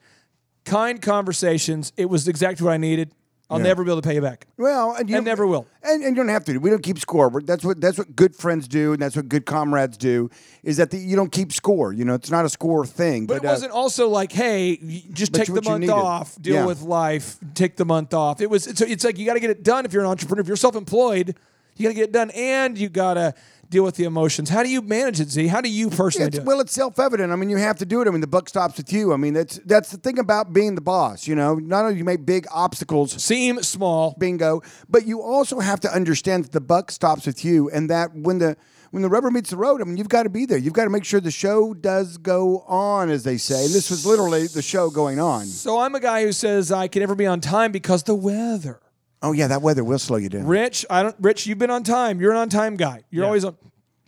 [0.65, 1.91] kind conversations.
[1.97, 3.13] It was exactly what I needed.
[3.51, 3.63] I'll Yeah.
[3.63, 4.45] never be able to pay you back.
[4.57, 5.65] Well, and you I never will.
[5.81, 6.57] And, and you don't have to.
[6.59, 7.31] We don't keep score.
[7.43, 10.29] That's what that's what good friends do, and that's what good comrades do.
[10.63, 11.91] Is that the, you don't keep score.
[11.91, 13.25] You know, it's not a score thing.
[13.25, 14.77] But, But, it wasn't also like, hey,
[15.13, 16.65] just take the month off, deal Yeah.
[16.65, 18.39] with life, take the month off.
[18.39, 20.41] It was it's, it's like you got to get it done if you're an entrepreneur.
[20.41, 21.35] If you're self-employed,
[21.75, 23.33] you got to get it done, and you got to
[23.69, 24.49] deal with the emotions.
[24.49, 25.47] How do you manage it, Z?
[25.47, 26.47] How do you personally It's, do it?
[26.47, 27.31] well, it's self-evident.
[27.31, 28.07] I mean, you have to do it.
[28.07, 29.13] I mean, the buck stops with you.
[29.13, 31.27] I mean, that's that's the thing about being the boss.
[31.27, 35.59] You know, not only do you make big obstacles seem small, bingo, but you also
[35.59, 38.57] have to understand that the buck stops with you, and that when the
[38.91, 40.57] when the rubber meets the road, I mean, you've got to be there.
[40.57, 43.65] You've got to make sure the show does go on, as they say.
[43.65, 45.45] And this was literally the show going on.
[45.45, 48.79] So I'm a guy who says I can never be on time because the weather.
[49.21, 50.45] Oh yeah, that weather will slow you down.
[50.45, 51.15] Rich, I don't.
[51.19, 52.21] Rich, you've been on time.
[52.21, 53.03] You're an on time guy.
[53.09, 53.57] You're always on.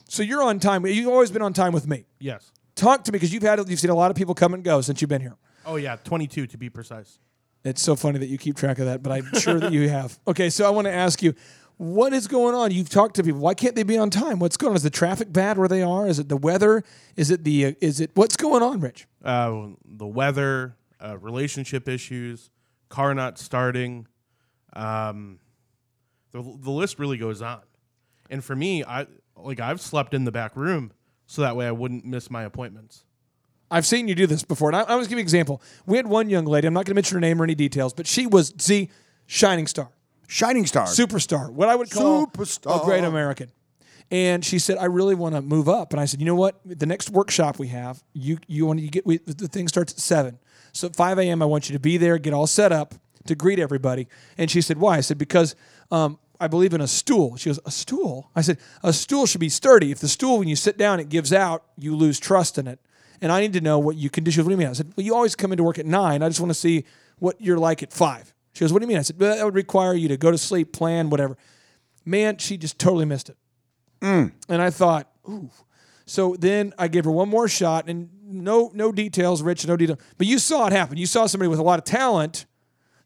[0.07, 0.85] So you're on time.
[0.85, 2.05] You've always been on time with me.
[2.19, 2.51] Yes.
[2.75, 4.81] Talk to me because you've had you've seen a lot of people come and go
[4.81, 5.35] since you've been here.
[5.65, 7.19] Oh yeah, 22 to be precise.
[7.63, 10.17] It's so funny that you keep track of that, but I'm sure that you have.
[10.27, 11.35] Okay, so I want to ask you,
[11.77, 12.71] what is going on?
[12.71, 13.39] You've talked to people.
[13.39, 14.39] Why can't they be on time?
[14.39, 14.75] What's going on?
[14.77, 16.07] Is the traffic bad where they are?
[16.07, 16.83] Is it the weather?
[17.15, 17.67] Is it the?
[17.67, 19.07] Uh, is it what's going on, Rich?
[19.23, 22.49] Uh, the weather, uh, relationship issues,
[22.89, 24.07] car not starting.
[24.73, 25.39] Um,
[26.31, 27.61] the the list really goes on.
[28.29, 30.91] And for me, I like I've slept in the back room
[31.25, 33.03] so that way I wouldn't miss my appointments.
[33.69, 35.61] I've seen you do this before, and I, I was giving you an example.
[35.85, 36.67] We had one young lady.
[36.67, 38.89] I'm not going to mention her name or any details, but she was the
[39.27, 39.89] shining star,
[40.27, 42.81] shining star, superstar, what I would call Superstar.
[42.81, 43.49] a great American.
[44.09, 45.93] And she said, I really want to move up.
[45.93, 46.59] And I said, you know what?
[46.65, 49.99] The next workshop we have, you you want to get we, the thing starts at
[49.99, 50.37] seven.
[50.73, 51.41] So at 5 a.m.
[51.41, 52.93] I want you to be there, get all set up
[53.25, 54.07] to greet everybody.
[54.37, 54.97] And she said, why?
[54.97, 55.55] I said, because
[55.91, 57.37] um, I believe in a stool.
[57.37, 58.31] She goes, a stool?
[58.35, 59.91] I said, a stool should be sturdy.
[59.91, 62.79] If the stool, when you sit down, it gives out, you lose trust in it.
[63.21, 64.31] And I need to know what you can do.
[64.31, 64.67] She goes, what do you mean?
[64.67, 66.23] I said, well, you always come into work at nine.
[66.23, 66.85] I just want to see
[67.19, 68.33] what you're like at five.
[68.53, 68.97] She goes, what do you mean?
[68.97, 71.37] I said, well, that would require you to go to sleep, plan, whatever.
[72.03, 73.37] Man, she just totally missed it.
[74.49, 75.51] And I thought, ooh.
[76.07, 79.99] So then I gave her one more shot, and no, no details, Rich, no detail.
[80.17, 80.97] But you saw it happen.
[80.97, 82.47] You saw somebody with a lot of talent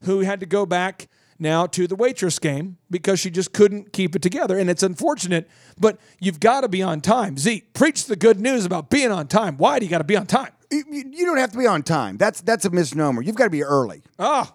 [0.02, 1.08] who had to go back
[1.38, 4.58] now to the waitress game because she just couldn't keep it together.
[4.58, 5.48] And it's unfortunate,
[5.78, 7.36] but you've got to be on time.
[7.36, 9.56] Z, preach the good news about being on time.
[9.58, 10.52] Why do you got to be on time?
[10.70, 12.16] You, you- you don't have to be on time.
[12.16, 13.22] That's that's a misnomer.
[13.22, 14.02] You've got to be early.
[14.18, 14.50] Oh,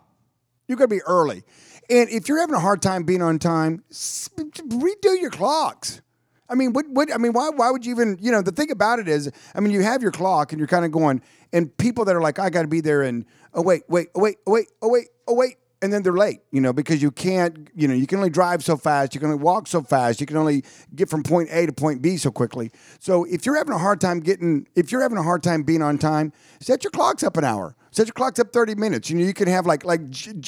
[0.68, 1.43] you've got to be early.
[1.89, 6.01] And if you're having a hard time being on time, redo your clocks.
[6.49, 7.13] I mean, what, what?
[7.13, 7.49] I mean, why?
[7.49, 8.18] Why would you even?
[8.22, 10.68] You know, the thing about it is, I mean, you have your clock, and you're
[10.68, 11.22] kind of going,
[11.53, 14.22] and people that are like, I got to be there, and oh wait, wait, oh
[14.22, 16.41] wait, oh wait, oh wait, oh wait, and then they're late.
[16.52, 17.70] You know, because you can't.
[17.76, 20.28] You know, you can only drive so fast, you can only walk so fast, you
[20.28, 20.64] can only
[20.95, 22.72] get from point A to point B so quickly.
[22.99, 25.82] So if you're having a hard time getting, if you're having a hard time being
[25.82, 27.76] on time, set your clocks up an hour.
[27.94, 29.10] Set your clocks up 30 minutes.
[29.10, 30.02] You know, you can have like like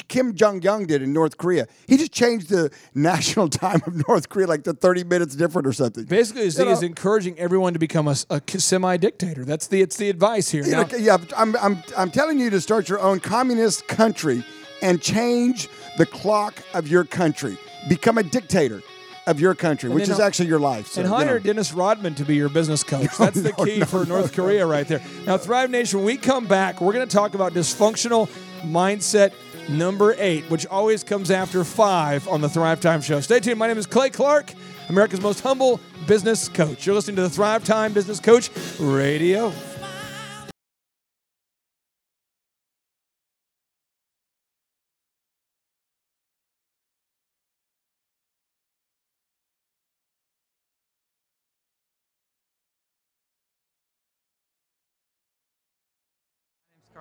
[0.08, 1.66] Kim Jong Un did in North Korea.
[1.86, 5.74] He just changed the national time of North Korea like to 30 minutes different or
[5.74, 6.04] something.
[6.04, 8.16] Basically, You is encouraging everyone to become a,
[8.56, 9.44] semi dictator.
[9.44, 10.64] That's the it's the advice here.
[10.64, 14.42] You Now- know, yeah, I'm, I'm, I'm telling you to start your own communist country
[14.84, 17.56] and change the clock of your country.
[17.88, 18.82] Become a dictator
[19.26, 20.88] of your country, And which is actually your life.
[20.88, 21.38] So, and hire know.
[21.38, 23.08] Dennis Rodman to be your business coach.
[23.18, 25.02] That's the key for North Korea right there.
[25.26, 28.28] Now, Thrive Nation, when we come back, we're going to talk about dysfunctional
[28.62, 29.32] mindset
[29.70, 33.20] number eight, which always comes after five on the Thrive Time Show.
[33.20, 33.58] Stay tuned.
[33.58, 34.52] My name is Clay Clark,
[34.90, 36.84] America's most humble business coach.
[36.84, 39.50] You're listening to the Thrive Time Business Coach Radio.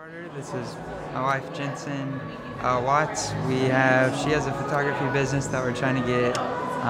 [0.03, 0.29] Carter.
[0.35, 0.75] This is
[1.13, 2.19] my wife Jensen
[2.59, 3.31] uh, Watts.
[3.47, 6.37] We have she has a photography business that we're trying to get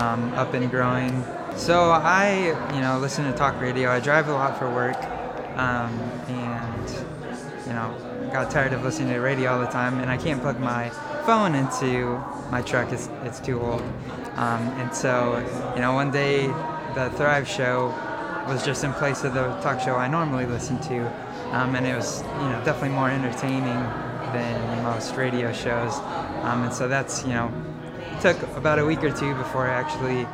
[0.01, 1.23] um, up and growing.
[1.55, 3.91] So I, you know, listen to talk radio.
[3.91, 4.97] I drive a lot for work,
[5.59, 5.93] um,
[6.27, 6.89] and
[7.67, 7.95] you know,
[8.33, 10.89] got tired of listening to radio all the time, and I can't plug my
[11.23, 12.19] phone into
[12.49, 12.91] my truck.
[12.91, 13.83] It's it's too old.
[14.37, 15.37] Um, and so,
[15.75, 16.47] you know, one day
[16.95, 17.89] the Thrive show
[18.47, 21.13] was just in place of the talk show I normally listen to,
[21.53, 23.79] um, and it was you know definitely more entertaining
[24.33, 25.93] than most radio shows.
[26.43, 27.51] Um, and so that's you know
[28.11, 30.27] it took about a week or two before I actually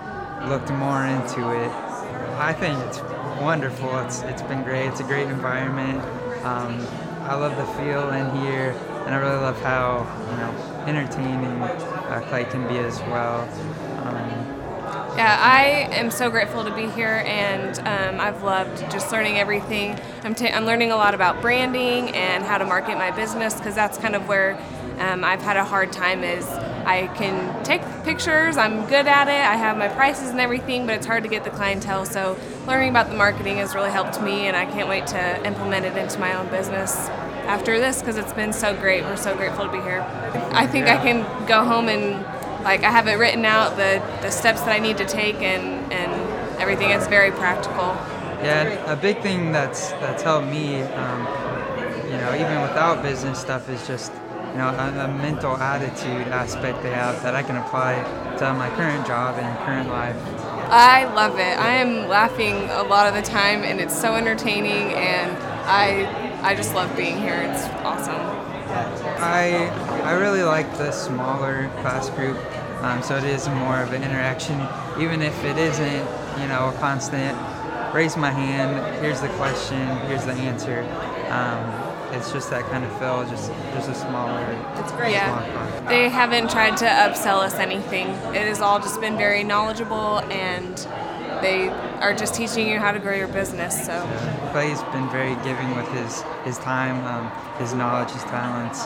[0.50, 1.72] looked more into it.
[2.40, 3.00] I think it's
[3.42, 4.00] wonderful.
[4.00, 4.88] It's it's been great.
[4.88, 6.02] It's a great environment.
[6.44, 6.80] Um,
[7.24, 8.72] I love the feel in here,
[9.06, 13.42] and I really love how you know entertaining uh, Clay can be as well.
[14.06, 14.39] Um,
[15.20, 20.00] Yeah, I am so grateful to be here, and um, I've loved just learning everything.
[20.24, 23.76] I'm, ta- I'm learning a lot about branding and how to market my business because
[23.76, 24.58] that's kind of where
[24.98, 26.24] um, I've had a hard time.
[26.24, 30.86] Is I can take pictures, I'm good at it, I have my prices and everything,
[30.86, 32.06] but it's hard to get the clientele.
[32.06, 35.86] So learning about the marketing has really helped me, and I can't wait to implement
[35.86, 36.96] it into my own business
[37.50, 39.04] after this because it's been so great.
[39.04, 40.00] We're so grateful to be here.
[40.54, 42.24] I think I can go home and
[42.64, 45.92] like I have it written out the, the steps that I need to take and,
[45.92, 46.92] and everything.
[46.92, 47.96] It's very practical.
[48.44, 51.20] Yeah, a big thing that's that's helped me, um,
[52.06, 54.14] you know, even without business stuff, is just
[54.52, 57.96] you know a, a mental attitude aspect they have that I can apply
[58.38, 60.16] to my current job and current life.
[60.72, 61.58] I love it.
[61.58, 66.56] I am laughing a lot of the time and it's so entertaining and I I
[66.56, 67.42] just love being here.
[67.42, 68.16] It's awesome.
[69.22, 72.38] I I really like the smaller class group,
[72.84, 74.60] um, so it is more of an interaction,
[75.00, 76.08] even if it isn't,
[76.42, 77.38] you know, a constant.
[77.94, 79.02] Raise my hand.
[79.04, 79.80] Here's the question.
[80.08, 80.82] Here's the answer.
[81.30, 83.28] Um, it's just that kind of feel.
[83.30, 84.46] Just just a smaller.
[84.78, 85.12] It's great.
[85.12, 85.86] Yeah.
[85.88, 88.08] They haven't tried to upsell us anything.
[88.36, 90.78] It has all just been very knowledgeable and
[91.42, 91.70] they
[92.02, 93.86] are just teaching you how to grow your business.
[93.86, 94.52] So Yeah.
[94.52, 98.86] Clay's been very giving with his his time, um, his knowledge, his talents.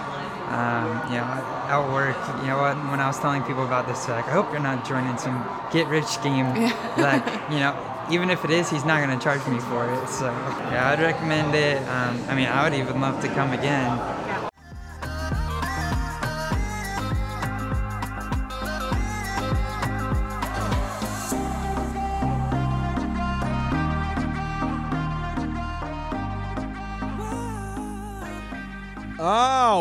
[0.50, 1.26] Um, you know,
[1.72, 2.76] at work, you know what?
[2.92, 5.40] When I was telling people about this, like, I hope you're not joining some
[5.72, 6.46] get rich scheme.
[6.98, 7.74] like, you know,
[8.12, 10.10] even if it is, he's not going to charge me for it.
[10.10, 10.26] So,
[10.70, 11.78] yeah, I'd recommend it.
[11.88, 13.98] Um, I mean, I would even love to come again.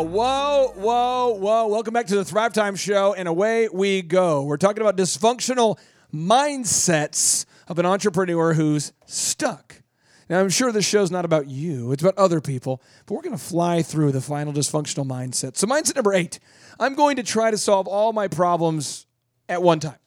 [0.03, 1.67] Whoa, whoa, whoa.
[1.67, 4.43] Welcome back to the Thrive Time Show, and away we go.
[4.43, 5.79] We're talking about dysfunctional
[6.13, 9.81] mindsets of an entrepreneur who's stuck.
[10.29, 13.37] Now, I'm sure this show's not about you, it's about other people, but we're going
[13.37, 15.55] to fly through the final dysfunctional mindset.
[15.55, 16.37] So, mindset number eight
[16.81, 19.05] I'm going to try to solve all my problems
[19.47, 19.99] at one time.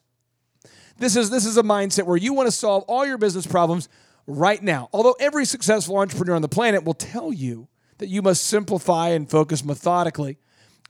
[0.99, 3.89] This is, this is a mindset where you want to solve all your business problems
[4.27, 4.89] right now.
[4.93, 7.67] Although every successful entrepreneur on the planet will tell you
[7.97, 10.37] that you must simplify and focus methodically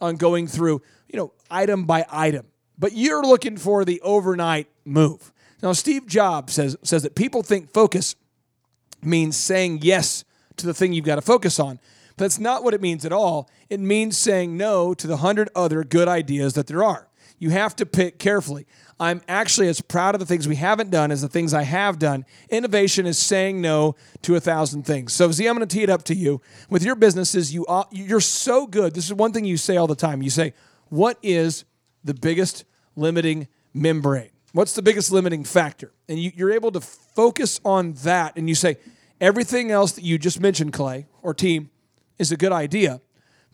[0.01, 2.45] on going through, you know, item by item.
[2.77, 5.31] But you're looking for the overnight move.
[5.63, 8.15] Now, Steve Jobs says, says that people think focus
[9.01, 10.23] means saying yes
[10.57, 11.79] to the thing you've got to focus on.
[12.15, 13.49] But that's not what it means at all.
[13.69, 17.06] It means saying no to the hundred other good ideas that there are.
[17.39, 18.65] You have to pick carefully.
[18.99, 21.99] I'm actually as proud of the things we haven't done as the things I have
[21.99, 22.25] done.
[22.49, 25.13] Innovation is saying no to a thousand things.
[25.13, 26.41] So, Z, I'm going to tee it up to you.
[26.69, 28.95] With your businesses, you are, you're so good.
[28.95, 30.23] This is one thing you say all the time.
[30.23, 30.53] You say,
[30.89, 31.63] "What is
[32.03, 32.65] the biggest
[32.95, 34.31] limiting membrane?
[34.53, 38.55] What's the biggest limiting factor?" And you, you're able to focus on that, and you
[38.55, 38.77] say,
[39.21, 41.69] "Everything else that you just mentioned, Clay or team,
[42.17, 42.99] is a good idea,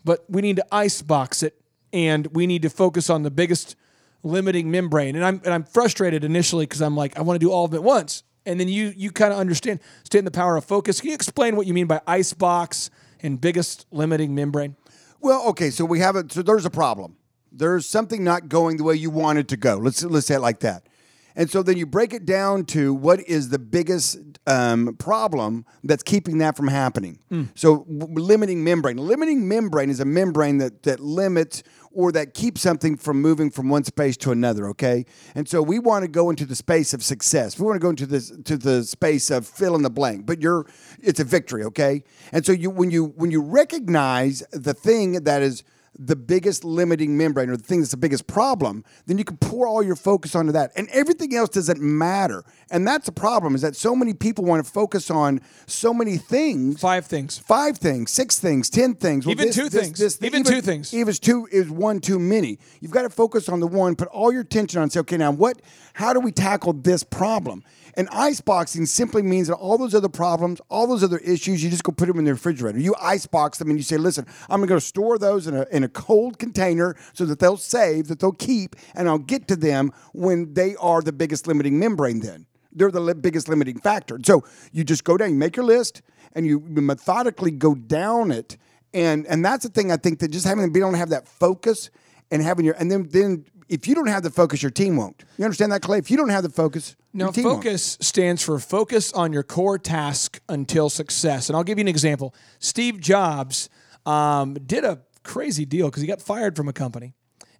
[0.04, 1.60] but we need to icebox it,
[1.94, 3.76] and we need to focus on the biggest."
[4.24, 5.14] limiting membrane.
[5.14, 7.74] And I'm and I'm frustrated initially because I'm like, I want to do all of
[7.74, 8.24] it at once.
[8.46, 11.00] And then you you kind of understand understand the power of focus.
[11.00, 12.90] Can you explain what you mean by ice box
[13.20, 14.76] and biggest limiting membrane?
[15.20, 17.16] Well, okay, so we have a so there's a problem.
[17.52, 19.76] There's something not going the way you want it to go.
[19.76, 20.88] Let's let's say it like that.
[21.36, 26.04] And so then you break it down to what is the biggest um, problem that's
[26.04, 27.18] keeping that from happening.
[27.30, 27.48] Mm.
[27.56, 28.98] So w- limiting membrane.
[28.98, 31.64] Limiting membrane is a membrane that that limits
[31.94, 34.68] or that keeps something from moving from one space to another.
[34.68, 37.58] Okay, and so we want to go into the space of success.
[37.58, 40.26] We want to go into this to the space of fill in the blank.
[40.26, 40.66] But you're
[41.00, 41.64] it's a victory.
[41.64, 42.02] Okay,
[42.32, 45.64] and so you when you when you recognize the thing that is
[45.98, 49.66] the biggest limiting membrane or the thing that's the biggest problem, then you can pour
[49.66, 50.72] all your focus onto that.
[50.76, 52.44] And everything else doesn't matter.
[52.70, 56.16] And that's the problem is that so many people want to focus on so many
[56.16, 56.80] things.
[56.80, 57.38] Five things.
[57.38, 59.26] Five things, six things, ten things.
[59.26, 60.22] Even two things.
[60.22, 60.92] Even two things.
[60.92, 62.58] Even two is one too many.
[62.80, 65.30] You've got to focus on the one, put all your attention on, say, okay, now
[65.30, 65.60] what
[65.94, 67.62] how do we tackle this problem?
[67.96, 71.84] And iceboxing simply means that all those other problems, all those other issues, you just
[71.84, 72.78] go put them in the refrigerator.
[72.78, 75.84] You icebox them and you say, listen, I'm going to store those in a, in
[75.84, 79.92] a cold container so that they'll save, that they'll keep, and I'll get to them
[80.12, 82.46] when they are the biggest limiting membrane then.
[82.72, 84.18] They're the li- biggest limiting factor.
[84.24, 86.02] So you just go down, you make your list,
[86.34, 88.56] and you methodically go down it.
[88.92, 91.28] And and that's the thing I think that just having be able to have that
[91.28, 91.90] focus
[92.30, 95.24] and having your and then then if you don't have the focus, your team won't.
[95.38, 95.98] You understand that, Clay?
[95.98, 97.64] If you don't have the focus, your team won't.
[97.64, 101.48] focus stands for focus on your core task until success.
[101.48, 102.34] And I'll give you an example.
[102.58, 103.68] Steve Jobs
[104.06, 107.14] um, did a crazy deal because he got fired from a company.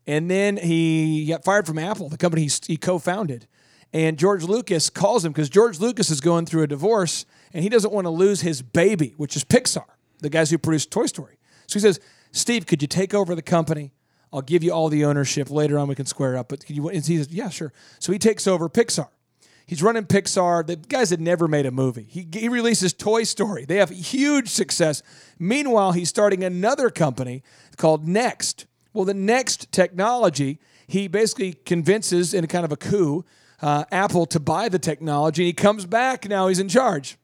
[0.06, 3.46] And then he got fired from Apple, the company he, he co founded.
[3.92, 7.68] And George Lucas calls him because George Lucas is going through a divorce and he
[7.68, 9.84] doesn't want to lose his baby, which is Pixar,
[10.18, 11.38] the guys who produced Toy Story.
[11.68, 12.00] So he says,
[12.32, 13.92] Steve, could you take over the company?
[14.34, 15.48] I'll give you all the ownership.
[15.48, 16.48] Later on, we can square up.
[16.48, 17.72] But can you, and he says, yeah, sure.
[18.00, 19.06] So he takes over Pixar.
[19.64, 20.66] He's running Pixar.
[20.66, 22.06] The guys had never made a movie.
[22.10, 23.64] He, he releases Toy Story.
[23.64, 25.04] They have huge success.
[25.38, 27.44] Meanwhile, he's starting another company
[27.76, 28.66] called Next.
[28.92, 30.58] Well, the Next technology,
[30.88, 33.24] he basically convinces in a kind of a coup
[33.62, 35.44] uh, Apple to buy the technology.
[35.44, 36.28] He comes back.
[36.28, 37.16] Now he's in charge.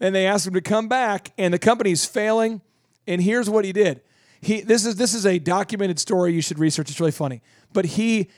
[0.00, 2.62] And they ask him to come back, and the company's failing.
[3.06, 4.02] And here's what he did.
[4.40, 6.90] He this is this is a documented story you should research.
[6.90, 7.42] It's really funny.
[7.72, 8.30] But he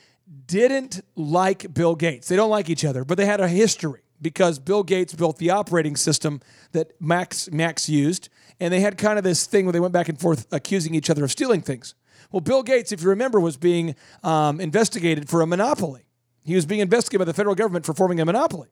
[0.46, 2.28] didn't like Bill Gates.
[2.28, 5.50] They don't like each other, but they had a history because Bill Gates built the
[5.50, 6.40] operating system
[6.72, 8.28] that Macs Macs used,
[8.58, 11.10] and they had kind of this thing where they went back and forth accusing each
[11.10, 11.94] other of stealing things.
[12.30, 16.06] Well, Bill Gates, if you remember, was being um, investigated for a monopoly.
[16.44, 18.68] He was being investigated by the federal government for forming a monopoly.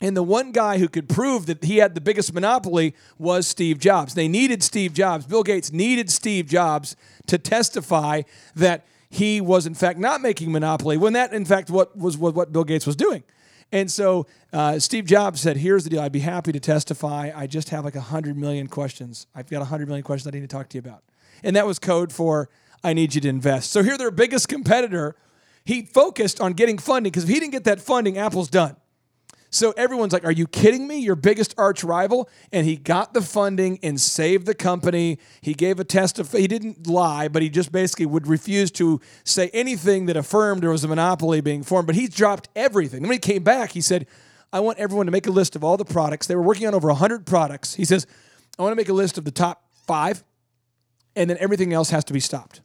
[0.00, 3.78] And the one guy who could prove that he had the biggest monopoly was Steve
[3.78, 4.14] Jobs.
[4.14, 5.26] They needed Steve Jobs.
[5.26, 6.94] Bill Gates needed Steve Jobs
[7.26, 8.22] to testify
[8.54, 12.52] that he was in fact not making monopoly when that in fact what was what,
[12.52, 13.24] Bill Gates was doing.
[13.72, 16.00] And so uh, Steve Jobs said, "Here's the deal.
[16.00, 17.30] I'd be happy to testify.
[17.34, 19.26] I just have like hundred million questions.
[19.34, 21.02] I've got hundred million questions I need to talk to you about."
[21.42, 22.48] And that was code for
[22.82, 25.16] "I need you to invest." So here, their biggest competitor,
[25.66, 28.76] he focused on getting funding because if he didn't get that funding, Apple's done.
[29.50, 30.98] So everyone's like, Are you kidding me?
[30.98, 32.28] Your biggest arch rival?
[32.52, 35.18] And he got the funding and saved the company.
[35.40, 39.00] He gave a test of, he didn't lie, but he just basically would refuse to
[39.24, 41.86] say anything that affirmed there was a monopoly being formed.
[41.86, 42.98] But he dropped everything.
[42.98, 44.06] And when he came back, he said,
[44.52, 46.26] I want everyone to make a list of all the products.
[46.26, 47.74] They were working on over 100 products.
[47.74, 48.06] He says,
[48.58, 50.24] I want to make a list of the top five
[51.14, 52.60] and then everything else has to be stopped.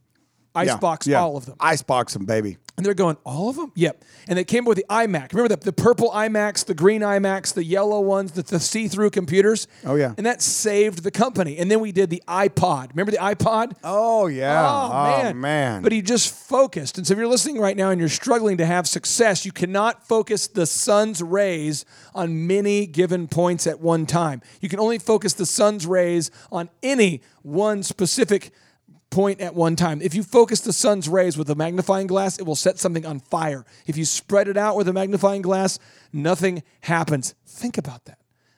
[0.55, 1.21] Yeah, Icebox yeah.
[1.21, 1.55] all of them.
[1.59, 2.57] Icebox them, baby.
[2.75, 3.71] And they're going, all of them?
[3.75, 4.03] Yep.
[4.27, 5.31] And they came up with the iMac.
[5.31, 9.11] Remember the, the purple iMacs, the green iMacs, the yellow ones, the, the see through
[9.11, 9.67] computers?
[9.85, 10.15] Oh, yeah.
[10.17, 11.59] And that saved the company.
[11.59, 12.89] And then we did the iPod.
[12.89, 13.73] Remember the iPod?
[13.83, 14.67] Oh, yeah.
[14.67, 15.39] Oh, oh, man.
[15.39, 15.81] man.
[15.83, 16.97] But he just focused.
[16.97, 20.07] And so if you're listening right now and you're struggling to have success, you cannot
[20.07, 21.85] focus the sun's rays
[22.15, 24.41] on many given points at one time.
[24.61, 28.51] You can only focus the sun's rays on any one specific
[29.13, 30.01] point at one time.
[30.01, 33.19] If you focus the sun's rays with a magnifying glass, it will set something on
[33.19, 33.63] fire.
[33.85, 35.77] If you spread it out with a magnifying glass,
[36.11, 37.35] nothing happens.
[37.45, 38.17] Think about that.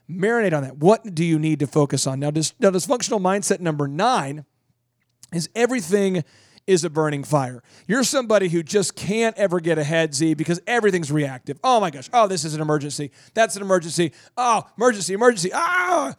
[0.10, 0.78] Marinate on that.
[0.78, 2.20] What do you need to focus on?
[2.20, 4.46] Now, dis- now dysfunctional mindset number nine
[5.34, 6.24] is everything
[6.68, 7.62] is a burning fire.
[7.88, 11.60] You're somebody who just can't ever get ahead, Z, because everything's reactive.
[11.64, 12.10] Oh my gosh.
[12.14, 13.12] Oh, this is an emergency.
[13.34, 14.14] That's an emergency.
[14.38, 15.52] Oh, emergency, emergency.
[15.54, 16.16] Ah.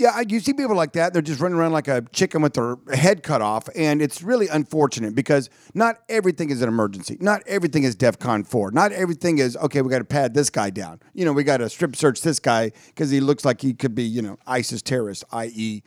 [0.00, 1.12] Yeah, I- you see people like that.
[1.12, 3.68] They're just running around like a chicken with their head cut off.
[3.76, 7.18] And it's really unfortunate because not everything is an emergency.
[7.20, 8.70] Not everything is DEFCON 4.
[8.70, 11.00] Not everything is, okay, we got to pad this guy down.
[11.12, 13.94] You know, we got to strip search this guy because he looks like he could
[13.94, 15.82] be, you know, ISIS terrorist, i.e.,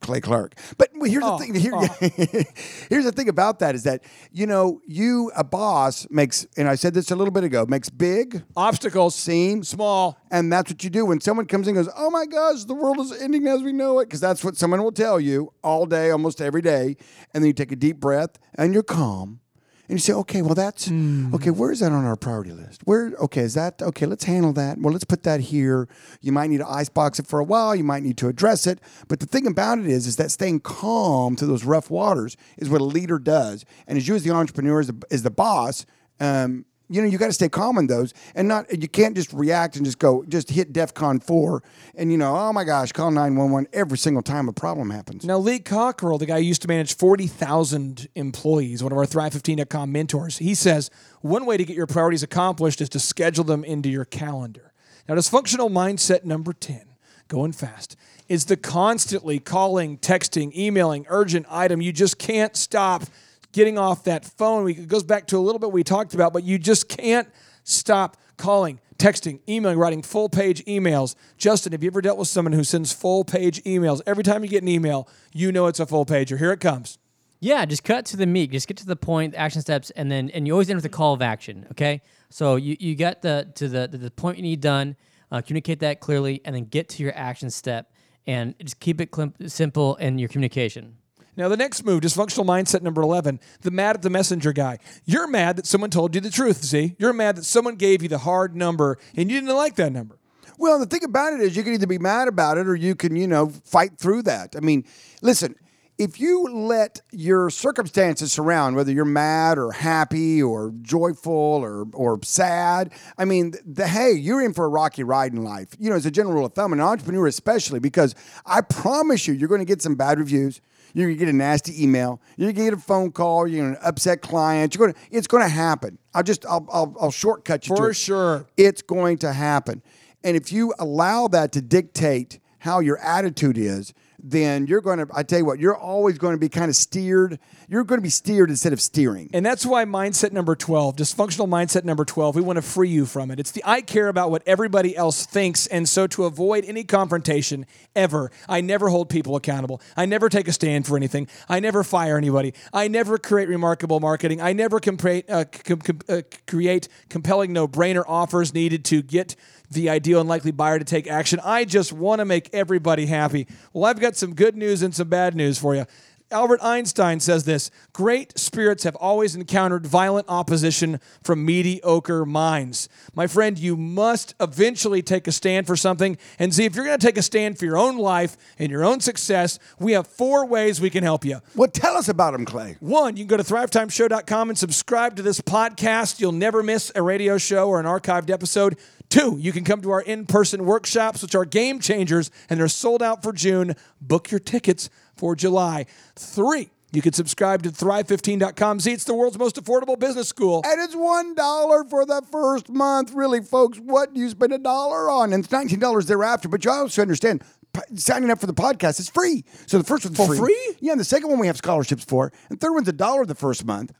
[0.00, 0.54] Clay Clark.
[0.78, 1.54] But here's Oh, the thing.
[1.54, 1.86] Here, oh.
[2.90, 4.02] here's the thing about that is that
[4.32, 7.88] you know you a boss makes, and I said this a little bit ago, makes
[7.90, 11.94] big obstacles seem small, and that's what you do when someone comes in and goes,
[11.96, 14.82] "Oh my gosh, the world is ending as we know it," because that's what someone
[14.82, 16.96] will tell you all day, almost every day,
[17.32, 19.40] and then you take a deep breath and you're calm.
[19.88, 20.88] And you say, okay, well, that's
[21.34, 21.50] okay.
[21.50, 22.82] Where is that on our priority list?
[22.84, 24.06] Where, okay, is that okay?
[24.06, 24.78] Let's handle that.
[24.78, 25.88] Well, let's put that here.
[26.20, 27.74] You might need to icebox it for a while.
[27.74, 28.80] You might need to address it.
[29.08, 32.68] But the thing about it is, is that staying calm to those rough waters is
[32.68, 33.64] what a leader does.
[33.86, 35.86] And as you, as the entrepreneur, as the, as the boss,
[36.20, 39.32] um, you know, you got to stay calm in those, and not you can't just
[39.32, 41.62] react and just go, just hit DEFCON four,
[41.94, 44.90] and you know, oh my gosh, call nine one one every single time a problem
[44.90, 45.24] happens.
[45.24, 49.90] Now, Lee Cockrell, the guy who used to manage 40,000 employees, one of our Thrive15.com
[49.90, 50.90] mentors, he says
[51.20, 54.72] one way to get your priorities accomplished is to schedule them into your calendar.
[55.08, 56.82] Now, dysfunctional mindset number 10,
[57.28, 57.96] going fast,
[58.28, 61.80] is the constantly calling, texting, emailing, urgent item.
[61.80, 63.04] You just can't stop
[63.52, 64.64] getting off that phone.
[64.64, 67.28] We, it goes back to a little bit we talked about, but you just can't
[67.64, 71.14] stop calling, texting, emailing, writing full page emails.
[71.38, 74.00] Justin, have you ever dealt with someone who sends full page emails?
[74.06, 76.38] Every time you get an email, you know it's a full pager.
[76.38, 76.98] Here it comes.
[77.40, 78.50] Yeah, just cut to the meat.
[78.50, 80.90] Just get to the point, action steps, and then and you always end with a
[80.90, 81.66] call of action.
[81.72, 82.00] Okay,
[82.30, 84.96] so you you get the to the the, point you need done.
[85.30, 87.92] Uh, communicate that clearly, and then get to your action step,
[88.26, 89.10] and just keep it
[89.50, 90.96] simple in your communication.
[91.36, 94.78] Now, the next move, dysfunctional mindset number 11, the mad at the messenger guy.
[95.04, 96.96] You're mad that someone told you the truth, Z.
[96.98, 100.18] You're mad that someone gave you the hard number and you didn't like that number.
[100.58, 102.94] Well, the thing about it is, you can either be mad about it or you
[102.94, 104.54] can, you know, fight through that.
[104.56, 104.84] I mean,
[105.20, 105.54] listen,
[105.98, 112.18] if you let your circumstances surround, whether you're mad or happy or joyful or or
[112.22, 115.68] sad, I mean, the, hey, you're in for a rocky ride in life.
[115.78, 118.14] You know, as a general rule of thumb, an entrepreneur especially, because
[118.44, 120.60] I promise you, you're going to get some bad reviews.
[120.96, 122.22] You're gonna get a nasty email.
[122.38, 123.46] You're gonna get a phone call.
[123.46, 124.74] You're gonna upset clients.
[124.74, 124.98] You're gonna.
[125.10, 125.98] It's gonna happen.
[126.14, 126.46] I'll just.
[126.46, 126.66] I'll.
[126.72, 127.94] I'll, I'll shortcut you For to it.
[127.96, 128.46] sure.
[128.56, 129.82] It's going to happen.
[130.24, 133.92] And if you allow that to dictate how your attitude is,
[134.30, 135.06] then you're going to.
[135.14, 135.60] I tell you what.
[135.60, 137.38] You're always going to be kind of steered.
[137.68, 139.30] You're going to be steered instead of steering.
[139.32, 143.06] And that's why mindset number 12, dysfunctional mindset number 12, we want to free you
[143.06, 143.38] from it.
[143.38, 145.68] It's the I care about what everybody else thinks.
[145.68, 149.80] And so to avoid any confrontation ever, I never hold people accountable.
[149.96, 151.28] I never take a stand for anything.
[151.48, 152.52] I never fire anybody.
[152.72, 154.40] I never create remarkable marketing.
[154.40, 159.36] I never compra- uh, com- com- uh, create compelling no brainer offers needed to get
[159.70, 161.40] the ideal and likely buyer to take action.
[161.44, 163.46] I just want to make everybody happy.
[163.72, 165.86] Well, I've got some good news and some bad news for you.
[166.30, 172.88] Albert Einstein says this Great spirits have always encountered violent opposition from mediocre minds.
[173.14, 176.18] My friend, you must eventually take a stand for something.
[176.38, 178.84] And see, if you're going to take a stand for your own life and your
[178.84, 181.40] own success, we have four ways we can help you.
[181.54, 182.76] Well, tell us about them, Clay.
[182.80, 186.20] One, you can go to thrivetimeshow.com and subscribe to this podcast.
[186.20, 188.76] You'll never miss a radio show or an archived episode.
[189.08, 192.66] Two, you can come to our in person workshops, which are game changers, and they're
[192.66, 193.76] sold out for June.
[194.00, 195.86] Book your tickets for July.
[196.14, 198.80] Three, you can subscribe to thrive15.com.
[198.80, 200.62] See, it's the world's most affordable business school.
[200.64, 203.12] And it's one dollar for the first month.
[203.12, 205.32] Really, folks, what you spend a dollar on?
[205.32, 206.48] And it's nineteen dollars thereafter.
[206.48, 207.42] But you also understand.
[207.76, 209.44] P- Signing up for the podcast is free.
[209.66, 210.38] So the first one's For free.
[210.38, 210.76] free?
[210.80, 212.32] Yeah, and the second one we have scholarships for.
[212.50, 213.92] And third one's a dollar the first month.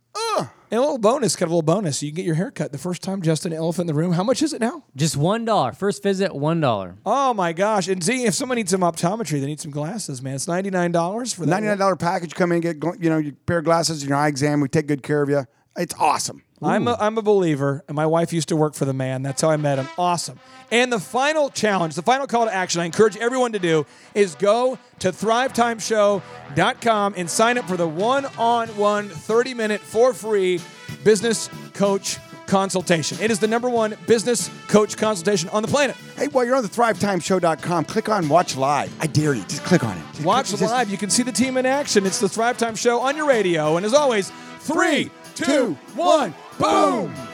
[0.69, 2.03] And a little bonus, kind of a little bonus.
[2.03, 4.13] You can get your hair cut the first time, Justin Elephant in the Room.
[4.13, 4.83] How much is it now?
[4.97, 5.73] Just one dollar.
[5.73, 6.97] First visit, one dollar.
[7.07, 7.87] Oh my gosh!
[7.87, 10.35] And see, if someone needs some optometry, they need some glasses, man.
[10.35, 11.47] It's ninety nine dollars for that.
[11.51, 12.35] Ninety-nine dollar package.
[12.35, 14.61] Come in, get you know your pair of glasses and your eye exam.
[14.61, 15.45] We take good care of you.
[15.77, 16.43] It's awesome.
[16.63, 19.23] I'm a, I'm a believer, and my wife used to work for the man.
[19.23, 19.87] That's how I met him.
[19.99, 20.41] Awesome.
[20.71, 23.85] And the final challenge, the final call to action, I encourage everyone to do
[24.15, 30.15] is go to thrivetimeshow.com and sign up for the one on one 30 minute for
[30.15, 30.61] free
[31.05, 33.19] business coach consultation.
[33.21, 35.97] It is the number one business coach consultation on the planet.
[36.17, 38.93] Hey, while you're on the ThriveTimeShow.com, click on Watch Live.
[39.01, 39.43] I dare you.
[39.43, 40.03] Just click on it.
[40.13, 40.89] Just Watch click- just- live.
[40.91, 42.07] You can see the team in action.
[42.07, 43.77] It's the Thrive Time Show on your radio.
[43.77, 44.31] And as always,
[44.61, 47.26] three, two, one, boom.